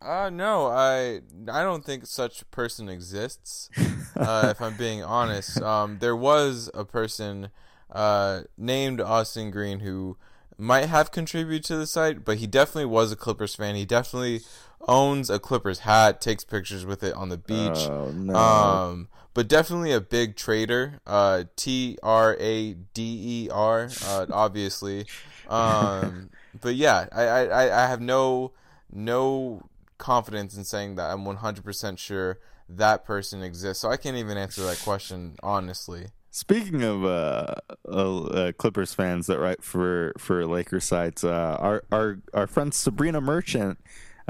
Uh 0.00 0.28
no, 0.30 0.66
I 0.66 1.20
I 1.50 1.62
don't 1.62 1.84
think 1.84 2.06
such 2.06 2.42
a 2.42 2.46
person 2.46 2.88
exists. 2.88 3.70
Uh, 4.16 4.48
if 4.50 4.60
I'm 4.60 4.76
being 4.76 5.02
honest, 5.02 5.60
um, 5.62 5.98
there 6.00 6.16
was 6.16 6.70
a 6.74 6.84
person 6.84 7.48
uh, 7.90 8.42
named 8.58 9.00
Austin 9.00 9.50
Green 9.50 9.80
who 9.80 10.18
might 10.58 10.86
have 10.86 11.10
contributed 11.10 11.64
to 11.64 11.76
the 11.76 11.86
site, 11.86 12.24
but 12.24 12.36
he 12.36 12.46
definitely 12.46 12.84
was 12.84 13.12
a 13.12 13.16
Clippers 13.16 13.54
fan. 13.54 13.76
He 13.76 13.86
definitely 13.86 14.42
owns 14.88 15.30
a 15.30 15.38
Clippers 15.38 15.80
hat, 15.80 16.20
takes 16.20 16.44
pictures 16.44 16.84
with 16.84 17.02
it 17.02 17.14
on 17.14 17.28
the 17.28 17.38
beach. 17.38 17.88
Oh 17.88 18.10
no! 18.10 18.34
Um, 18.34 19.08
but 19.34 19.48
definitely 19.48 19.92
a 19.92 20.00
big 20.00 20.36
trader. 20.36 21.00
Uh, 21.06 21.44
T 21.56 21.98
R 22.02 22.36
A 22.38 22.74
D 22.74 23.46
E 23.46 23.50
R, 23.50 23.88
uh, 24.06 24.26
obviously. 24.32 25.06
Um, 25.48 26.30
but 26.60 26.76
yeah, 26.76 27.06
I, 27.12 27.22
I, 27.22 27.84
I 27.84 27.88
have 27.88 28.00
no 28.00 28.52
no 28.92 29.62
confidence 29.98 30.56
in 30.56 30.64
saying 30.64 30.96
that 30.96 31.10
I'm 31.10 31.24
100% 31.24 31.98
sure 31.98 32.38
that 32.68 33.04
person 33.04 33.42
exists. 33.42 33.82
So 33.82 33.90
I 33.90 33.96
can't 33.96 34.16
even 34.16 34.36
answer 34.36 34.62
that 34.62 34.80
question 34.80 35.36
honestly. 35.42 36.06
Speaking 36.30 36.82
of 36.82 37.04
uh, 37.04 37.54
uh, 37.88 38.22
uh, 38.24 38.52
Clippers 38.52 38.92
fans 38.92 39.28
that 39.28 39.38
write 39.38 39.62
for 39.62 40.12
for 40.18 40.44
Lakers 40.46 40.84
sites, 40.84 41.22
uh, 41.22 41.56
our 41.60 41.84
our 41.92 42.18
our 42.32 42.48
friend 42.48 42.74
Sabrina 42.74 43.20
Merchant 43.20 43.78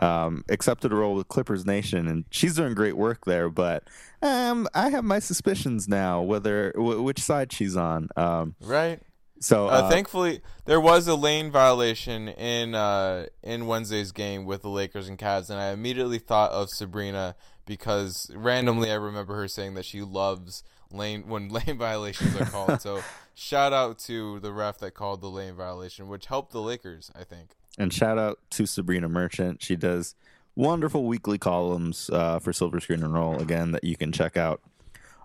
um, 0.00 0.44
accepted 0.48 0.92
a 0.92 0.94
role 0.96 1.14
with 1.14 1.28
Clippers 1.28 1.64
Nation, 1.64 2.08
and 2.08 2.24
she's 2.30 2.54
doing 2.56 2.74
great 2.74 2.96
work 2.96 3.24
there. 3.24 3.48
But 3.48 3.84
um, 4.22 4.68
I 4.74 4.90
have 4.90 5.04
my 5.04 5.18
suspicions 5.18 5.88
now 5.88 6.20
whether 6.22 6.72
w- 6.72 7.02
which 7.02 7.20
side 7.20 7.52
she's 7.52 7.76
on. 7.76 8.08
Um, 8.16 8.54
Right. 8.60 9.00
so 9.40 9.66
Uh, 9.68 9.70
uh, 9.82 9.88
thankfully, 9.90 10.40
there 10.64 10.80
was 10.80 11.06
a 11.06 11.14
lane 11.14 11.50
violation 11.50 12.28
in 12.28 12.74
uh, 12.74 13.26
in 13.42 13.66
Wednesday's 13.66 14.12
game 14.12 14.44
with 14.46 14.62
the 14.62 14.68
Lakers 14.70 15.08
and 15.08 15.18
Cavs, 15.18 15.50
and 15.50 15.60
I 15.60 15.70
immediately 15.70 16.18
thought 16.18 16.50
of 16.52 16.70
Sabrina 16.70 17.36
because 17.66 18.30
randomly 18.34 18.90
I 18.90 18.94
remember 18.96 19.34
her 19.36 19.48
saying 19.48 19.74
that 19.74 19.84
she 19.84 20.02
loves 20.02 20.62
lane 20.90 21.22
when 21.28 21.48
lane 21.48 21.78
violations 21.78 22.38
are 22.40 22.44
called. 22.46 22.80
so 22.80 23.00
shout 23.34 23.72
out 23.72 23.98
to 24.00 24.38
the 24.40 24.52
ref 24.52 24.78
that 24.78 24.92
called 24.94 25.20
the 25.20 25.28
lane 25.30 25.54
violation, 25.54 26.08
which 26.08 26.26
helped 26.26 26.52
the 26.52 26.60
Lakers, 26.60 27.10
I 27.18 27.24
think. 27.24 27.50
And 27.78 27.92
shout 27.92 28.18
out 28.18 28.38
to 28.50 28.66
Sabrina 28.66 29.08
Merchant. 29.08 29.62
She 29.62 29.76
does 29.76 30.14
wonderful 30.54 31.04
weekly 31.04 31.38
columns 31.38 32.08
uh, 32.12 32.38
for 32.38 32.52
Silver 32.52 32.80
Screen 32.80 33.02
and 33.02 33.12
Roll, 33.12 33.40
again, 33.40 33.72
that 33.72 33.84
you 33.84 33.96
can 33.96 34.12
check 34.12 34.36
out 34.36 34.60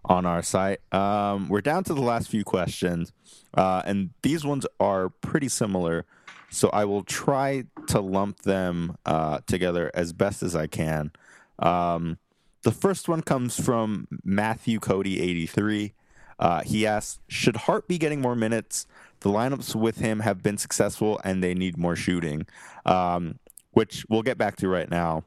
on 0.06 0.26
our 0.26 0.42
site. 0.42 0.80
Um, 0.94 1.50
we're 1.50 1.62
down 1.62 1.84
to 1.86 1.94
the 1.94 2.02
last 2.02 2.30
few 2.30 2.44
questions, 2.44 3.12
uh, 3.54 3.84
and 3.86 4.12
these 4.24 4.44
ones 4.44 4.66
are 4.80 5.10
pretty 5.10 5.50
similar. 5.50 6.06
So 6.50 6.70
I 6.70 6.86
will 6.86 7.04
try 7.04 7.66
to 7.88 8.00
lump 8.00 8.40
them 8.40 8.98
uh, 9.06 9.42
together 9.46 9.92
as 9.94 10.14
best 10.14 10.42
as 10.42 10.56
I 10.56 10.66
can. 10.66 11.12
Um, 11.60 12.18
the 12.64 12.72
first 12.72 13.08
one 13.08 13.22
comes 13.22 13.60
from 13.60 14.08
Matthew 14.24 14.80
Cody 14.80 15.22
83. 15.22 15.94
Uh, 16.40 16.62
he 16.62 16.88
asks, 16.88 17.20
should 17.28 17.56
Hart 17.56 17.88
be 17.88 17.98
getting 17.98 18.22
more 18.22 18.36
minutes? 18.36 18.88
The 19.22 19.30
lineups 19.30 19.76
with 19.76 19.98
him 19.98 20.22
have 20.22 20.42
been 20.42 20.58
successful 20.58 21.20
and 21.24 21.44
they 21.44 21.54
need 21.54 21.78
more 21.78 21.96
shooting, 21.96 22.46
um, 22.86 23.40
which 23.72 24.06
we'll 24.10 24.22
get 24.22 24.38
back 24.38 24.56
to 24.58 24.70
right 24.70 24.90
now. 24.90 25.24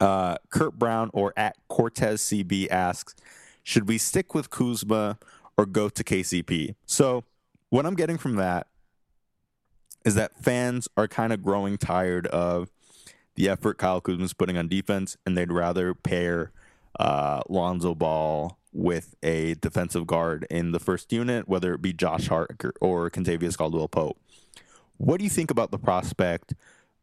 Uh, 0.00 0.36
Kurt 0.50 0.78
Brown 0.78 1.10
or 1.12 1.32
at 1.36 1.56
Cortez 1.68 2.20
CB 2.22 2.68
asks, 2.70 3.14
should 3.62 3.88
we 3.88 3.98
stick 3.98 4.34
with 4.34 4.50
Kuzma 4.50 5.18
or 5.56 5.66
go 5.66 5.88
to 5.88 6.04
KCP? 6.04 6.74
So, 6.84 7.24
what 7.70 7.84
I'm 7.84 7.94
getting 7.94 8.18
from 8.18 8.36
that 8.36 8.68
is 10.04 10.14
that 10.14 10.38
fans 10.38 10.86
are 10.96 11.08
kind 11.08 11.32
of 11.32 11.42
growing 11.42 11.76
tired 11.76 12.28
of 12.28 12.70
the 13.34 13.48
effort 13.48 13.78
Kyle 13.78 14.00
Kuzma's 14.00 14.32
putting 14.32 14.56
on 14.56 14.68
defense, 14.68 15.16
and 15.26 15.36
they'd 15.36 15.50
rather 15.50 15.94
pair 15.94 16.52
uh, 17.00 17.42
Lonzo 17.48 17.94
Ball 17.94 18.56
with 18.76 19.14
a 19.22 19.54
defensive 19.54 20.06
guard 20.06 20.46
in 20.50 20.72
the 20.72 20.78
first 20.78 21.12
unit, 21.12 21.48
whether 21.48 21.74
it 21.74 21.82
be 21.82 21.92
Josh 21.92 22.28
Hart 22.28 22.60
or 22.80 23.10
Kentavious 23.10 23.56
Caldwell 23.56 23.88
Pope. 23.88 24.18
What 24.98 25.18
do 25.18 25.24
you 25.24 25.30
think 25.30 25.50
about 25.50 25.70
the 25.70 25.78
prospect 25.78 26.54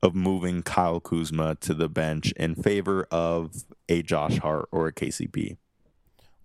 of 0.02 0.14
moving 0.14 0.62
Kyle 0.62 1.00
Kuzma 1.00 1.56
to 1.56 1.74
the 1.74 1.90
bench 1.90 2.32
in 2.34 2.56
favor 2.56 3.08
of 3.10 3.64
a 3.90 4.04
Josh 4.04 4.38
Hart 4.38 4.68
or 4.72 4.88
a 4.88 4.94
KCP? 4.94 5.58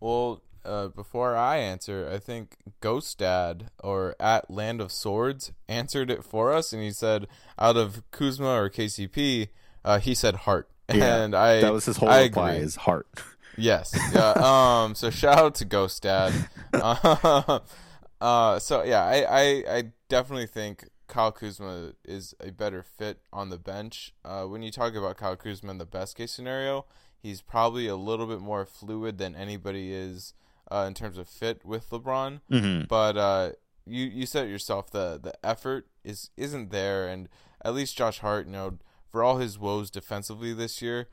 Well, 0.01 0.43
uh, 0.65 0.89
before 0.89 1.37
I 1.37 1.59
answer, 1.59 2.09
I 2.13 2.19
think 2.19 2.57
Ghost 2.81 3.19
Dad 3.19 3.71
or 3.83 4.17
at 4.19 4.51
Land 4.51 4.81
of 4.81 4.93
Swords 4.93 5.53
answered 5.69 6.11
it 6.11 6.25
for 6.25 6.53
us, 6.53 6.73
and 6.73 6.83
he 6.83 6.91
said 6.91 7.27
out 7.59 7.77
of 7.77 8.03
Kuzma 8.11 8.49
or 8.49 8.71
KCP, 8.71 9.49
uh, 9.85 9.99
he 9.99 10.15
said 10.15 10.37
Hart, 10.37 10.69
and 10.89 11.35
I 11.35 11.61
that 11.61 11.73
was 11.73 11.85
his 11.85 11.99
whole 11.99 12.09
I 12.09 12.23
reply 12.23 12.53
agree. 12.53 12.65
is 12.65 12.77
Hart. 12.77 13.07
Yes. 13.59 13.95
Yeah. 14.15 14.33
um. 14.37 14.95
So 14.95 15.11
shout 15.11 15.39
out 15.39 15.55
to 15.57 15.65
Ghost 15.65 16.03
Dad. 16.03 16.33
Uh, 16.73 17.61
uh. 18.21 18.59
So 18.59 18.83
yeah, 18.85 19.05
I, 19.05 19.25
I 19.25 19.77
I 19.77 19.83
definitely 20.09 20.47
think 20.47 20.89
Kyle 21.09 21.33
Kuzma 21.33 21.93
is 22.05 22.35
a 22.41 22.53
better 22.53 22.83
fit 22.83 23.21
on 23.33 23.51
the 23.51 23.59
bench. 23.59 24.13
Uh, 24.25 24.45
when 24.45 24.63
you 24.63 24.71
talk 24.71 24.95
about 24.95 25.17
Kyle 25.17 25.37
Kuzma 25.37 25.71
in 25.71 25.79
the 25.79 25.87
best 25.87 26.17
case 26.17 26.31
scenario, 26.33 26.87
he's 27.19 27.43
probably 27.43 27.87
a 27.89 27.97
little 27.97 28.27
bit 28.27 28.41
more 28.41 28.65
fluid 28.65 29.19
than 29.19 29.35
anybody 29.35 29.93
is 29.93 30.35
uh, 30.71 30.85
in 30.87 30.95
terms 30.95 31.19
of 31.19 31.29
fit 31.29 31.65
with 31.65 31.91
LeBron. 31.91 32.41
hmm 32.51 32.83
But 32.89 33.17
uh, 33.17 33.51
you 33.87 34.05
you 34.05 34.27
said 34.27 34.47
it 34.47 34.51
yourself 34.51 34.91
the 34.91 35.19
the 35.23 35.35
effort 35.45 35.89
is 36.05 36.31
isn't 36.37 36.71
there, 36.71 37.09
and 37.09 37.29
at 37.65 37.75
least 37.75 37.97
Josh 37.97 38.19
Hart, 38.21 38.47
you 38.47 38.53
know, 38.53 38.79
for 39.11 39.23
all 39.25 39.39
his 39.39 39.59
woes 39.59 39.91
defensively 39.91 40.53
this 40.53 40.83
year, 40.83 41.09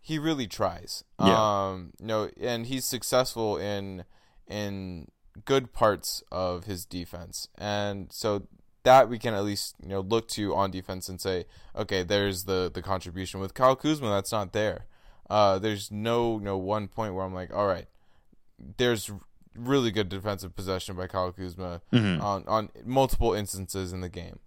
he 0.00 0.18
really 0.18 0.46
tries. 0.46 1.04
Yeah. 1.20 1.68
Um, 1.68 1.92
you 2.00 2.06
know, 2.06 2.30
and 2.40 2.66
he's 2.66 2.84
successful 2.84 3.56
in 3.56 4.04
in 4.48 5.08
good 5.44 5.72
parts 5.72 6.22
of 6.32 6.64
his 6.64 6.84
defense, 6.84 7.48
and 7.56 8.12
so 8.12 8.46
that 8.82 9.08
we 9.08 9.18
can 9.18 9.34
at 9.34 9.44
least 9.44 9.74
you 9.82 9.88
know 9.88 10.00
look 10.00 10.26
to 10.28 10.54
on 10.54 10.70
defense 10.70 11.08
and 11.08 11.20
say, 11.20 11.44
okay, 11.76 12.02
there's 12.02 12.44
the 12.44 12.70
the 12.72 12.82
contribution 12.82 13.40
with 13.40 13.54
Kyle 13.54 13.76
Kuzma 13.76 14.08
that's 14.08 14.32
not 14.32 14.52
there. 14.52 14.86
Uh, 15.28 15.58
there's 15.58 15.90
no 15.92 16.38
no 16.38 16.56
one 16.56 16.88
point 16.88 17.14
where 17.14 17.24
I'm 17.24 17.34
like, 17.34 17.54
all 17.54 17.66
right, 17.66 17.86
there's 18.78 19.10
really 19.54 19.90
good 19.90 20.08
defensive 20.08 20.54
possession 20.54 20.96
by 20.96 21.06
Kyle 21.06 21.32
Kuzma 21.32 21.82
Mhm. 21.92 22.22
on 22.22 22.44
on 22.46 22.70
multiple 22.84 23.34
instances 23.34 23.92
in 23.92 24.00
the 24.00 24.08
game. 24.08 24.38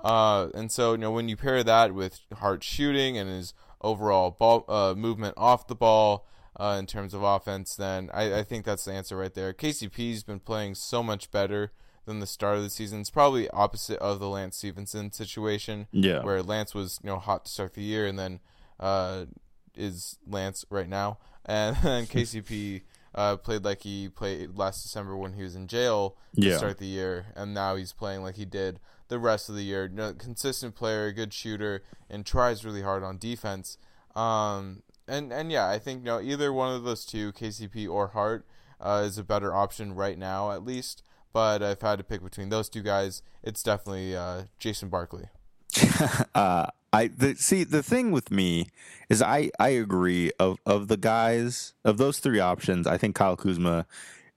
Uh, 0.00 0.48
and 0.54 0.72
so 0.72 0.92
you 0.92 0.98
know 0.98 1.12
when 1.12 1.28
you 1.28 1.36
pair 1.36 1.62
that 1.62 1.94
with 1.94 2.20
Hart 2.34 2.64
shooting 2.64 3.16
and 3.16 3.30
his 3.30 3.54
overall 3.82 4.30
ball 4.30 4.64
uh, 4.68 4.94
movement 4.96 5.34
off 5.36 5.66
the 5.66 5.74
ball 5.74 6.26
uh, 6.58 6.76
in 6.78 6.86
terms 6.86 7.14
of 7.14 7.22
offense, 7.22 7.74
then 7.76 8.10
I, 8.12 8.40
I 8.40 8.42
think 8.42 8.64
that's 8.64 8.84
the 8.84 8.92
answer 8.92 9.16
right 9.16 9.32
there. 9.32 9.52
KCP's 9.52 10.22
been 10.22 10.40
playing 10.40 10.74
so 10.74 11.02
much 11.02 11.30
better 11.30 11.72
than 12.04 12.20
the 12.20 12.26
start 12.26 12.56
of 12.56 12.62
the 12.62 12.70
season. 12.70 13.00
It's 13.00 13.10
probably 13.10 13.48
opposite 13.50 13.98
of 14.00 14.18
the 14.20 14.28
Lance 14.28 14.56
Stephenson 14.56 15.12
situation, 15.12 15.86
Yeah. 15.92 16.22
where 16.22 16.42
Lance 16.42 16.74
was 16.74 16.98
you 17.02 17.08
know 17.08 17.18
hot 17.18 17.44
to 17.46 17.50
start 17.52 17.74
the 17.74 17.82
year 17.82 18.06
and 18.06 18.18
then 18.18 18.40
uh, 18.80 19.26
is 19.74 20.18
Lance 20.26 20.64
right 20.70 20.88
now, 20.88 21.18
and 21.46 21.76
then 21.82 22.06
KCP 22.06 22.82
uh, 23.14 23.36
played 23.36 23.64
like 23.64 23.82
he 23.82 24.08
played 24.08 24.56
last 24.56 24.82
December 24.82 25.16
when 25.16 25.32
he 25.34 25.42
was 25.42 25.54
in 25.56 25.66
jail 25.68 26.16
to 26.34 26.40
Yeah. 26.48 26.56
start 26.58 26.78
the 26.78 26.86
year, 26.86 27.26
and 27.36 27.54
now 27.54 27.76
he's 27.76 27.92
playing 27.92 28.22
like 28.22 28.36
he 28.36 28.44
did 28.44 28.80
the 29.12 29.18
rest 29.18 29.50
of 29.50 29.54
the 29.54 29.62
year. 29.62 29.88
No, 29.88 30.14
consistent 30.14 30.74
player, 30.74 31.12
good 31.12 31.34
shooter, 31.34 31.82
and 32.08 32.24
tries 32.24 32.64
really 32.64 32.82
hard 32.82 33.04
on 33.04 33.18
defense. 33.18 33.76
Um, 34.16 34.82
and 35.06 35.32
and 35.32 35.52
yeah, 35.52 35.68
I 35.68 35.78
think 35.78 36.00
you 36.00 36.06
know 36.06 36.20
either 36.20 36.52
one 36.52 36.74
of 36.74 36.82
those 36.82 37.04
two, 37.04 37.30
KCP 37.32 37.88
or 37.88 38.08
Hart, 38.08 38.46
uh, 38.80 39.04
is 39.06 39.18
a 39.18 39.22
better 39.22 39.54
option 39.54 39.94
right 39.94 40.18
now 40.18 40.50
at 40.50 40.64
least. 40.64 41.02
But 41.32 41.62
if 41.62 41.84
I 41.84 41.90
had 41.90 41.98
to 41.98 42.04
pick 42.04 42.22
between 42.22 42.48
those 42.48 42.68
two 42.68 42.82
guys, 42.82 43.22
it's 43.42 43.62
definitely 43.62 44.16
uh, 44.16 44.44
Jason 44.58 44.88
Barkley. 44.88 45.28
uh, 46.34 46.66
I 46.92 47.08
the, 47.08 47.34
see 47.36 47.64
the 47.64 47.82
thing 47.82 48.12
with 48.12 48.30
me 48.30 48.68
is 49.10 49.20
I 49.20 49.50
I 49.60 49.70
agree 49.70 50.32
of 50.38 50.58
of 50.64 50.88
the 50.88 50.96
guys 50.96 51.74
of 51.84 51.98
those 51.98 52.18
three 52.18 52.40
options. 52.40 52.86
I 52.86 52.96
think 52.96 53.14
Kyle 53.14 53.36
Kuzma 53.36 53.86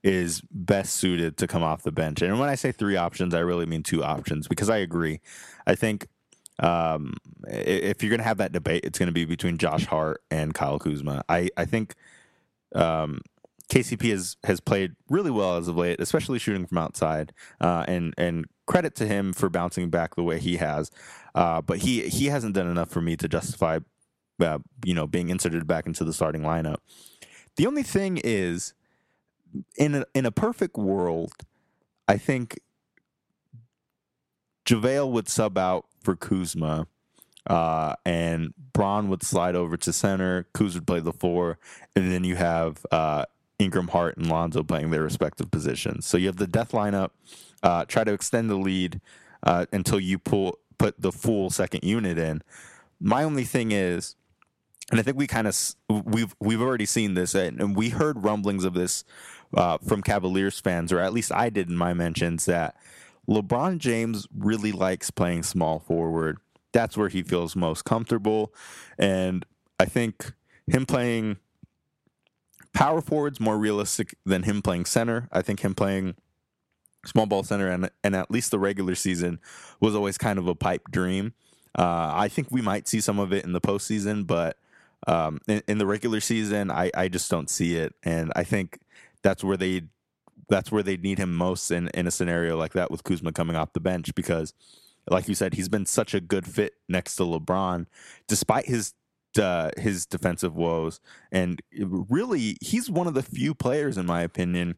is 0.06 0.40
best 0.52 0.94
suited 0.94 1.36
to 1.36 1.48
come 1.48 1.64
off 1.64 1.82
the 1.82 1.90
bench. 1.90 2.22
And 2.22 2.38
when 2.38 2.48
I 2.48 2.54
say 2.54 2.70
three 2.70 2.96
options, 2.96 3.34
I 3.34 3.40
really 3.40 3.66
mean 3.66 3.82
two 3.82 4.04
options 4.04 4.46
because 4.46 4.70
I 4.70 4.76
agree. 4.76 5.20
I 5.66 5.74
think 5.74 6.06
um, 6.60 7.14
if 7.48 8.02
you're 8.02 8.10
going 8.10 8.20
to 8.20 8.24
have 8.24 8.38
that 8.38 8.52
debate, 8.52 8.84
it's 8.84 9.00
going 9.00 9.08
to 9.08 9.12
be 9.12 9.24
between 9.24 9.58
Josh 9.58 9.84
Hart 9.84 10.22
and 10.30 10.54
Kyle 10.54 10.78
Kuzma. 10.78 11.24
I 11.28 11.50
I 11.56 11.64
think 11.64 11.96
um, 12.72 13.20
KCP 13.68 14.10
has 14.10 14.36
has 14.44 14.60
played 14.60 14.92
really 15.10 15.32
well 15.32 15.56
as 15.56 15.66
of 15.66 15.76
late, 15.76 16.00
especially 16.00 16.38
shooting 16.38 16.66
from 16.66 16.78
outside. 16.78 17.32
Uh, 17.60 17.84
and 17.88 18.14
and 18.16 18.46
credit 18.66 18.94
to 18.96 19.06
him 19.06 19.32
for 19.32 19.48
bouncing 19.48 19.90
back 19.90 20.14
the 20.14 20.22
way 20.22 20.38
he 20.38 20.58
has. 20.58 20.88
Uh, 21.34 21.60
but 21.60 21.78
he 21.78 22.08
he 22.08 22.26
hasn't 22.26 22.54
done 22.54 22.70
enough 22.70 22.90
for 22.90 23.00
me 23.00 23.16
to 23.16 23.26
justify, 23.26 23.80
uh, 24.40 24.58
you 24.84 24.94
know, 24.94 25.08
being 25.08 25.30
inserted 25.30 25.66
back 25.66 25.84
into 25.84 26.04
the 26.04 26.12
starting 26.12 26.42
lineup. 26.42 26.76
The 27.56 27.66
only 27.66 27.82
thing 27.82 28.20
is, 28.22 28.72
in 29.76 29.94
a, 29.96 30.06
in 30.14 30.26
a 30.26 30.30
perfect 30.30 30.76
world, 30.76 31.32
I 32.08 32.18
think 32.18 32.60
JaVale 34.66 35.10
would 35.10 35.28
sub 35.28 35.56
out 35.56 35.86
for 36.02 36.16
Kuzma, 36.16 36.86
uh, 37.46 37.94
and 38.04 38.52
Bron 38.72 39.08
would 39.08 39.22
slide 39.22 39.54
over 39.54 39.76
to 39.76 39.92
center. 39.92 40.46
Kuz 40.54 40.74
would 40.74 40.86
play 40.86 41.00
the 41.00 41.12
four, 41.12 41.58
and 41.94 42.10
then 42.10 42.24
you 42.24 42.36
have 42.36 42.84
uh, 42.90 43.24
Ingram, 43.58 43.88
Hart, 43.88 44.16
and 44.16 44.28
Lonzo 44.28 44.62
playing 44.62 44.90
their 44.90 45.02
respective 45.02 45.50
positions. 45.50 46.06
So 46.06 46.18
you 46.18 46.26
have 46.26 46.36
the 46.36 46.46
death 46.46 46.72
lineup. 46.72 47.10
Uh, 47.62 47.84
try 47.86 48.04
to 48.04 48.12
extend 48.12 48.50
the 48.50 48.56
lead 48.56 49.00
uh, 49.42 49.66
until 49.72 50.00
you 50.00 50.18
pull 50.18 50.58
put 50.78 51.00
the 51.00 51.12
full 51.12 51.48
second 51.50 51.84
unit 51.84 52.18
in. 52.18 52.42
My 53.00 53.24
only 53.24 53.44
thing 53.44 53.72
is, 53.72 54.14
and 54.90 55.00
I 55.00 55.02
think 55.02 55.16
we 55.16 55.26
kind 55.26 55.46
of 55.46 55.56
we've 55.88 56.34
we've 56.40 56.60
already 56.60 56.86
seen 56.86 57.14
this, 57.14 57.34
and 57.34 57.60
and 57.60 57.76
we 57.76 57.90
heard 57.90 58.24
rumblings 58.24 58.64
of 58.64 58.74
this 58.74 59.04
uh, 59.54 59.78
from 59.78 60.02
Cavaliers 60.02 60.60
fans, 60.60 60.92
or 60.92 61.00
at 61.00 61.12
least 61.12 61.32
I 61.32 61.50
did 61.50 61.68
in 61.68 61.76
my 61.76 61.94
mentions 61.94 62.46
that 62.46 62.76
LeBron 63.28 63.78
James 63.78 64.26
really 64.36 64.72
likes 64.72 65.10
playing 65.10 65.42
small 65.42 65.78
forward. 65.78 66.38
That's 66.72 66.96
where 66.96 67.08
he 67.08 67.22
feels 67.22 67.56
most 67.56 67.84
comfortable, 67.84 68.52
and 68.98 69.44
I 69.80 69.86
think 69.86 70.32
him 70.66 70.86
playing 70.86 71.38
power 72.74 73.00
forward's 73.00 73.40
more 73.40 73.56
realistic 73.56 74.14
than 74.26 74.42
him 74.42 74.60
playing 74.62 74.84
center. 74.84 75.28
I 75.32 75.42
think 75.42 75.60
him 75.60 75.74
playing 75.74 76.16
small 77.06 77.26
ball 77.26 77.42
center 77.42 77.68
and 77.68 77.88
and 78.04 78.14
at 78.16 78.30
least 78.30 78.50
the 78.50 78.58
regular 78.58 78.94
season 78.94 79.38
was 79.80 79.94
always 79.94 80.18
kind 80.18 80.38
of 80.38 80.46
a 80.46 80.54
pipe 80.54 80.90
dream. 80.90 81.32
Uh, 81.78 82.12
I 82.14 82.28
think 82.28 82.48
we 82.50 82.62
might 82.62 82.88
see 82.88 83.00
some 83.00 83.18
of 83.18 83.32
it 83.32 83.44
in 83.44 83.52
the 83.52 83.60
postseason, 83.60 84.26
but 84.26 84.58
um, 85.06 85.40
in, 85.46 85.62
in 85.68 85.78
the 85.78 85.86
regular 85.86 86.20
season, 86.20 86.70
I, 86.70 86.90
I 86.94 87.08
just 87.08 87.30
don't 87.30 87.50
see 87.50 87.76
it, 87.76 87.94
and 88.02 88.32
I 88.34 88.44
think 88.44 88.80
that's 89.26 89.42
where 89.42 89.56
they 89.56 89.82
that's 90.48 90.70
where 90.70 90.84
they 90.84 90.96
need 90.96 91.18
him 91.18 91.34
most 91.34 91.72
in 91.72 91.88
in 91.88 92.06
a 92.06 92.12
scenario 92.12 92.56
like 92.56 92.74
that 92.74 92.92
with 92.92 93.02
Kuzma 93.02 93.32
coming 93.32 93.56
off 93.56 93.72
the 93.72 93.80
bench 93.80 94.14
because, 94.14 94.54
like 95.10 95.26
you 95.26 95.34
said, 95.34 95.54
he's 95.54 95.68
been 95.68 95.84
such 95.84 96.14
a 96.14 96.20
good 96.20 96.46
fit 96.46 96.74
next 96.88 97.16
to 97.16 97.24
LeBron, 97.24 97.86
despite 98.28 98.66
his 98.66 98.94
uh, 99.36 99.70
his 99.76 100.06
defensive 100.06 100.54
woes, 100.54 101.00
and 101.32 101.60
really 101.72 102.56
he's 102.60 102.88
one 102.88 103.08
of 103.08 103.14
the 103.14 103.22
few 103.22 103.52
players, 103.52 103.98
in 103.98 104.06
my 104.06 104.22
opinion, 104.22 104.76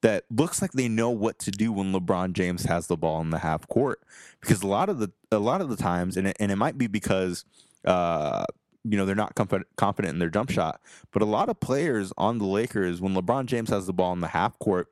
that 0.00 0.24
looks 0.30 0.62
like 0.62 0.72
they 0.72 0.88
know 0.88 1.10
what 1.10 1.38
to 1.38 1.50
do 1.50 1.70
when 1.70 1.92
LeBron 1.92 2.32
James 2.32 2.64
has 2.64 2.86
the 2.86 2.96
ball 2.96 3.20
in 3.20 3.28
the 3.28 3.40
half 3.40 3.68
court 3.68 4.00
because 4.40 4.62
a 4.62 4.66
lot 4.66 4.88
of 4.88 4.98
the 4.98 5.12
a 5.30 5.38
lot 5.38 5.60
of 5.60 5.68
the 5.68 5.76
times 5.76 6.16
and 6.16 6.26
it, 6.26 6.36
and 6.40 6.50
it 6.50 6.56
might 6.56 6.78
be 6.78 6.86
because 6.86 7.44
uh 7.84 8.44
you 8.84 8.96
know 8.96 9.04
they're 9.04 9.14
not 9.14 9.34
confident 9.34 9.68
confident 9.76 10.14
in 10.14 10.18
their 10.18 10.30
jump 10.30 10.50
shot 10.50 10.80
but 11.12 11.22
a 11.22 11.26
lot 11.26 11.48
of 11.48 11.60
players 11.60 12.12
on 12.16 12.38
the 12.38 12.46
Lakers 12.46 13.00
when 13.00 13.14
LeBron 13.14 13.46
James 13.46 13.70
has 13.70 13.86
the 13.86 13.92
ball 13.92 14.12
in 14.12 14.20
the 14.20 14.28
half 14.28 14.58
court 14.58 14.88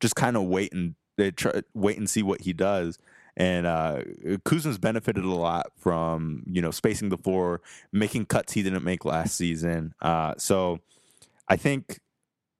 just 0.00 0.16
kind 0.16 0.36
of 0.36 0.44
wait 0.44 0.72
and 0.72 0.94
they 1.16 1.30
try 1.30 1.62
wait 1.74 1.98
and 1.98 2.08
see 2.08 2.22
what 2.22 2.42
he 2.42 2.52
does 2.52 2.98
and 3.36 3.66
uh 3.66 4.02
Kuzma's 4.44 4.78
benefited 4.78 5.24
a 5.24 5.28
lot 5.34 5.66
from 5.76 6.42
you 6.46 6.60
know 6.60 6.70
spacing 6.70 7.08
the 7.08 7.18
floor 7.18 7.60
making 7.92 8.26
cuts 8.26 8.52
he 8.52 8.62
didn't 8.62 8.84
make 8.84 9.04
last 9.04 9.36
season 9.36 9.94
uh 10.00 10.34
so 10.36 10.80
I 11.48 11.56
think 11.56 12.00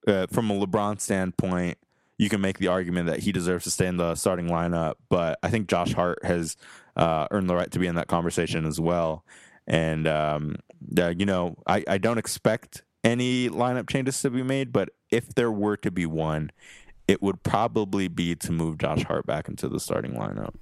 uh, 0.07 0.27
from 0.27 0.49
a 0.49 0.55
LeBron 0.55 0.99
standpoint, 0.99 1.77
you 2.17 2.29
can 2.29 2.41
make 2.41 2.57
the 2.57 2.67
argument 2.67 3.07
that 3.07 3.19
he 3.19 3.31
deserves 3.31 3.63
to 3.63 3.71
stay 3.71 3.87
in 3.87 3.97
the 3.97 4.15
starting 4.15 4.47
lineup. 4.47 4.95
But 5.09 5.39
I 5.43 5.49
think 5.49 5.67
Josh 5.67 5.93
Hart 5.93 6.19
has 6.23 6.57
uh, 6.97 7.27
earned 7.31 7.49
the 7.49 7.55
right 7.55 7.71
to 7.71 7.79
be 7.79 7.87
in 7.87 7.95
that 7.95 8.07
conversation 8.07 8.65
as 8.65 8.79
well. 8.79 9.23
And 9.69 10.07
um, 10.07 10.55
uh, 10.97 11.13
you 11.17 11.25
know, 11.25 11.55
I, 11.67 11.83
I 11.87 11.97
don't 11.99 12.17
expect 12.17 12.81
any 13.03 13.49
lineup 13.49 13.87
changes 13.87 14.21
to 14.23 14.29
be 14.29 14.43
made, 14.43 14.73
but 14.73 14.89
if 15.11 15.35
there 15.35 15.51
were 15.51 15.77
to 15.77 15.91
be 15.91 16.05
one, 16.05 16.51
it 17.07 17.21
would 17.21 17.43
probably 17.43 18.07
be 18.07 18.35
to 18.35 18.51
move 18.51 18.77
Josh 18.77 19.03
Hart 19.03 19.25
back 19.25 19.47
into 19.47 19.69
the 19.69 19.79
starting 19.79 20.13
lineup. 20.13 20.55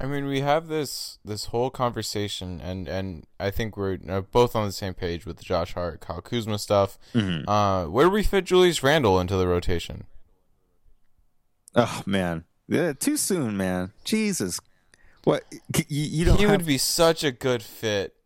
I 0.00 0.06
mean, 0.06 0.26
we 0.26 0.40
have 0.40 0.66
this 0.66 1.18
this 1.24 1.46
whole 1.46 1.70
conversation, 1.70 2.60
and 2.60 2.88
and 2.88 3.26
I 3.38 3.50
think 3.50 3.76
we're 3.76 3.98
uh, 4.08 4.22
both 4.22 4.56
on 4.56 4.66
the 4.66 4.72
same 4.72 4.94
page 4.94 5.24
with 5.24 5.36
the 5.36 5.44
Josh 5.44 5.74
Hart, 5.74 6.00
Kyle 6.00 6.20
Kuzma 6.20 6.58
stuff. 6.58 6.98
Uh, 7.14 7.84
where 7.84 8.06
do 8.06 8.10
we 8.10 8.24
fit 8.24 8.44
Julius 8.44 8.82
Randle 8.82 9.20
into 9.20 9.36
the 9.36 9.46
rotation? 9.46 10.04
Oh 11.76 12.02
man, 12.06 12.44
yeah, 12.68 12.92
too 12.92 13.16
soon, 13.16 13.56
man. 13.56 13.92
Jesus, 14.04 14.60
what 15.22 15.44
you, 15.52 15.84
you 15.88 16.24
don't 16.24 16.38
He 16.38 16.42
have, 16.42 16.52
would 16.52 16.66
be 16.66 16.78
such 16.78 17.22
a 17.22 17.30
good 17.30 17.62
fit. 17.62 18.16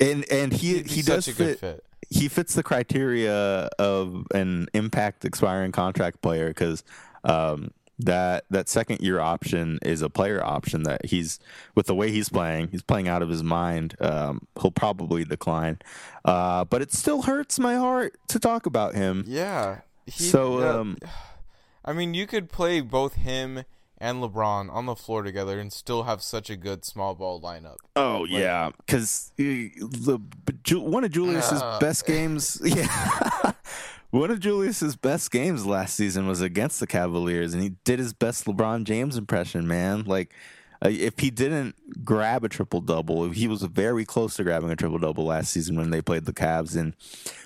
And 0.00 0.24
and 0.30 0.52
he 0.52 0.82
he 0.82 1.02
does 1.02 1.28
a 1.28 1.32
fit, 1.32 1.36
good 1.36 1.58
fit. 1.58 1.84
he 2.10 2.28
fits 2.28 2.54
the 2.54 2.62
criteria 2.62 3.68
of 3.78 4.26
an 4.34 4.68
impact 4.74 5.24
expiring 5.24 5.72
contract 5.72 6.22
player 6.22 6.48
because 6.48 6.84
um, 7.24 7.70
that 7.98 8.44
that 8.50 8.68
second 8.68 9.00
year 9.00 9.20
option 9.20 9.78
is 9.82 10.02
a 10.02 10.10
player 10.10 10.42
option 10.44 10.82
that 10.82 11.06
he's 11.06 11.38
with 11.74 11.86
the 11.86 11.94
way 11.94 12.10
he's 12.10 12.28
playing 12.28 12.68
he's 12.68 12.82
playing 12.82 13.08
out 13.08 13.22
of 13.22 13.28
his 13.28 13.42
mind 13.42 13.94
um, 14.00 14.46
he'll 14.60 14.70
probably 14.70 15.24
decline 15.24 15.78
uh, 16.24 16.64
but 16.64 16.82
it 16.82 16.92
still 16.92 17.22
hurts 17.22 17.58
my 17.58 17.76
heart 17.76 18.16
to 18.28 18.38
talk 18.38 18.66
about 18.66 18.94
him 18.94 19.24
Yeah. 19.26 19.80
He, 20.06 20.24
so 20.24 20.60
uh, 20.60 20.80
um, 20.80 20.98
I 21.84 21.92
mean, 21.92 22.14
you 22.14 22.26
could 22.26 22.50
play 22.50 22.80
both 22.80 23.14
him 23.14 23.64
and 24.04 24.22
LeBron 24.22 24.70
on 24.72 24.86
the 24.86 24.94
floor 24.94 25.22
together 25.22 25.58
and 25.58 25.72
still 25.72 26.02
have 26.04 26.20
such 26.22 26.50
a 26.50 26.56
good 26.56 26.84
small 26.84 27.14
ball 27.14 27.40
lineup. 27.40 27.76
Oh 27.96 28.24
yeah, 28.24 28.70
because 28.86 29.32
the 29.36 29.70
one 30.72 31.04
of 31.04 31.10
Julius's 31.10 31.62
Uh. 31.62 31.78
best 31.80 32.06
games, 32.06 32.60
yeah, 32.64 33.52
one 34.10 34.30
of 34.30 34.40
Julius's 34.40 34.96
best 34.96 35.30
games 35.30 35.66
last 35.66 35.96
season 35.96 36.26
was 36.26 36.40
against 36.40 36.80
the 36.80 36.86
Cavaliers, 36.86 37.54
and 37.54 37.62
he 37.62 37.70
did 37.84 37.98
his 37.98 38.12
best 38.12 38.44
LeBron 38.44 38.84
James 38.84 39.16
impression. 39.16 39.66
Man, 39.66 40.04
like 40.04 40.32
uh, 40.84 40.88
if 40.90 41.18
he 41.18 41.30
didn't 41.30 42.04
grab 42.04 42.44
a 42.44 42.48
triple 42.48 42.80
double, 42.80 43.30
he 43.30 43.48
was 43.48 43.62
very 43.62 44.04
close 44.04 44.36
to 44.36 44.44
grabbing 44.44 44.70
a 44.70 44.76
triple 44.76 44.98
double 44.98 45.24
last 45.24 45.50
season 45.50 45.76
when 45.76 45.90
they 45.90 46.02
played 46.02 46.26
the 46.26 46.32
Cavs. 46.32 46.76
And 46.76 46.94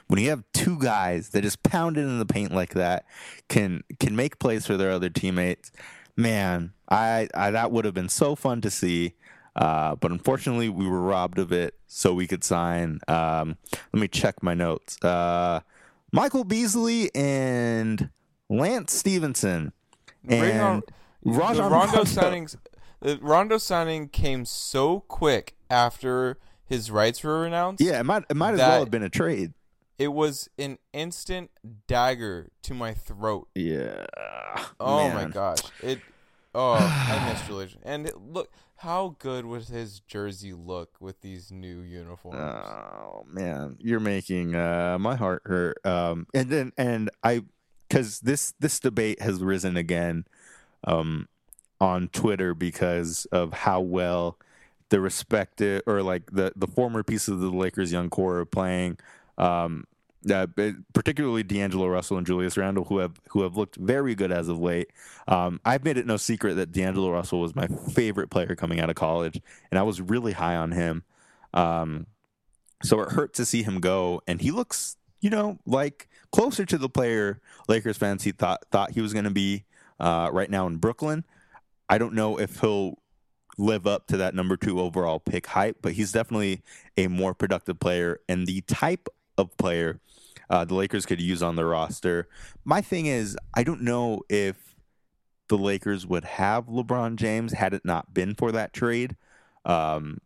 when 0.09 0.21
you 0.21 0.31
have 0.31 0.43
two 0.53 0.79
guys 0.79 1.29
that 1.31 1.43
just 1.43 1.63
pounded 1.63 2.05
in 2.05 2.19
the 2.19 2.27
paint 2.27 2.53
like 2.53 2.75
that, 2.75 3.05
can 3.49 3.83
can 4.01 4.17
make 4.17 4.39
plays 4.39 4.67
for 4.67 4.77
their 4.77 4.91
other 4.91 5.09
teammates. 5.11 5.71
Man, 6.19 6.73
I, 6.91 7.29
I 7.33 7.53
that 7.53 7.71
would 7.71 7.85
have 7.85 7.95
been 7.95 8.09
so 8.09 8.35
fun 8.35 8.61
to 8.63 8.71
see. 8.71 9.15
Uh, 9.55 9.95
but 9.95 10.11
unfortunately, 10.11 10.69
we 10.69 10.87
were 10.87 11.01
robbed 11.01 11.39
of 11.39 11.53
it, 11.53 11.75
so 11.87 12.13
we 12.13 12.27
could 12.27 12.43
sign. 12.45 13.01
Um, 13.09 13.57
let 13.93 14.01
me 14.01 14.09
check 14.09 14.43
my 14.43 14.53
notes. 14.55 15.03
Uh, 15.03 15.61
Michael 16.13 16.43
Beasley 16.45 17.11
and 17.15 18.11
Lance 18.51 18.93
Stephenson 18.95 19.73
and 20.29 20.61
on- 20.61 20.83
the 21.25 21.31
Rondo 21.33 21.69
Rondo. 21.69 22.03
signings, 22.05 22.57
the 23.01 23.19
Rondo 23.21 23.59
signing 23.59 24.09
came 24.09 24.45
so 24.45 25.01
quick 25.01 25.55
after 25.71 26.39
his 26.65 26.91
rights 26.91 27.23
were 27.23 27.47
announced. 27.47 27.83
Yeah, 27.83 28.01
it 28.01 28.05
might 28.05 28.25
it 28.29 28.37
might 28.37 28.55
as 28.55 28.59
well 28.61 28.81
have 28.81 28.91
been 28.91 29.03
a 29.03 29.09
trade. 29.09 29.53
It 29.99 30.09
was 30.09 30.49
an 30.59 30.79
instant 30.93 31.51
dagger 31.87 32.51
to 32.63 32.75
my 32.75 32.95
throat. 32.95 33.49
Yeah. 33.55 34.07
Oh 34.81 35.11
my 35.11 35.27
gosh! 35.27 35.61
It. 35.83 36.01
Oh, 36.55 36.75
I 36.75 37.31
miss 37.33 37.43
Julius. 37.47 37.77
And 37.83 38.07
it, 38.07 38.17
look, 38.17 38.51
how 38.77 39.17
good 39.19 39.45
would 39.45 39.65
his 39.65 40.01
jersey 40.01 40.53
look 40.53 40.97
with 41.01 41.21
these 41.21 41.51
new 41.51 41.81
uniforms? 41.81 42.39
Oh 42.39 43.25
man, 43.27 43.77
you're 43.81 44.01
making 44.01 44.55
uh, 44.55 44.97
my 45.01 45.17
heart 45.17 45.43
hurt. 45.47 45.85
Um, 45.85 46.27
and 46.33 46.49
then 46.49 46.73
and 46.79 47.11
I 47.23 47.43
because 47.89 48.21
this 48.21 48.55
this 48.61 48.79
debate 48.79 49.21
has 49.21 49.43
risen 49.43 49.77
again 49.77 50.27
um, 50.85 51.29
on 51.81 52.09
Twitter 52.09 52.55
because 52.55 53.27
of 53.33 53.53
how 53.53 53.81
well 53.81 54.39
the 54.91 55.01
respective 55.01 55.83
or 55.87 56.03
like 56.03 56.31
the 56.31 56.53
the 56.55 56.69
former 56.69 57.03
pieces 57.03 57.29
of 57.29 57.41
the 57.41 57.51
Lakers 57.51 57.93
young 57.93 58.11
core 58.11 58.39
are 58.39 58.47
playing. 58.47 58.99
Um, 59.39 59.85
uh, 60.29 60.47
particularly 60.93 61.43
D'Angelo 61.43 61.87
Russell 61.87 62.19
and 62.19 62.27
Julius 62.27 62.57
Randle, 62.57 62.85
who 62.85 62.99
have 62.99 63.21
who 63.31 63.43
have 63.43 63.57
looked 63.57 63.77
very 63.77 64.15
good 64.15 64.33
as 64.33 64.49
of 64.49 64.59
late. 64.59 64.91
Um, 65.29 65.61
I've 65.65 65.85
made 65.85 65.97
it 65.97 66.07
no 66.07 66.17
secret 66.17 66.55
that 66.55 66.73
D'Angelo 66.73 67.11
Russell 67.11 67.41
was 67.41 67.55
my 67.55 67.67
favorite 67.67 68.29
player 68.29 68.57
coming 68.57 68.81
out 68.81 68.91
of 68.91 68.97
college, 68.97 69.41
and 69.71 69.79
I 69.79 69.83
was 69.83 70.01
really 70.01 70.33
high 70.33 70.57
on 70.57 70.73
him. 70.73 71.05
Um, 71.55 72.07
so 72.83 73.01
it 73.01 73.13
hurt 73.13 73.33
to 73.35 73.45
see 73.45 73.63
him 73.63 73.81
go, 73.81 74.21
and 74.27 74.41
he 74.41 74.51
looks, 74.51 74.97
you 75.21 75.31
know, 75.31 75.59
like 75.67 76.09
closer 76.33 76.67
to 76.67 76.79
the 76.79 76.89
player 76.89 77.41
Lakers 77.69 77.97
fans 77.97 78.25
he 78.25 78.33
thought 78.33 78.65
thought 78.71 78.93
he 78.93 79.01
was 79.01 79.13
going 79.13 79.25
to 79.25 79.31
be 79.31 79.65
uh, 80.01 80.31
right 80.33 80.51
now 80.51 80.67
in 80.67 80.77
Brooklyn. 80.77 81.25
I 81.89 81.99
don't 81.99 82.15
know 82.15 82.39
if 82.39 82.61
he'll 82.61 82.99
live 83.57 83.87
up 83.87 84.07
to 84.09 84.17
that 84.17 84.35
number 84.35 84.57
two 84.57 84.81
overall 84.81 85.21
pick 85.21 85.47
hype, 85.47 85.79
but 85.83 85.93
he's 85.93 86.13
definitely 86.13 86.63
a 86.97 87.09
more 87.09 87.35
productive 87.35 87.81
player 87.81 88.21
and 88.29 88.47
the 88.47 88.61
type 88.63 89.09
of 89.39 89.57
player 89.57 90.01
uh, 90.51 90.65
the 90.65 90.75
Lakers 90.75 91.07
could 91.07 91.21
use 91.21 91.43
on 91.43 91.57
the 91.57 91.65
roster. 91.65 92.29
My 92.65 92.81
thing 92.81 93.07
is, 93.07 93.37
I 93.55 93.65
don't 93.65 93.83
know 93.83 94.23
if 94.29 94.75
the 95.49 95.59
Lakers 95.59 96.07
would 96.07 96.25
have 96.25 96.67
LeBron 96.67 97.17
James 97.17 97.53
had 97.53 97.75
it 97.75 97.85
not 97.85 98.15
been 98.15 98.35
for 98.35 98.53
that 98.53 98.73
trade. 98.73 99.17
Um, 99.65 100.21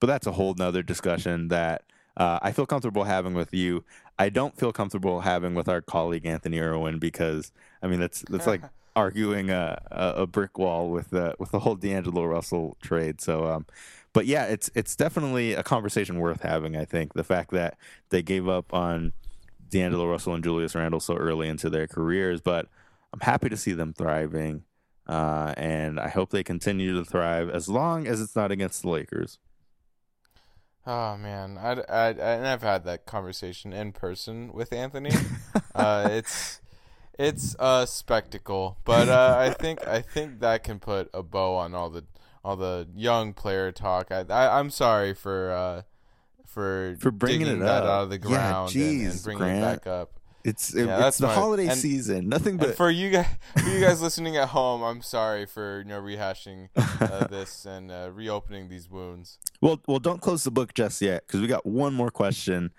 but 0.00 0.06
that's 0.06 0.26
a 0.26 0.32
whole 0.32 0.54
nother 0.54 0.82
discussion 0.82 1.48
that 1.48 1.82
uh, 2.16 2.38
I 2.42 2.52
feel 2.52 2.66
comfortable 2.66 3.04
having 3.04 3.34
with 3.34 3.52
you. 3.54 3.84
I 4.18 4.28
don't 4.28 4.56
feel 4.56 4.72
comfortable 4.72 5.20
having 5.22 5.54
with 5.54 5.68
our 5.68 5.80
colleague 5.80 6.26
Anthony 6.26 6.60
Irwin 6.60 6.98
because 6.98 7.50
I 7.82 7.88
mean 7.88 8.00
that's 8.00 8.22
that's 8.28 8.46
like 8.46 8.62
arguing 8.96 9.50
a, 9.50 9.80
a 9.90 10.26
brick 10.26 10.58
wall 10.58 10.90
with 10.90 11.10
the 11.10 11.34
with 11.38 11.50
the 11.50 11.60
whole 11.60 11.74
D'Angelo 11.74 12.24
Russell 12.24 12.76
trade. 12.80 13.20
So, 13.20 13.46
um, 13.46 13.66
but 14.14 14.26
yeah, 14.26 14.44
it's 14.44 14.70
it's 14.74 14.96
definitely 14.96 15.52
a 15.52 15.62
conversation 15.62 16.18
worth 16.18 16.40
having. 16.40 16.76
I 16.76 16.86
think 16.86 17.12
the 17.12 17.24
fact 17.24 17.50
that 17.50 17.76
they 18.08 18.22
gave 18.22 18.48
up 18.48 18.72
on 18.72 19.12
D'Angelo 19.68 20.06
Russell 20.06 20.34
and 20.34 20.42
Julius 20.42 20.74
Randle 20.74 21.00
so 21.00 21.16
early 21.16 21.48
into 21.48 21.68
their 21.68 21.86
careers, 21.86 22.40
but 22.40 22.68
I'm 23.12 23.20
happy 23.20 23.48
to 23.48 23.56
see 23.56 23.72
them 23.72 23.92
thriving, 23.92 24.62
uh, 25.08 25.52
and 25.56 25.98
I 25.98 26.08
hope 26.08 26.30
they 26.30 26.44
continue 26.44 26.96
to 26.96 27.04
thrive 27.04 27.50
as 27.50 27.68
long 27.68 28.06
as 28.06 28.20
it's 28.20 28.36
not 28.36 28.52
against 28.52 28.82
the 28.82 28.88
Lakers. 28.88 29.38
Oh 30.86 31.16
man, 31.16 31.58
I, 31.58 31.80
I, 31.88 32.08
and 32.10 32.46
I've 32.46 32.62
had 32.62 32.84
that 32.84 33.06
conversation 33.06 33.72
in 33.72 33.90
person 33.90 34.52
with 34.52 34.72
Anthony. 34.72 35.10
uh, 35.74 36.08
it's 36.12 36.60
it's 37.18 37.56
a 37.58 37.86
spectacle, 37.88 38.78
but 38.84 39.08
uh, 39.08 39.36
I 39.40 39.50
think 39.50 39.84
I 39.88 40.02
think 40.02 40.38
that 40.38 40.62
can 40.62 40.78
put 40.78 41.10
a 41.12 41.24
bow 41.24 41.56
on 41.56 41.74
all 41.74 41.90
the 41.90 42.04
all 42.44 42.56
the 42.56 42.86
young 42.94 43.32
player 43.32 43.72
talk. 43.72 44.12
I, 44.12 44.20
I 44.28 44.60
am 44.60 44.70
sorry 44.70 45.14
for 45.14 45.50
uh, 45.50 45.82
for 46.46 46.96
for 47.00 47.10
bringing 47.10 47.46
it 47.48 47.62
up. 47.62 47.84
out 47.84 48.02
of 48.04 48.10
the 48.10 48.18
ground 48.18 48.74
yeah, 48.74 48.82
and, 48.84 48.90
geez, 49.00 49.14
and 49.14 49.24
bringing 49.24 49.38
Grant. 49.42 49.58
it 49.58 49.84
back 49.84 49.86
up. 49.86 50.10
It's 50.44 50.74
it, 50.74 50.86
Yeah, 50.86 51.08
it's 51.08 51.16
the 51.16 51.28
holiday 51.28 51.68
and- 51.68 51.78
season. 51.78 52.28
Nothing 52.28 52.58
but 52.58 52.76
for 52.76 52.90
you 52.90 53.08
guys, 53.10 53.26
for 53.56 53.68
you 53.70 53.80
guys 53.80 54.02
listening 54.02 54.36
at 54.36 54.50
home, 54.50 54.82
I'm 54.82 55.00
sorry 55.00 55.46
for 55.46 55.78
you 55.78 55.84
know 55.86 56.00
rehashing 56.00 56.68
uh, 56.76 57.26
this 57.30 57.64
and 57.64 57.90
uh, 57.90 58.10
reopening 58.12 58.68
these 58.68 58.90
wounds. 58.90 59.38
Well, 59.62 59.80
well, 59.86 59.98
don't 59.98 60.20
close 60.20 60.44
the 60.44 60.50
book 60.50 60.74
just 60.74 61.00
yet 61.00 61.26
because 61.26 61.40
we 61.40 61.46
got 61.46 61.64
one 61.64 61.94
more 61.94 62.10
question 62.10 62.72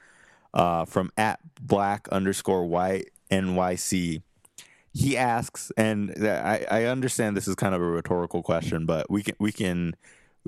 uh, 0.54 0.86
from 0.86 1.12
at 1.18 1.40
black 1.60 2.08
underscore 2.10 2.66
white 2.68 3.10
NYC. 3.32 4.22
He 4.96 5.18
asks, 5.18 5.74
and 5.76 6.16
I, 6.26 6.66
I 6.72 6.84
understand 6.86 7.36
this 7.36 7.50
is 7.50 7.56
kind 7.56 7.76
of 7.76 7.82
a 7.82 7.86
rhetorical 7.86 8.42
question, 8.42 8.86
but 8.86 9.12
we 9.12 9.24
can 9.24 9.36
we 9.40 9.52
can 9.52 9.96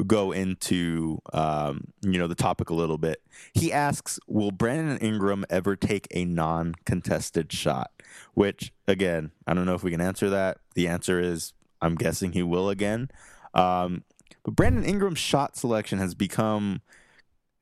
go 0.05 0.31
into 0.31 1.19
um, 1.33 1.89
you 2.01 2.17
know 2.17 2.27
the 2.27 2.35
topic 2.35 2.69
a 2.69 2.73
little 2.73 2.97
bit. 2.97 3.21
He 3.53 3.73
asks, 3.73 4.21
"Will 4.25 4.51
Brandon 4.51 4.97
Ingram 4.99 5.45
ever 5.49 5.75
take 5.75 6.07
a 6.11 6.23
non-contested 6.23 7.51
shot?" 7.51 7.91
Which, 8.35 8.71
again, 8.87 9.31
I 9.45 9.53
don't 9.53 9.65
know 9.65 9.75
if 9.75 9.83
we 9.83 9.91
can 9.91 9.99
answer 10.01 10.29
that. 10.29 10.59
The 10.75 10.87
answer 10.87 11.19
is, 11.19 11.51
I'm 11.81 11.95
guessing 11.95 12.31
he 12.31 12.43
will 12.43 12.69
again. 12.69 13.09
Um, 13.53 14.05
but 14.43 14.55
Brandon 14.55 14.85
Ingram's 14.85 15.19
shot 15.19 15.57
selection 15.57 15.99
has 15.99 16.15
become 16.15 16.81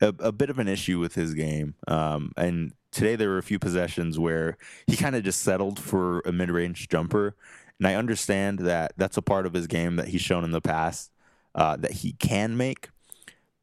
a, 0.01 0.13
a 0.19 0.31
bit 0.31 0.49
of 0.49 0.59
an 0.59 0.67
issue 0.67 0.99
with 0.99 1.15
his 1.15 1.33
game. 1.33 1.75
Um, 1.87 2.31
and 2.37 2.73
today 2.95 3.17
there 3.17 3.29
were 3.29 3.37
a 3.37 3.43
few 3.43 3.59
possessions 3.59 4.17
where 4.17 4.57
he 4.87 4.95
kind 4.95 5.15
of 5.17 5.23
just 5.23 5.41
settled 5.41 5.79
for 5.79 6.21
a 6.21 6.31
mid 6.31 6.49
range 6.49 6.87
jumper. 6.87 7.35
And 7.77 7.87
I 7.87 7.95
understand 7.95 8.59
that 8.59 8.93
that's 8.95 9.17
a 9.17 9.21
part 9.21 9.45
of 9.45 9.53
his 9.53 9.67
game 9.67 9.97
that 9.97 10.07
he's 10.07 10.21
shown 10.21 10.45
in 10.45 10.51
the 10.51 10.61
past 10.61 11.11
uh, 11.53 11.75
that 11.75 11.91
he 11.91 12.13
can 12.13 12.55
make, 12.55 12.87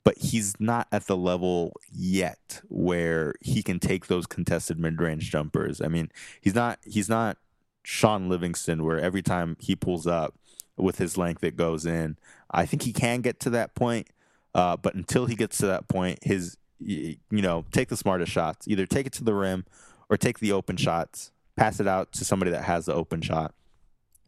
but 0.05 0.19
he's 0.19 0.61
not 0.61 0.87
at 0.93 1.07
the 1.07 1.17
level 1.17 1.73
yet 1.91 2.61
where 2.69 3.35
he 3.41 3.63
can 3.63 3.81
take 3.81 4.07
those 4.07 4.27
contested 4.27 4.79
mid 4.79 5.01
range 5.01 5.31
jumpers. 5.31 5.81
I 5.81 5.89
mean, 5.89 6.11
he's 6.43 6.55
not 6.55 6.79
he's 6.85 7.09
not 7.09 7.39
Shaun 7.83 8.29
Livingston 8.29 8.85
where 8.85 9.01
every 9.01 9.23
time 9.23 9.57
he 9.61 9.75
pulls 9.75 10.07
up 10.07 10.35
with 10.77 10.99
his 10.99 11.17
length 11.17 11.43
it 11.43 11.57
goes 11.57 11.87
in. 11.87 12.19
I 12.51 12.67
think 12.67 12.83
he 12.83 12.93
can 12.93 13.23
get 13.23 13.41
to 13.41 13.51
that 13.51 13.75
point, 13.75 14.09
uh, 14.55 14.77
but 14.77 14.95
until 14.95 15.25
he 15.25 15.35
gets 15.35 15.57
to 15.59 15.67
that 15.67 15.89
point, 15.89 16.19
his 16.23 16.59
you 16.85 17.43
know 17.43 17.65
take 17.73 17.89
the 17.89 17.97
smartest 17.97 18.33
shots. 18.33 18.69
Either 18.69 18.87
take 18.87 19.07
it 19.07 19.13
to 19.15 19.25
the 19.25 19.35
rim 19.35 19.65
or 20.09 20.17
take 20.17 20.39
the 20.41 20.53
open 20.53 20.77
shots, 20.77 21.33
pass 21.57 21.81
it 21.81 21.87
out 21.87 22.13
to 22.13 22.25
somebody 22.25 22.51
that 22.51 22.65
has 22.65 22.87
the 22.87 22.95
open 22.95 23.21
shot. 23.21 23.55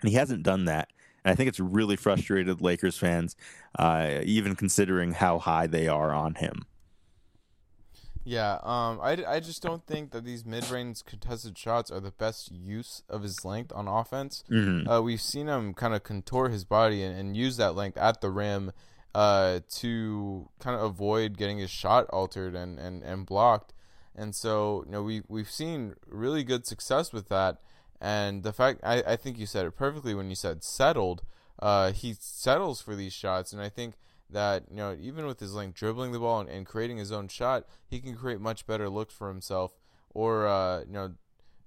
And 0.00 0.10
he 0.10 0.16
hasn't 0.16 0.42
done 0.42 0.64
that. 0.66 0.88
And 1.24 1.32
I 1.32 1.34
think 1.34 1.48
it's 1.48 1.60
really 1.60 1.96
frustrated 1.96 2.60
Lakers 2.60 2.98
fans, 2.98 3.34
uh, 3.78 4.20
even 4.24 4.56
considering 4.56 5.12
how 5.12 5.38
high 5.38 5.66
they 5.66 5.88
are 5.88 6.12
on 6.12 6.34
him. 6.34 6.66
Yeah, 8.26 8.54
um, 8.62 9.00
I, 9.02 9.22
I 9.28 9.40
just 9.40 9.62
don't 9.62 9.86
think 9.86 10.12
that 10.12 10.24
these 10.24 10.46
mid-range 10.46 11.04
contested 11.04 11.58
shots 11.58 11.90
are 11.90 12.00
the 12.00 12.10
best 12.10 12.50
use 12.50 13.02
of 13.08 13.22
his 13.22 13.44
length 13.44 13.70
on 13.74 13.86
offense. 13.86 14.44
Mhm. 14.50 14.88
Uh, 14.90 15.02
we've 15.02 15.20
seen 15.20 15.46
him 15.46 15.74
kind 15.74 15.94
of 15.94 16.02
contort 16.02 16.50
his 16.50 16.64
body 16.64 17.02
and, 17.02 17.18
and 17.18 17.36
use 17.36 17.58
that 17.58 17.74
length 17.74 17.98
at 17.98 18.22
the 18.22 18.30
rim 18.30 18.72
uh, 19.14 19.60
to 19.70 20.48
kind 20.58 20.76
of 20.76 20.82
avoid 20.82 21.38
getting 21.38 21.58
his 21.58 21.70
shot 21.70 22.06
altered 22.10 22.54
and, 22.54 22.78
and, 22.78 23.02
and 23.02 23.26
blocked. 23.26 23.72
And 24.14 24.34
so, 24.34 24.82
you 24.86 24.92
know, 24.92 25.02
we, 25.02 25.22
we've 25.28 25.50
seen 25.50 25.94
really 26.06 26.44
good 26.44 26.66
success 26.66 27.12
with 27.12 27.28
that. 27.28 27.58
And 28.00 28.42
the 28.42 28.52
fact, 28.52 28.80
I, 28.82 29.02
I 29.02 29.16
think 29.16 29.38
you 29.38 29.46
said 29.46 29.66
it 29.66 29.72
perfectly 29.72 30.14
when 30.14 30.28
you 30.28 30.36
said 30.36 30.62
settled. 30.62 31.22
Uh, 31.60 31.92
he 31.92 32.14
settles 32.18 32.80
for 32.80 32.94
these 32.94 33.12
shots. 33.12 33.52
And 33.52 33.62
I 33.62 33.68
think 33.68 33.94
that, 34.30 34.64
you 34.70 34.76
know, 34.76 34.96
even 35.00 35.26
with 35.26 35.40
his 35.40 35.54
length 35.54 35.76
dribbling 35.76 36.12
the 36.12 36.18
ball 36.18 36.40
and, 36.40 36.48
and 36.48 36.66
creating 36.66 36.96
his 36.98 37.12
own 37.12 37.28
shot, 37.28 37.64
he 37.86 38.00
can 38.00 38.16
create 38.16 38.40
much 38.40 38.66
better 38.66 38.88
looks 38.88 39.14
for 39.14 39.28
himself 39.28 39.72
or, 40.10 40.46
uh, 40.46 40.80
you 40.80 40.92
know, 40.92 41.14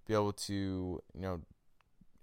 be 0.05 0.13
able 0.13 0.33
to, 0.33 0.53
you 0.53 1.21
know, 1.21 1.41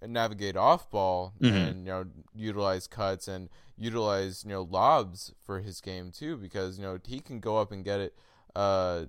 navigate 0.01 0.55
off 0.57 0.89
ball 0.91 1.33
Mhm. 1.41 1.67
and 1.69 1.77
you 1.79 1.91
know 1.91 2.05
utilize 2.33 2.87
cuts 2.87 3.27
and 3.27 3.49
utilize 3.77 4.43
you 4.43 4.49
know 4.51 4.63
lobs 4.63 5.33
for 5.43 5.59
his 5.61 5.81
game 5.81 6.11
too 6.11 6.37
because 6.37 6.77
you 6.77 6.83
know 6.85 6.99
he 7.05 7.19
can 7.19 7.39
go 7.39 7.57
up 7.57 7.71
and 7.71 7.83
get 7.83 7.99
it 7.99 8.15
uh 8.55 9.05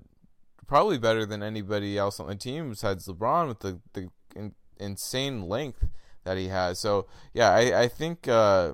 probably 0.66 0.98
better 0.98 1.24
than 1.26 1.42
anybody 1.42 1.96
else 1.98 2.18
on 2.18 2.26
the 2.28 2.34
team 2.34 2.70
besides 2.70 3.06
LeBron 3.06 3.48
with 3.48 3.60
the 3.60 3.80
the 3.92 4.08
in, 4.34 4.54
insane 4.78 5.48
length 5.48 5.86
that 6.24 6.36
he 6.36 6.48
has 6.48 6.78
so 6.78 7.06
yeah 7.34 7.50
I 7.50 7.82
I 7.82 7.88
think 7.88 8.26
uh 8.28 8.72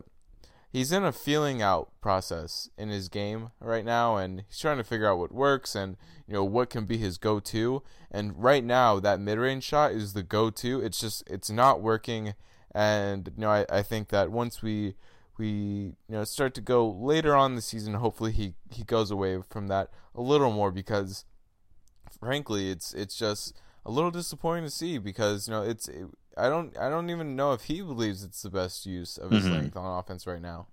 he's 0.72 0.90
in 0.90 1.04
a 1.04 1.12
feeling 1.12 1.60
out 1.60 1.90
process 2.00 2.70
in 2.78 2.88
his 2.88 3.08
game 3.10 3.50
right 3.60 3.84
now 3.84 4.16
and 4.16 4.44
he's 4.48 4.58
trying 4.58 4.78
to 4.78 4.84
figure 4.84 5.08
out 5.08 5.18
what 5.18 5.30
works 5.30 5.74
and 5.74 5.96
you 6.26 6.32
know 6.32 6.42
what 6.42 6.70
can 6.70 6.86
be 6.86 6.96
his 6.96 7.18
go-to. 7.18 7.82
And 8.10 8.42
right 8.42 8.64
now 8.64 8.98
that 8.98 9.20
mid-range 9.20 9.64
shot 9.64 9.92
is 9.92 10.14
the 10.14 10.22
go-to. 10.22 10.80
It's 10.80 10.98
just 10.98 11.22
it's 11.28 11.50
not 11.50 11.82
working. 11.82 12.34
And 12.74 13.30
you 13.36 13.42
know 13.42 13.50
I, 13.50 13.66
I 13.68 13.82
think 13.82 14.08
that 14.08 14.32
once 14.32 14.62
we 14.62 14.94
we 15.36 15.48
you 15.48 15.94
know 16.08 16.24
start 16.24 16.54
to 16.54 16.60
go 16.62 16.90
later 16.90 17.36
on 17.36 17.54
the 17.54 17.62
season 17.62 17.94
hopefully 17.94 18.32
he 18.32 18.54
he 18.70 18.82
goes 18.84 19.10
away 19.10 19.38
from 19.50 19.68
that 19.68 19.90
a 20.14 20.22
little 20.22 20.52
more 20.52 20.70
because 20.70 21.24
frankly 22.18 22.70
it's 22.70 22.94
it's 22.94 23.16
just 23.16 23.54
a 23.84 23.90
little 23.90 24.10
disappointing 24.10 24.64
to 24.64 24.70
see 24.70 24.98
because 24.98 25.48
you 25.48 25.54
know 25.54 25.62
it's 25.62 25.88
it, 25.88 26.06
I 26.36 26.48
don't 26.48 26.76
I 26.78 26.88
don't 26.88 27.10
even 27.10 27.36
know 27.36 27.52
if 27.52 27.62
he 27.64 27.80
believes 27.82 28.22
it's 28.24 28.42
the 28.42 28.50
best 28.50 28.86
use 28.86 29.18
of 29.18 29.30
his 29.30 29.44
Mhm. 29.44 29.50
length 29.52 29.76
on 29.76 29.98
offense 29.98 30.26
right 30.26 30.40
now. 30.42 30.68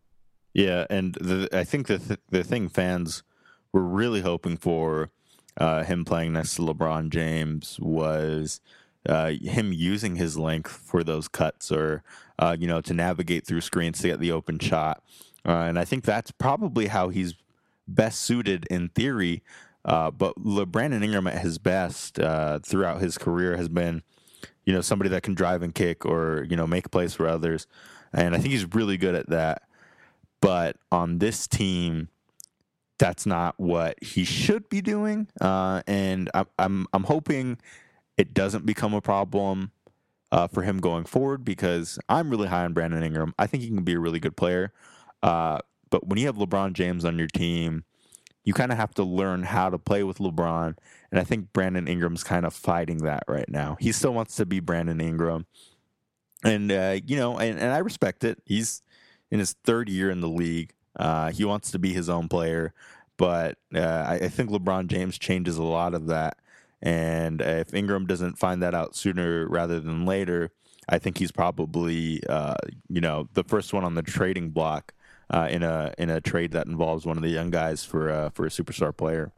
Yeah, 0.53 0.85
and 0.89 1.13
the, 1.15 1.47
I 1.53 1.63
think 1.63 1.87
the 1.87 1.99
th- 1.99 2.19
the 2.29 2.43
thing 2.43 2.69
fans 2.69 3.23
were 3.71 3.83
really 3.83 4.21
hoping 4.21 4.57
for 4.57 5.11
uh, 5.57 5.83
him 5.83 6.05
playing 6.05 6.33
next 6.33 6.55
to 6.55 6.61
LeBron 6.61 7.09
James 7.09 7.77
was 7.81 8.61
uh, 9.07 9.31
him 9.41 9.71
using 9.73 10.15
his 10.15 10.37
length 10.37 10.71
for 10.71 11.03
those 11.03 11.27
cuts 11.27 11.71
or 11.71 12.03
uh, 12.39 12.55
you 12.59 12.67
know 12.67 12.81
to 12.81 12.93
navigate 12.93 13.45
through 13.45 13.61
screens 13.61 13.99
to 13.99 14.07
get 14.07 14.19
the 14.19 14.31
open 14.31 14.57
shot. 14.59 15.03
Uh, 15.45 15.51
and 15.67 15.77
I 15.79 15.85
think 15.85 16.03
that's 16.03 16.31
probably 16.31 16.87
how 16.87 17.09
he's 17.09 17.33
best 17.87 18.21
suited 18.21 18.65
in 18.69 18.89
theory. 18.89 19.41
Uh, 19.85 20.11
but 20.11 20.35
LeBron 20.35 21.01
Ingram 21.03 21.27
at 21.27 21.39
his 21.41 21.57
best 21.57 22.19
uh, 22.19 22.59
throughout 22.59 23.01
his 23.01 23.17
career 23.17 23.55
has 23.55 23.69
been, 23.69 24.03
you 24.69 24.75
know 24.75 24.81
somebody 24.81 25.09
that 25.09 25.23
can 25.23 25.33
drive 25.33 25.63
and 25.63 25.73
kick 25.73 26.05
or 26.05 26.45
you 26.47 26.55
know 26.55 26.67
make 26.67 26.91
plays 26.91 27.15
for 27.15 27.27
others, 27.27 27.65
and 28.13 28.35
I 28.35 28.37
think 28.37 28.51
he's 28.51 28.71
really 28.75 28.97
good 28.97 29.15
at 29.15 29.27
that. 29.31 29.63
But 30.41 30.75
on 30.91 31.17
this 31.17 31.47
team, 31.47 32.09
that's 32.99 33.25
not 33.25 33.59
what 33.59 33.97
he 33.99 34.23
should 34.23 34.69
be 34.69 34.81
doing, 34.81 35.27
uh, 35.41 35.81
and 35.87 36.29
I'm, 36.35 36.45
I'm 36.59 36.87
I'm 36.93 37.03
hoping 37.05 37.57
it 38.15 38.35
doesn't 38.35 38.67
become 38.67 38.93
a 38.93 39.01
problem 39.01 39.71
uh, 40.31 40.45
for 40.45 40.61
him 40.61 40.77
going 40.77 41.05
forward 41.05 41.43
because 41.43 41.97
I'm 42.07 42.29
really 42.29 42.47
high 42.47 42.63
on 42.63 42.73
Brandon 42.73 43.01
Ingram. 43.01 43.33
I 43.39 43.47
think 43.47 43.63
he 43.63 43.69
can 43.69 43.83
be 43.83 43.93
a 43.93 43.99
really 43.99 44.19
good 44.19 44.37
player. 44.37 44.71
Uh, 45.23 45.61
but 45.89 46.05
when 46.05 46.19
you 46.19 46.27
have 46.27 46.35
LeBron 46.35 46.73
James 46.73 47.05
on 47.05 47.17
your 47.17 47.27
team, 47.27 47.85
you 48.43 48.53
kind 48.53 48.71
of 48.71 48.77
have 48.77 48.93
to 48.95 49.03
learn 49.03 49.43
how 49.43 49.69
to 49.69 49.77
play 49.77 50.03
with 50.03 50.17
LeBron. 50.17 50.77
And 51.11 51.19
I 51.19 51.23
think 51.23 51.53
Brandon 51.53 51.87
Ingram's 51.87 52.23
kind 52.23 52.45
of 52.45 52.53
fighting 52.53 52.99
that 52.99 53.23
right 53.27 53.49
now. 53.49 53.77
He 53.79 53.91
still 53.91 54.13
wants 54.13 54.35
to 54.37 54.45
be 54.45 54.59
Brandon 54.59 55.01
Ingram. 55.01 55.45
And, 56.43 56.71
uh, 56.71 56.99
you 57.05 57.17
know, 57.17 57.37
and, 57.37 57.59
and 57.59 57.73
I 57.73 57.79
respect 57.79 58.23
it. 58.23 58.41
He's 58.45 58.81
in 59.29 59.39
his 59.39 59.55
third 59.63 59.89
year 59.89 60.09
in 60.09 60.21
the 60.21 60.29
league. 60.29 60.73
Uh, 60.95 61.31
he 61.31 61.45
wants 61.45 61.71
to 61.71 61.79
be 61.79 61.93
his 61.93 62.09
own 62.09 62.27
player. 62.27 62.73
But 63.17 63.57
uh, 63.75 63.79
I, 63.79 64.15
I 64.15 64.27
think 64.29 64.49
LeBron 64.49 64.87
James 64.87 65.17
changes 65.19 65.57
a 65.57 65.63
lot 65.63 65.93
of 65.93 66.07
that. 66.07 66.37
And 66.81 67.41
if 67.41 67.73
Ingram 67.73 68.05
doesn't 68.05 68.39
find 68.39 68.63
that 68.63 68.73
out 68.73 68.95
sooner 68.95 69.45
rather 69.47 69.81
than 69.81 70.05
later, 70.05 70.51
I 70.87 70.97
think 70.97 71.17
he's 71.17 71.31
probably, 71.31 72.23
uh, 72.27 72.55
you 72.87 73.01
know, 73.01 73.27
the 73.33 73.43
first 73.43 73.73
one 73.73 73.83
on 73.83 73.95
the 73.95 74.01
trading 74.01 74.51
block 74.51 74.93
uh, 75.29 75.47
in 75.49 75.63
a 75.63 75.93
in 75.97 76.09
a 76.09 76.21
trade 76.21 76.51
that 76.51 76.67
involves 76.67 77.05
one 77.05 77.17
of 77.17 77.23
the 77.23 77.29
young 77.29 77.49
guys 77.49 77.83
for 77.83 78.09
uh, 78.09 78.29
for 78.29 78.45
a 78.45 78.49
superstar 78.49 78.95
player. 78.95 79.31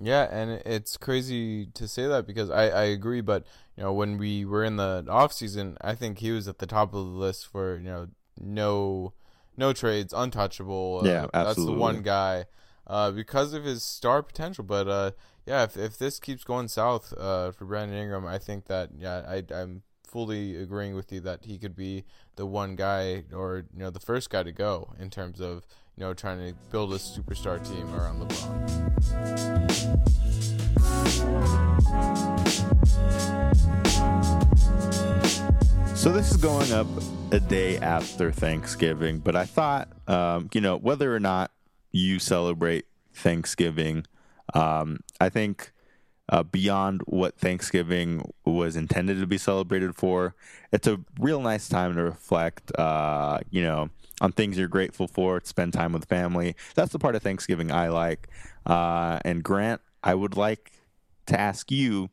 Yeah, 0.00 0.26
and 0.30 0.62
it's 0.64 0.96
crazy 0.96 1.66
to 1.74 1.86
say 1.86 2.06
that 2.06 2.26
because 2.26 2.50
I, 2.50 2.68
I 2.68 2.84
agree, 2.84 3.20
but 3.20 3.46
you 3.76 3.82
know 3.82 3.92
when 3.92 4.16
we 4.16 4.44
were 4.44 4.64
in 4.64 4.76
the 4.76 5.04
off 5.08 5.32
season, 5.32 5.76
I 5.80 5.94
think 5.94 6.18
he 6.18 6.30
was 6.30 6.48
at 6.48 6.58
the 6.58 6.66
top 6.66 6.94
of 6.94 7.04
the 7.04 7.10
list 7.10 7.46
for 7.46 7.76
you 7.76 7.84
know 7.84 8.08
no 8.40 9.12
no 9.56 9.72
trades, 9.72 10.14
untouchable. 10.16 11.00
Uh, 11.02 11.06
yeah, 11.06 11.26
absolutely. 11.34 11.44
That's 11.44 11.64
the 11.66 11.72
one 11.72 12.02
guy 12.02 12.46
uh, 12.86 13.10
because 13.10 13.52
of 13.52 13.64
his 13.64 13.82
star 13.82 14.22
potential. 14.22 14.64
But 14.64 14.88
uh, 14.88 15.10
yeah, 15.46 15.64
if 15.64 15.76
if 15.76 15.98
this 15.98 16.18
keeps 16.18 16.44
going 16.44 16.68
south 16.68 17.12
uh, 17.18 17.52
for 17.52 17.66
Brandon 17.66 17.98
Ingram, 17.98 18.26
I 18.26 18.38
think 18.38 18.66
that 18.66 18.90
yeah, 18.98 19.22
I 19.28 19.44
I'm 19.54 19.82
fully 20.12 20.56
agreeing 20.56 20.94
with 20.94 21.10
you 21.10 21.20
that 21.20 21.46
he 21.46 21.58
could 21.58 21.74
be 21.74 22.04
the 22.36 22.44
one 22.44 22.76
guy 22.76 23.24
or 23.32 23.64
you 23.72 23.80
know 23.80 23.88
the 23.88 23.98
first 23.98 24.28
guy 24.28 24.42
to 24.42 24.52
go 24.52 24.92
in 25.00 25.08
terms 25.08 25.40
of 25.40 25.66
you 25.96 26.04
know 26.04 26.12
trying 26.12 26.38
to 26.38 26.54
build 26.70 26.92
a 26.92 26.98
superstar 26.98 27.58
team 27.66 27.92
around 27.94 28.20
LeBron. 28.20 28.92
So 35.96 36.10
this 36.10 36.30
is 36.30 36.36
going 36.36 36.72
up 36.72 36.88
a 37.30 37.40
day 37.40 37.78
after 37.78 38.30
Thanksgiving, 38.32 39.20
but 39.20 39.34
I 39.36 39.44
thought, 39.46 39.88
um, 40.08 40.50
you 40.52 40.60
know, 40.60 40.76
whether 40.76 41.14
or 41.14 41.20
not 41.20 41.52
you 41.90 42.18
celebrate 42.18 42.86
Thanksgiving, 43.14 44.04
um, 44.52 44.98
I 45.20 45.28
think 45.30 45.71
uh, 46.32 46.42
beyond 46.42 47.02
what 47.04 47.36
Thanksgiving 47.36 48.32
was 48.46 48.74
intended 48.74 49.20
to 49.20 49.26
be 49.26 49.36
celebrated 49.36 49.94
for. 49.94 50.34
It's 50.72 50.86
a 50.86 50.98
real 51.20 51.42
nice 51.42 51.68
time 51.68 51.94
to 51.94 52.02
reflect, 52.02 52.74
uh, 52.78 53.40
you 53.50 53.62
know, 53.62 53.90
on 54.22 54.32
things 54.32 54.56
you're 54.56 54.66
grateful 54.66 55.06
for, 55.06 55.40
to 55.40 55.46
spend 55.46 55.74
time 55.74 55.92
with 55.92 56.06
family. 56.06 56.56
That's 56.74 56.90
the 56.90 56.98
part 56.98 57.16
of 57.16 57.22
Thanksgiving 57.22 57.70
I 57.70 57.88
like. 57.88 58.28
Uh, 58.64 59.18
and 59.26 59.44
Grant, 59.44 59.82
I 60.02 60.14
would 60.14 60.34
like 60.34 60.72
to 61.26 61.38
ask 61.38 61.70
you 61.70 62.08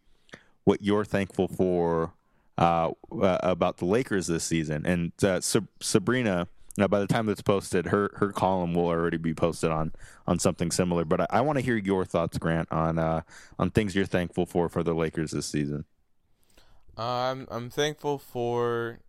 what 0.66 0.84
you're 0.84 1.06
thankful 1.06 1.48
for 1.48 2.12
uh, 2.58 2.92
about 3.10 3.78
the 3.78 3.86
Lakers 3.86 4.28
this 4.28 4.44
season. 4.44 4.86
And 4.86 5.14
uh, 5.24 5.40
Sabrina 5.80 6.50
now, 6.80 6.88
by 6.88 7.00
the 7.00 7.08
time 7.08 7.26
that's 7.26 7.42
posted, 7.42 7.88
her 7.88 8.12
her 8.16 8.32
column 8.32 8.74
will 8.74 8.88
already 8.88 9.18
be 9.18 9.34
posted 9.34 9.70
on 9.70 9.92
on 10.26 10.40
something 10.40 10.72
similar. 10.72 11.04
But 11.04 11.22
I, 11.22 11.28
I 11.30 11.42
want 11.42 11.58
to 11.60 11.64
hear 11.64 11.76
your 11.76 12.06
thoughts, 12.06 12.38
Grant, 12.38 12.72
on 12.72 12.98
uh, 12.98 13.22
on 13.60 13.70
things 13.70 13.96
you're 13.96 14.06
thankful 14.06 14.46
for 14.46 14.70
for 14.70 14.82
the 14.82 14.94
Lakers 14.94 15.32
this 15.32 15.46
season. 15.46 15.84
I'm 16.98 17.48
I'm 17.52 17.70
thankful 17.70 18.18
for 18.18 19.00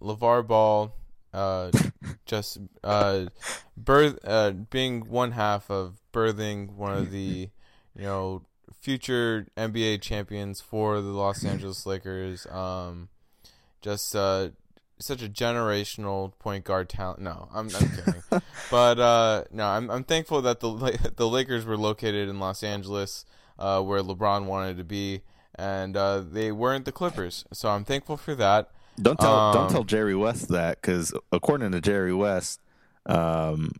LeVar 0.00 0.46
Ball, 0.46 0.94
uh, 1.34 1.72
just 2.24 2.58
uh, 2.84 3.26
birth 3.76 4.18
uh, 4.24 4.52
being 4.52 5.08
one 5.08 5.32
half 5.32 5.70
of 5.70 6.00
birthing 6.12 6.72
one 6.74 6.96
of 6.96 7.10
the 7.10 7.50
you 7.96 8.02
know 8.02 8.42
future 8.80 9.48
NBA 9.56 10.02
champions 10.02 10.60
for 10.60 11.00
the 11.00 11.08
Los 11.08 11.44
Angeles 11.44 11.84
Lakers. 11.84 12.46
Um, 12.46 13.08
just 13.80 14.14
uh, 14.14 14.50
such 15.00 15.22
a 15.22 15.28
generational 15.28 16.32
point 16.38 16.64
guard 16.64 16.88
talent. 16.88 17.20
No, 17.20 17.48
I'm, 17.52 17.68
I'm 17.74 17.88
kidding. 17.88 18.22
but 18.70 18.98
uh, 18.98 19.44
no, 19.50 19.66
I'm 19.66 19.90
I'm 19.90 20.04
thankful 20.04 20.42
that 20.42 20.60
the 20.60 21.12
the 21.16 21.28
Lakers 21.28 21.64
were 21.64 21.76
located 21.76 22.28
in 22.28 22.38
Los 22.38 22.62
Angeles, 22.62 23.24
uh, 23.58 23.82
where 23.82 24.02
LeBron 24.02 24.46
wanted 24.46 24.76
to 24.78 24.84
be, 24.84 25.22
and 25.54 25.96
uh, 25.96 26.20
they 26.20 26.52
weren't 26.52 26.84
the 26.84 26.92
Clippers. 26.92 27.44
So 27.52 27.68
I'm 27.68 27.84
thankful 27.84 28.16
for 28.16 28.34
that. 28.36 28.70
Don't 29.00 29.18
tell 29.18 29.34
um, 29.34 29.54
don't 29.54 29.70
tell 29.70 29.84
Jerry 29.84 30.14
West 30.14 30.48
that 30.48 30.80
because 30.80 31.12
according 31.32 31.72
to 31.72 31.80
Jerry 31.80 32.14
West, 32.14 32.60
um, 33.06 33.72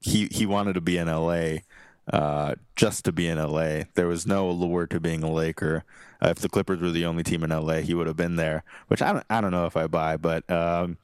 he 0.00 0.28
he 0.30 0.46
wanted 0.46 0.74
to 0.74 0.80
be 0.80 0.98
in 0.98 1.08
L.A. 1.08 1.64
Uh, 2.12 2.54
just 2.76 3.04
to 3.04 3.10
be 3.10 3.26
in 3.26 3.36
LA. 3.36 3.82
There 3.94 4.06
was 4.06 4.26
no 4.26 4.48
allure 4.48 4.86
to 4.86 5.00
being 5.00 5.24
a 5.24 5.30
Laker. 5.30 5.84
Uh, 6.22 6.28
if 6.28 6.38
the 6.38 6.48
Clippers 6.48 6.80
were 6.80 6.92
the 6.92 7.04
only 7.04 7.24
team 7.24 7.42
in 7.42 7.50
LA, 7.50 7.78
he 7.78 7.94
would 7.94 8.06
have 8.06 8.16
been 8.16 8.36
there. 8.36 8.62
Which 8.86 9.02
I 9.02 9.12
don't, 9.12 9.26
I 9.28 9.40
don't 9.40 9.50
know 9.50 9.66
if 9.66 9.76
I 9.76 9.88
buy, 9.88 10.16
but 10.16 10.48
um, 10.48 10.98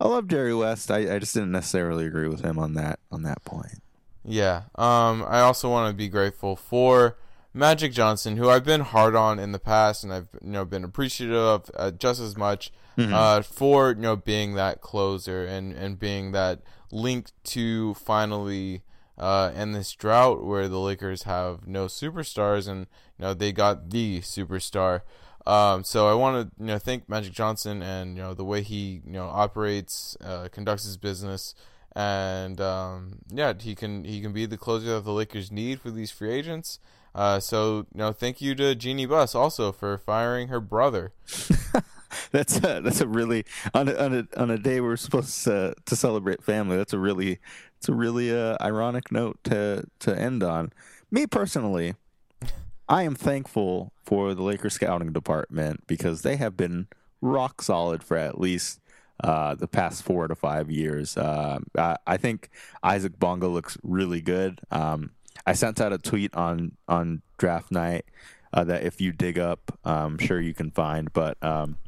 I 0.00 0.06
love 0.06 0.28
Jerry 0.28 0.54
West. 0.54 0.90
I, 0.90 1.14
I 1.14 1.18
just 1.18 1.34
didn't 1.34 1.50
necessarily 1.50 2.06
agree 2.06 2.28
with 2.28 2.44
him 2.44 2.58
on 2.58 2.74
that 2.74 3.00
on 3.10 3.22
that 3.22 3.44
point. 3.44 3.82
Yeah. 4.24 4.64
Um, 4.74 5.24
I 5.26 5.40
also 5.40 5.70
want 5.70 5.90
to 5.90 5.96
be 5.96 6.08
grateful 6.08 6.54
for 6.54 7.16
Magic 7.54 7.92
Johnson, 7.92 8.36
who 8.36 8.48
I've 8.48 8.64
been 8.64 8.82
hard 8.82 9.16
on 9.16 9.38
in 9.38 9.52
the 9.52 9.58
past, 9.58 10.04
and 10.04 10.12
I've 10.12 10.28
you 10.42 10.50
know 10.50 10.64
been 10.64 10.84
appreciative 10.84 11.36
of 11.36 11.70
uh, 11.74 11.90
just 11.90 12.20
as 12.20 12.36
much 12.36 12.70
mm-hmm. 12.96 13.12
uh, 13.12 13.42
for 13.42 13.90
you 13.90 13.96
know 13.96 14.16
being 14.16 14.54
that 14.54 14.80
closer 14.80 15.44
and 15.44 15.72
and 15.72 15.98
being 15.98 16.32
that 16.32 16.60
link 16.92 17.30
to 17.44 17.94
finally 17.94 18.82
uh, 19.18 19.50
and 19.54 19.74
this 19.74 19.92
drought 19.92 20.44
where 20.44 20.68
the 20.68 20.78
Lakers 20.78 21.24
have 21.24 21.66
no 21.66 21.86
superstars, 21.86 22.68
and 22.68 22.86
you 23.18 23.24
know 23.24 23.34
they 23.34 23.52
got 23.52 23.90
the 23.90 24.20
superstar. 24.20 25.02
Um, 25.46 25.82
so 25.82 26.08
I 26.08 26.14
want 26.14 26.50
to 26.50 26.62
you 26.62 26.68
know 26.68 26.78
thank 26.78 27.08
Magic 27.08 27.32
Johnson 27.32 27.82
and 27.82 28.16
you 28.16 28.22
know 28.22 28.34
the 28.34 28.44
way 28.44 28.62
he 28.62 29.02
you 29.04 29.12
know 29.12 29.26
operates, 29.26 30.16
uh, 30.22 30.48
conducts 30.52 30.84
his 30.84 30.96
business, 30.96 31.54
and 31.96 32.60
um, 32.60 33.18
yeah, 33.28 33.52
he 33.58 33.74
can 33.74 34.04
he 34.04 34.20
can 34.20 34.32
be 34.32 34.46
the 34.46 34.58
closer 34.58 34.86
that 34.86 35.04
the 35.04 35.12
Lakers 35.12 35.50
need 35.50 35.80
for 35.80 35.90
these 35.90 36.10
free 36.10 36.32
agents. 36.32 36.78
Uh, 37.14 37.40
so 37.40 37.86
you 37.92 37.98
know, 37.98 38.12
thank 38.12 38.40
you 38.40 38.54
to 38.54 38.74
Jeanie 38.74 39.06
Buss 39.06 39.34
also 39.34 39.72
for 39.72 39.98
firing 39.98 40.48
her 40.48 40.60
brother. 40.60 41.12
that's 42.30 42.58
a, 42.58 42.80
that's 42.80 43.00
a 43.00 43.08
really 43.08 43.44
on 43.74 43.88
a, 43.88 43.94
on 43.94 44.14
a 44.14 44.40
on 44.40 44.50
a 44.50 44.58
day 44.58 44.80
we're 44.80 44.96
supposed 44.96 45.44
to, 45.44 45.74
to 45.84 45.96
celebrate 45.96 46.42
family. 46.44 46.76
That's 46.76 46.92
a 46.92 46.98
really 46.98 47.38
it's 47.78 47.88
a 47.88 47.94
really 47.94 48.36
uh, 48.36 48.56
ironic 48.60 49.12
note 49.12 49.38
to 49.44 49.84
to 50.00 50.18
end 50.18 50.42
on. 50.42 50.72
Me 51.10 51.26
personally, 51.26 51.94
I 52.88 53.04
am 53.04 53.14
thankful 53.14 53.92
for 54.04 54.34
the 54.34 54.42
Lakers 54.42 54.74
scouting 54.74 55.12
department 55.12 55.86
because 55.86 56.22
they 56.22 56.36
have 56.36 56.56
been 56.56 56.88
rock 57.20 57.62
solid 57.62 58.02
for 58.02 58.16
at 58.16 58.40
least 58.40 58.80
uh, 59.22 59.54
the 59.54 59.68
past 59.68 60.02
four 60.02 60.28
to 60.28 60.34
five 60.34 60.70
years. 60.70 61.16
Uh, 61.16 61.58
I, 61.76 61.96
I, 62.06 62.16
think 62.16 62.50
Isaac 62.82 63.18
Bonga 63.18 63.48
looks 63.48 63.76
really 63.82 64.20
good. 64.20 64.60
Um, 64.70 65.10
I 65.44 65.54
sent 65.54 65.80
out 65.80 65.92
a 65.92 65.98
tweet 65.98 66.34
on 66.34 66.76
on 66.88 67.22
draft 67.36 67.70
night 67.70 68.04
uh, 68.52 68.64
that 68.64 68.84
if 68.84 69.00
you 69.00 69.12
dig 69.12 69.38
up, 69.38 69.78
I'm 69.84 70.18
sure 70.18 70.40
you 70.40 70.54
can 70.54 70.70
find. 70.70 71.12
But 71.12 71.42
um, 71.42 71.78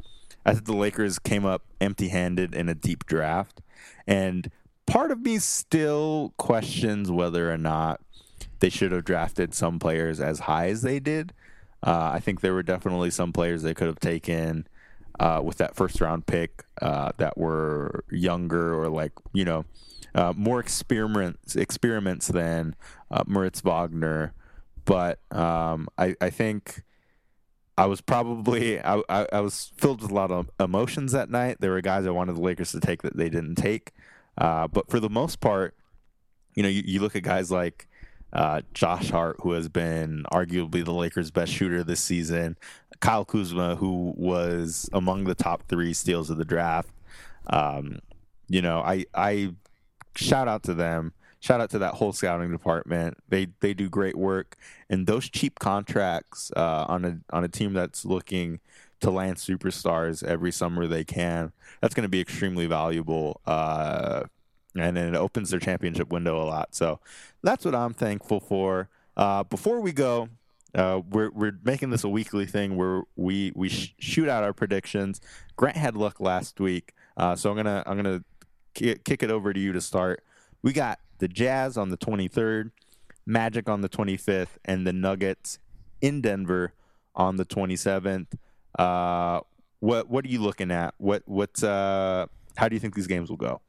I 0.45 0.53
think 0.53 0.67
the 0.67 0.77
Lakers 0.77 1.19
came 1.19 1.45
up 1.45 1.63
empty-handed 1.81 2.55
in 2.55 2.69
a 2.69 2.75
deep 2.75 3.07
draft, 3.07 3.61
and 4.07 4.51
part 4.91 5.13
of 5.13 5.21
me 5.21 5.39
still 5.39 6.35
questions 6.37 7.13
whether 7.13 7.53
or 7.53 7.57
not 7.57 8.01
they 8.59 8.69
should 8.69 8.91
have 8.91 9.05
drafted 9.05 9.55
some 9.55 9.79
players 9.79 10.21
as 10.21 10.41
high 10.41 10.69
as 10.69 10.83
they 10.83 10.99
did. 10.99 11.33
Uh, 11.87 12.11
I 12.13 12.19
think 12.19 12.41
there 12.41 12.53
were 12.53 12.65
definitely 12.65 13.11
some 13.11 13.33
players 13.33 13.63
they 13.63 13.73
could 13.73 13.87
have 13.87 14.01
taken 14.01 14.67
uh, 15.21 15.41
with 15.45 15.59
that 15.59 15.77
first 15.77 16.01
round 16.01 16.27
pick 16.27 16.65
uh, 16.83 17.13
that 17.19 17.39
were 17.39 18.05
younger 18.11 18.75
or 18.75 18.89
like 18.89 19.13
you 19.33 19.45
know 19.45 19.65
uh, 20.15 20.33
more 20.37 20.59
experiments 20.59 21.55
experiments 21.55 22.27
than 22.27 22.75
uh, 23.13 23.23
Moritz 23.27 23.61
Wagner. 23.61 24.35
But 24.85 25.21
um, 25.31 25.89
I, 25.99 26.17
I 26.21 26.31
think 26.31 26.83
I 27.79 27.87
was 27.87 28.01
probably 28.01 28.81
I, 28.81 29.03
I, 29.09 29.27
I 29.33 29.41
was 29.41 29.73
filled 29.77 30.03
with 30.03 30.11
a 30.11 30.15
lot 30.15 30.33
of 30.33 30.51
emotions 30.59 31.13
that 31.13 31.31
night. 31.31 31.59
There 31.61 31.71
were 31.71 31.81
guys 31.81 32.07
I 32.07 32.11
wanted 32.11 32.35
the 32.37 32.43
Lakers 32.43 32.73
to 32.73 32.81
take 32.81 33.03
that 33.03 33.17
they 33.17 33.29
didn't 33.29 33.55
take. 33.55 33.93
Uh, 34.41 34.67
but 34.67 34.91
for 34.91 34.99
the 34.99 35.11
most 35.11 35.41
part, 35.41 35.75
you 36.55 36.63
know, 36.63 36.69
you, 36.69 36.83
you 36.85 37.01
look 37.01 37.15
at 37.15 37.23
guys 37.23 37.51
like 37.51 37.89
uh, 38.33 38.63
Josh 38.75 39.11
Hart, 39.11 39.37
who 39.43 39.53
has 39.53 39.69
been 39.69 40.25
arguably 40.33 40.85
the 40.85 40.93
Lakers' 40.93 41.31
best 41.31 41.53
shooter 41.53 41.85
this 41.85 42.01
season, 42.01 42.57
Kyle 43.01 43.25
Kuzma, 43.25 43.77
who 43.77 44.15
was 44.17 44.89
among 44.93 45.25
the 45.25 45.35
top 45.35 45.65
three 45.69 45.93
steals 45.93 46.31
of 46.31 46.39
the 46.39 46.45
draft. 46.45 46.91
Um, 47.49 48.01
you 48.49 48.63
know, 48.63 48.81
I 48.81 49.07
I 49.15 49.55
shout 50.17 50.49
out 50.49 50.63
to 50.65 50.75
them. 50.75 51.13
Shout 51.41 51.61
out 51.61 51.71
to 51.71 51.79
that 51.79 51.95
whole 51.95 52.13
scouting 52.13 52.51
department. 52.51 53.17
They 53.29 53.49
they 53.61 53.75
do 53.75 53.89
great 53.89 54.17
work, 54.17 54.57
and 54.89 55.07
those 55.07 55.29
cheap 55.29 55.59
contracts 55.59 56.53
uh, 56.57 56.85
on 56.89 57.05
a 57.05 57.21
on 57.35 57.45
a 57.45 57.49
team 57.49 57.73
that's 57.73 58.05
looking 58.05 58.61
to 59.01 59.11
land 59.11 59.37
superstars 59.37 60.23
every 60.23 60.53
summer 60.53 60.87
they 60.87 61.05
can. 61.05 61.53
That's 61.81 61.95
going 61.95 62.05
to 62.05 62.09
be 62.09 62.21
extremely 62.21 62.67
valuable, 62.67 63.41
uh, 63.47 64.25
and 64.77 64.97
then 64.97 65.15
it 65.15 65.17
opens 65.17 65.51
their 65.51 65.61
championship 65.61 66.11
window 66.11 66.41
a 66.43 66.45
lot. 66.45 66.75
So 66.75 67.01
that's 67.43 67.65
what 67.65 67.75
I'm 67.75 67.95
thankful 67.95 68.41
for. 68.41 68.89
Uh, 69.17 69.43
before 69.45 69.81
we 69.81 69.93
go, 69.93 70.29
uh, 70.75 71.01
we're 71.11 71.31
we're 71.31 71.59
making 71.65 71.91
this 71.91 72.05
a 72.05 72.09
weekly 72.09 72.47
thing 72.47 72.77
where 72.77 73.03
we 73.17 73.53
we 73.55 73.69
sh- 73.69 73.95
shoot 73.99 74.29
out 74.29 74.45
our 74.45 74.53
predictions. 74.53 75.21
Grant 75.57 75.77
had 75.77 75.97
luck 75.97 76.21
last 76.21 76.61
week, 76.61 76.95
uh, 77.17 77.35
so 77.35 77.51
I'm 77.51 77.57
gonna 77.57 77.83
I'm 77.87 77.97
gonna 77.97 78.25
ki- 78.75 78.99
kick 79.05 79.23
it 79.23 79.31
over 79.31 79.53
to 79.53 79.59
you 79.59 79.73
to 79.73 79.81
start. 79.81 80.23
We 80.63 80.73
got 80.73 81.01
the 81.19 81.29
Jazz 81.29 81.77
on 81.77 81.89
the 81.89 81.97
23rd, 81.97 82.71
Magic 83.27 83.69
on 83.69 83.81
the 83.81 83.89
25th, 83.89 84.59
and 84.65 84.87
the 84.87 84.93
Nuggets 84.93 85.59
in 86.01 86.21
Denver 86.21 86.73
on 87.15 87.37
the 87.37 87.45
27th. 87.45 88.27
Uh, 88.79 89.41
what 89.81 90.09
what 90.09 90.25
are 90.25 90.29
you 90.29 90.41
looking 90.41 90.71
at? 90.71 90.95
What 90.99 91.23
what's 91.27 91.63
uh 91.63 92.27
how 92.57 92.69
do 92.69 92.77
you 92.77 92.81
think 92.81 92.95
these 92.95 93.07
games 93.07 93.31
will 93.31 93.37
go? 93.37 93.61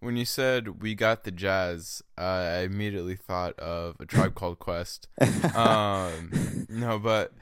When 0.00 0.16
you 0.16 0.24
said 0.24 0.82
we 0.82 0.94
got 0.94 1.24
the 1.24 1.30
Jazz, 1.30 2.02
uh, 2.16 2.22
I 2.22 2.58
immediately 2.60 3.16
thought 3.16 3.58
of 3.58 3.96
a 4.00 4.06
tribe 4.06 4.34
called 4.34 4.58
Quest. 4.58 5.08
Um, 5.54 6.66
no, 6.68 6.98
but 6.98 7.32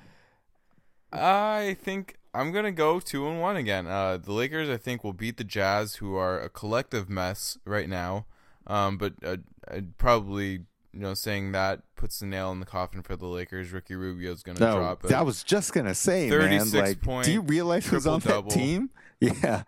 I 1.12 1.76
think 1.80 2.16
I'm 2.34 2.52
gonna 2.52 2.72
go 2.72 3.00
two 3.00 3.28
and 3.28 3.40
one 3.40 3.56
again. 3.56 3.86
Uh, 3.86 4.16
the 4.16 4.32
Lakers, 4.32 4.68
I 4.68 4.76
think, 4.76 5.04
will 5.04 5.12
beat 5.12 5.36
the 5.36 5.44
Jazz, 5.44 5.96
who 5.96 6.16
are 6.16 6.40
a 6.40 6.48
collective 6.48 7.08
mess 7.08 7.58
right 7.64 7.88
now. 7.88 8.26
Um, 8.66 8.98
but 8.98 9.14
uh, 9.24 9.38
I'd 9.70 9.96
probably, 9.96 10.60
you 10.98 11.04
know, 11.04 11.14
saying 11.14 11.52
that 11.52 11.82
puts 11.94 12.18
the 12.18 12.26
nail 12.26 12.50
in 12.50 12.58
the 12.58 12.66
coffin 12.66 13.02
for 13.02 13.14
the 13.14 13.26
Lakers. 13.26 13.70
Ricky 13.70 13.94
Rubio's 13.94 14.42
gonna 14.42 14.58
No, 14.58 14.74
drop. 14.78 15.04
I 15.12 15.22
was 15.22 15.44
just 15.44 15.72
gonna 15.72 15.94
say, 15.94 16.28
man. 16.28 16.58
36 16.58 16.72
Like, 16.74 17.00
point, 17.02 17.24
do 17.24 17.32
you 17.32 17.40
realize 17.40 17.86
who's 17.86 18.04
on 18.06 18.18
that 18.20 18.50
team? 18.50 18.90
Yeah, 19.20 19.62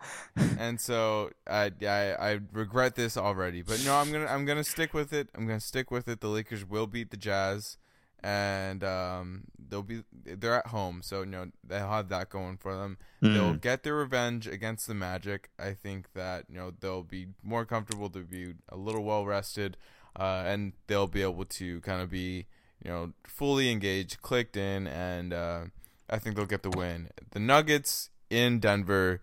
and 0.58 0.80
so 0.80 1.30
I, 1.44 1.72
I 1.82 2.14
I 2.32 2.40
regret 2.52 2.94
this 2.94 3.16
already. 3.16 3.62
But 3.62 3.82
no, 3.84 3.94
I'm 3.96 4.10
gonna 4.12 4.26
I'm 4.26 4.44
gonna 4.44 4.62
stick 4.64 4.92
with 4.94 5.12
it. 5.12 5.28
I'm 5.34 5.46
gonna 5.46 5.58
stick 5.60 5.90
with 5.90 6.06
it. 6.08 6.20
The 6.20 6.28
Lakers 6.28 6.64
will 6.68 6.86
beat 6.86 7.10
the 7.10 7.16
Jazz, 7.16 7.76
and 8.22 8.84
um, 8.84 9.44
they'll 9.58 9.82
be 9.82 10.04
they're 10.24 10.54
at 10.54 10.68
home, 10.68 11.00
so 11.02 11.20
you 11.20 11.26
know 11.30 11.46
they'll 11.66 11.88
have 11.88 12.08
that 12.10 12.28
going 12.30 12.58
for 12.58 12.76
them. 12.76 12.96
They'll 13.20 13.54
Mhm. 13.54 13.60
get 13.60 13.82
their 13.82 13.96
revenge 13.96 14.46
against 14.46 14.86
the 14.86 14.94
Magic. 14.94 15.50
I 15.58 15.72
think 15.74 16.12
that 16.14 16.44
you 16.48 16.54
know 16.54 16.72
they'll 16.78 17.02
be 17.02 17.28
more 17.42 17.64
comfortable 17.64 18.08
to 18.10 18.20
be 18.20 18.54
a 18.68 18.76
little 18.76 19.02
well 19.02 19.26
rested, 19.26 19.76
uh, 20.16 20.42
and 20.46 20.72
they'll 20.86 21.06
be 21.06 21.22
able 21.22 21.44
to 21.44 21.80
kind 21.80 22.00
of 22.02 22.10
be 22.10 22.46
you 22.84 22.90
know 22.90 23.12
fully 23.26 23.70
engaged, 23.70 24.22
clicked 24.22 24.56
in, 24.56 24.86
and 24.86 25.32
uh, 25.32 25.64
I 26.08 26.18
think 26.18 26.36
they'll 26.36 26.46
get 26.46 26.62
the 26.62 26.70
win. 26.70 27.10
The 27.30 27.40
Nuggets 27.40 28.10
in 28.28 28.60
Denver. 28.60 29.20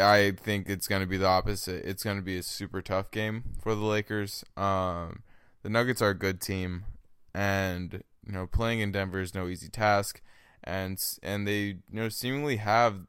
I 0.00 0.30
think 0.30 0.70
it's 0.70 0.88
going 0.88 1.02
to 1.02 1.06
be 1.06 1.18
the 1.18 1.26
opposite. 1.26 1.84
It's 1.84 2.02
going 2.02 2.16
to 2.16 2.22
be 2.22 2.38
a 2.38 2.42
super 2.42 2.80
tough 2.80 3.10
game 3.10 3.44
for 3.60 3.74
the 3.74 3.84
Lakers. 3.84 4.42
Um, 4.56 5.22
the 5.62 5.68
Nuggets 5.68 6.00
are 6.00 6.10
a 6.10 6.18
good 6.18 6.40
team, 6.40 6.84
and 7.34 8.02
you 8.26 8.32
know 8.32 8.46
playing 8.46 8.80
in 8.80 8.92
Denver 8.92 9.20
is 9.20 9.34
no 9.34 9.48
easy 9.48 9.68
task, 9.68 10.20
and 10.64 10.98
and 11.22 11.46
they 11.46 11.58
you 11.60 11.76
know 11.90 12.08
seemingly 12.08 12.56
have 12.56 13.06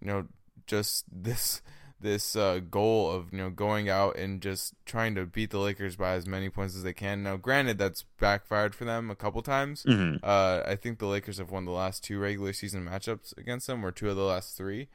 you 0.00 0.06
know 0.06 0.26
just 0.66 1.04
this 1.12 1.62
this 2.00 2.36
uh, 2.36 2.60
goal 2.70 3.10
of 3.10 3.32
you 3.32 3.38
know 3.38 3.50
going 3.50 3.88
out 3.88 4.16
and 4.16 4.40
just 4.40 4.74
trying 4.86 5.14
to 5.16 5.26
beat 5.26 5.50
the 5.50 5.58
Lakers 5.58 5.96
by 5.96 6.12
as 6.12 6.26
many 6.26 6.48
points 6.48 6.76
as 6.76 6.82
they 6.84 6.92
can. 6.92 7.22
Now, 7.22 7.36
granted, 7.36 7.78
that's 7.78 8.04
backfired 8.20 8.74
for 8.74 8.84
them 8.84 9.10
a 9.10 9.16
couple 9.16 9.42
times. 9.42 9.84
Mhm. 9.84 10.20
Uh, 10.22 10.62
I 10.66 10.76
think 10.76 10.98
the 10.98 11.06
Lakers 11.06 11.38
have 11.38 11.50
won 11.50 11.64
the 11.64 11.72
last 11.72 12.04
two 12.04 12.18
regular 12.18 12.52
season 12.52 12.84
matchups 12.84 13.36
against 13.36 13.66
them, 13.66 13.84
or 13.84 13.90
two 13.90 14.08
of 14.10 14.16
the 14.16 14.22
last 14.22 14.56
three. 14.56 14.88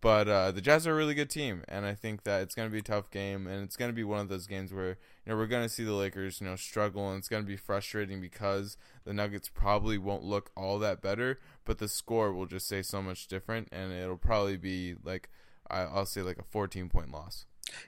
But 0.00 0.28
uh, 0.28 0.50
the 0.50 0.60
Jazz 0.60 0.86
are 0.86 0.92
a 0.92 0.94
really 0.96 1.14
good 1.14 1.30
team, 1.30 1.64
and 1.66 1.86
I 1.86 1.94
think 1.94 2.24
that 2.24 2.42
it's 2.42 2.54
going 2.54 2.68
to 2.68 2.72
be 2.72 2.80
a 2.80 2.82
tough 2.82 3.10
game, 3.10 3.46
and 3.46 3.64
it's 3.64 3.74
going 3.74 3.88
to 3.90 3.94
be 3.94 4.04
one 4.04 4.20
of 4.20 4.28
those 4.28 4.46
games 4.46 4.70
where 4.70 4.90
you 4.90 4.96
know 5.32 5.36
we're 5.36 5.46
going 5.46 5.62
to 5.62 5.68
see 5.68 5.82
the 5.82 5.94
Lakers, 5.94 6.42
you 6.42 6.46
know, 6.46 6.56
struggle, 6.56 7.08
and 7.08 7.18
it's 7.20 7.28
going 7.28 7.42
to 7.42 7.46
be 7.48 7.56
frustrating 7.56 8.20
because 8.20 8.76
the 9.06 9.14
Nuggets 9.14 9.48
probably 9.48 9.96
won't 9.96 10.22
look 10.22 10.50
all 10.54 10.78
that 10.80 11.00
better, 11.00 11.40
but 11.64 11.78
the 11.78 11.88
score 11.88 12.34
will 12.34 12.44
just 12.44 12.68
say 12.68 12.82
so 12.82 13.00
much 13.00 13.28
different, 13.28 13.68
and 13.72 13.92
it'll 13.94 14.18
probably 14.18 14.58
be 14.58 14.94
like 15.02 15.30
I, 15.70 15.80
I'll 15.82 16.06
say 16.06 16.22
like 16.22 16.38
a 16.38 16.44
14 16.44 16.88
point 16.88 17.12
loss. 17.12 17.46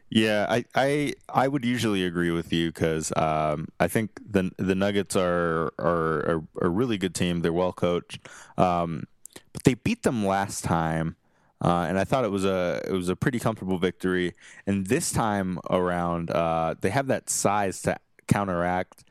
Yeah, 0.09 0.47
I, 0.49 0.65
I 0.75 1.15
I 1.29 1.49
would 1.49 1.65
usually 1.65 2.05
agree 2.05 2.31
with 2.31 2.53
you 2.53 2.69
because 2.69 3.13
um, 3.17 3.69
I 3.79 3.89
think 3.89 4.11
the 4.29 4.51
the 4.57 4.75
Nuggets 4.75 5.17
are 5.17 5.73
are 5.79 6.21
a, 6.21 6.67
a 6.67 6.69
really 6.69 6.99
good 6.99 7.15
team. 7.15 7.41
They're 7.41 7.53
well 7.53 7.73
coached, 7.73 8.27
um, 8.57 9.05
but 9.53 9.65
they 9.65 9.75
beat 9.75 10.03
them 10.03 10.25
last 10.25 10.65
time, 10.65 11.17
uh, 11.63 11.87
and 11.89 11.99
I 11.99 12.05
thought 12.05 12.25
it 12.25 12.31
was 12.31 12.45
a 12.45 12.83
it 12.89 12.93
was 12.93 13.09
a 13.09 13.17
pretty 13.17 13.39
comfortable 13.39 13.79
victory. 13.79 14.35
And 14.67 14.87
this 14.87 15.13
time 15.13 15.59
around, 15.71 16.31
uh, 16.31 16.75
they 16.81 16.91
have 16.91 17.09
that 17.09 17.29
size 17.29 17.83
to 17.83 17.97
counteract 18.27 19.05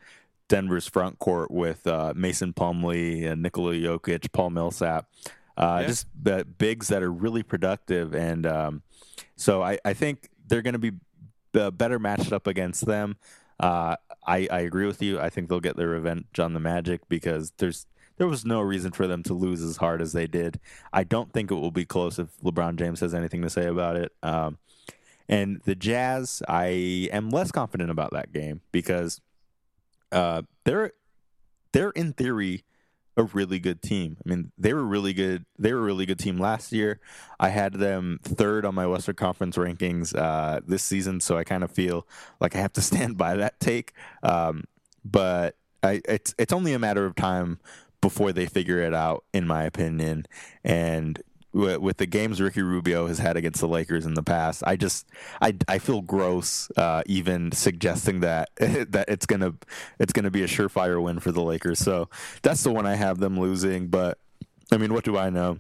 Denver's 0.47 0.87
front 0.87 1.19
court 1.19 1.51
with 1.51 1.85
uh, 1.87 2.13
Mason 2.15 2.53
Plumlee 2.53 3.29
and 3.29 3.41
Nikola 3.41 3.73
Jokic, 3.73 4.31
Paul 4.31 4.51
Millsap, 4.51 5.09
uh, 5.57 5.79
Yeah. 5.81 5.87
just 5.87 6.07
the 6.21 6.45
bigs 6.45 6.87
that 6.89 7.01
are 7.03 7.11
really 7.11 7.43
productive. 7.43 8.13
And 8.13 8.45
um, 8.45 8.81
so 9.35 9.61
I, 9.63 9.77
I 9.85 9.93
think 9.93 10.29
they're 10.47 10.61
going 10.61 10.73
to 10.73 10.79
be 10.79 10.91
better 11.71 11.99
matched 11.99 12.33
up 12.33 12.47
against 12.47 12.85
them. 12.85 13.15
Uh, 13.59 13.95
I, 14.27 14.47
I 14.51 14.59
agree 14.61 14.85
with 14.85 15.01
you. 15.01 15.19
I 15.19 15.29
think 15.29 15.47
they'll 15.47 15.59
get 15.61 15.77
their 15.77 15.87
revenge 15.89 16.39
on 16.39 16.53
the 16.53 16.59
Magic 16.59 17.07
because 17.07 17.53
there's 17.57 17.85
there 18.17 18.27
was 18.27 18.45
no 18.45 18.61
reason 18.61 18.91
for 18.91 19.07
them 19.07 19.23
to 19.23 19.33
lose 19.33 19.61
as 19.61 19.77
hard 19.77 20.01
as 20.01 20.13
they 20.13 20.25
did. 20.27 20.59
I 20.93 21.03
don't 21.03 21.33
think 21.33 21.51
it 21.51 21.55
will 21.55 21.71
be 21.71 21.83
close 21.85 22.17
if 22.17 22.29
LeBron 22.41 22.77
James 22.77 23.01
has 23.01 23.13
anything 23.13 23.41
to 23.41 23.49
say 23.49 23.65
about 23.65 23.97
it. 23.97 24.13
Um, 24.23 24.57
and 25.27 25.61
the 25.65 25.75
Jazz, 25.75 26.41
I 26.47 27.09
am 27.11 27.29
less 27.29 27.51
confident 27.51 27.91
about 27.91 28.11
that 28.11 28.31
game 28.31 28.61
because 28.71 29.19
uh, 30.11 30.43
they're 30.63 30.91
they're 31.73 31.89
in 31.91 32.13
theory 32.13 32.63
a 33.17 33.23
really 33.23 33.59
good 33.59 33.81
team. 33.81 34.17
I 34.25 34.29
mean, 34.29 34.51
they 34.57 34.73
were 34.73 34.83
really 34.83 35.13
good. 35.13 35.45
They 35.57 35.73
were 35.73 35.79
a 35.79 35.83
really 35.83 36.05
good 36.05 36.19
team 36.19 36.37
last 36.37 36.71
year. 36.71 36.99
I 37.39 37.49
had 37.49 37.73
them 37.73 38.19
third 38.23 38.65
on 38.65 38.75
my 38.75 38.85
Western 38.87 39.15
Conference 39.15 39.57
rankings 39.57 40.15
uh, 40.15 40.61
this 40.67 40.83
season, 40.83 41.21
so 41.21 41.37
I 41.37 41.43
kind 41.43 41.63
of 41.63 41.71
feel 41.71 42.07
like 42.39 42.55
I 42.55 42.59
have 42.59 42.73
to 42.73 42.81
stand 42.89 43.17
by 43.17 43.35
that 43.37 43.59
take. 43.59 43.93
Um, 44.23 44.65
but 45.03 45.55
I, 45.83 46.01
it's 46.05 46.35
it's 46.37 46.53
only 46.53 46.73
a 46.73 46.79
matter 46.79 47.05
of 47.05 47.15
time 47.15 47.59
before 48.01 48.31
they 48.31 48.45
figure 48.45 48.79
it 48.79 48.93
out, 48.93 49.23
in 49.33 49.47
my 49.47 49.63
opinion. 49.63 50.25
And 50.63 51.21
with, 51.55 51.77
with 51.77 51.97
the 51.97 52.05
games 52.05 52.41
Ricky 52.41 52.61
Rubio 52.61 53.07
has 53.07 53.17
had 53.17 53.37
against 53.37 53.61
the 53.61 53.67
Lakers 53.67 54.05
in 54.05 54.13
the 54.13 54.21
past, 54.21 54.61
I 54.67 54.75
just 54.75 55.07
I, 55.41 55.55
I 55.67 55.79
feel 55.79 56.01
gross 56.01 56.69
uh, 56.75 57.01
even 57.05 57.53
suggesting 57.53 58.19
that 58.19 58.49
that 58.57 59.05
it's 59.07 59.25
gonna 59.25 59.53
it's 59.97 60.11
gonna 60.11 60.29
be 60.29 60.43
a 60.43 60.47
surefire 60.47 61.01
win 61.01 61.19
for 61.19 61.31
the 61.31 61.41
Lakers. 61.41 61.79
So 61.79 62.09
that's 62.41 62.61
the 62.63 62.71
one 62.71 62.85
I 62.85 62.95
have 62.95 63.19
them 63.19 63.39
losing. 63.39 63.87
But 63.87 64.17
I 64.71 64.77
mean, 64.77 64.93
what 64.93 65.05
do 65.05 65.17
I 65.17 65.29
know? 65.29 65.59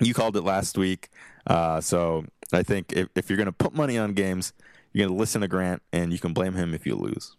You 0.00 0.14
called 0.14 0.36
it 0.36 0.42
last 0.42 0.78
week, 0.78 1.08
uh, 1.46 1.80
so 1.80 2.24
I 2.52 2.62
think 2.62 2.92
if, 2.92 3.08
if 3.16 3.28
you're 3.28 3.38
gonna 3.38 3.52
put 3.52 3.74
money 3.74 3.98
on 3.98 4.12
games, 4.12 4.52
you're 4.92 5.08
gonna 5.08 5.18
listen 5.18 5.40
to 5.40 5.48
Grant, 5.48 5.82
and 5.92 6.12
you 6.12 6.20
can 6.20 6.34
blame 6.34 6.54
him 6.54 6.72
if 6.72 6.86
you 6.86 6.94
lose. 6.94 7.34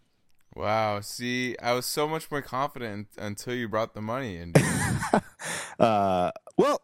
Wow. 0.55 1.01
See, 1.01 1.55
I 1.61 1.73
was 1.73 1.85
so 1.85 2.07
much 2.07 2.31
more 2.31 2.41
confident 2.41 3.09
until 3.15 3.53
you 3.53 3.69
brought 3.69 3.93
the 3.93 4.01
money 4.01 4.38
in. 4.38 4.53
uh, 5.79 6.31
well, 6.57 6.81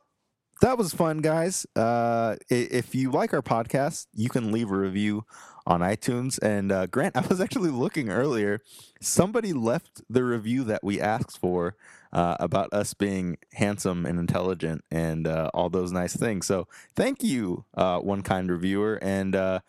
that 0.64 0.78
was 0.78 0.94
fun, 0.94 1.18
guys. 1.18 1.66
Uh, 1.76 2.38
if 2.50 2.96
you 2.96 3.12
like 3.12 3.34
our 3.34 3.42
podcast, 3.42 4.08
you 4.14 4.30
can 4.30 4.54
leave 4.54 4.72
a 4.72 4.78
review 4.78 5.26
on 5.68 5.82
iTunes. 5.82 6.40
And 6.42 6.72
uh, 6.72 6.86
Grant, 6.86 7.18
I 7.18 7.28
was 7.28 7.42
actually 7.42 7.70
looking 7.70 8.10
earlier. 8.10 8.62
Somebody 9.02 9.52
left 9.52 10.02
the 10.10 10.24
review 10.24 10.64
that 10.64 10.82
we 10.82 11.02
asked 11.02 11.38
for 11.38 11.76
uh, 12.14 12.38
about 12.40 12.72
us 12.72 12.94
being 12.94 13.38
handsome 13.52 14.06
and 14.06 14.18
intelligent 14.18 14.86
and 14.90 15.28
uh, 15.28 15.50
all 15.54 15.70
those 15.70 15.92
nice 15.92 16.16
things. 16.16 16.46
So 16.46 16.70
thank 16.96 17.22
you, 17.24 17.66
uh, 17.76 18.00
one 18.00 18.22
kind 18.22 18.50
reviewer. 18.50 19.00
And 19.02 19.36
uh, 19.36 19.60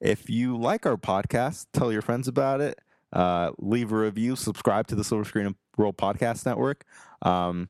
if 0.00 0.28
you 0.28 0.56
like 0.56 0.86
our 0.86 0.96
podcast, 0.96 1.66
tell 1.72 1.92
your 1.92 2.02
friends 2.02 2.26
about 2.26 2.60
it. 2.60 2.80
Uh, 3.12 3.52
leave 3.58 3.92
a 3.92 3.96
review, 3.96 4.34
subscribe 4.34 4.88
to 4.88 4.96
the 4.96 5.04
Silver 5.04 5.24
Screen 5.24 5.46
and 5.46 5.54
Roll 5.76 5.92
Podcast 5.92 6.44
Network. 6.46 6.84
Um, 7.20 7.68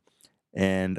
and 0.55 0.99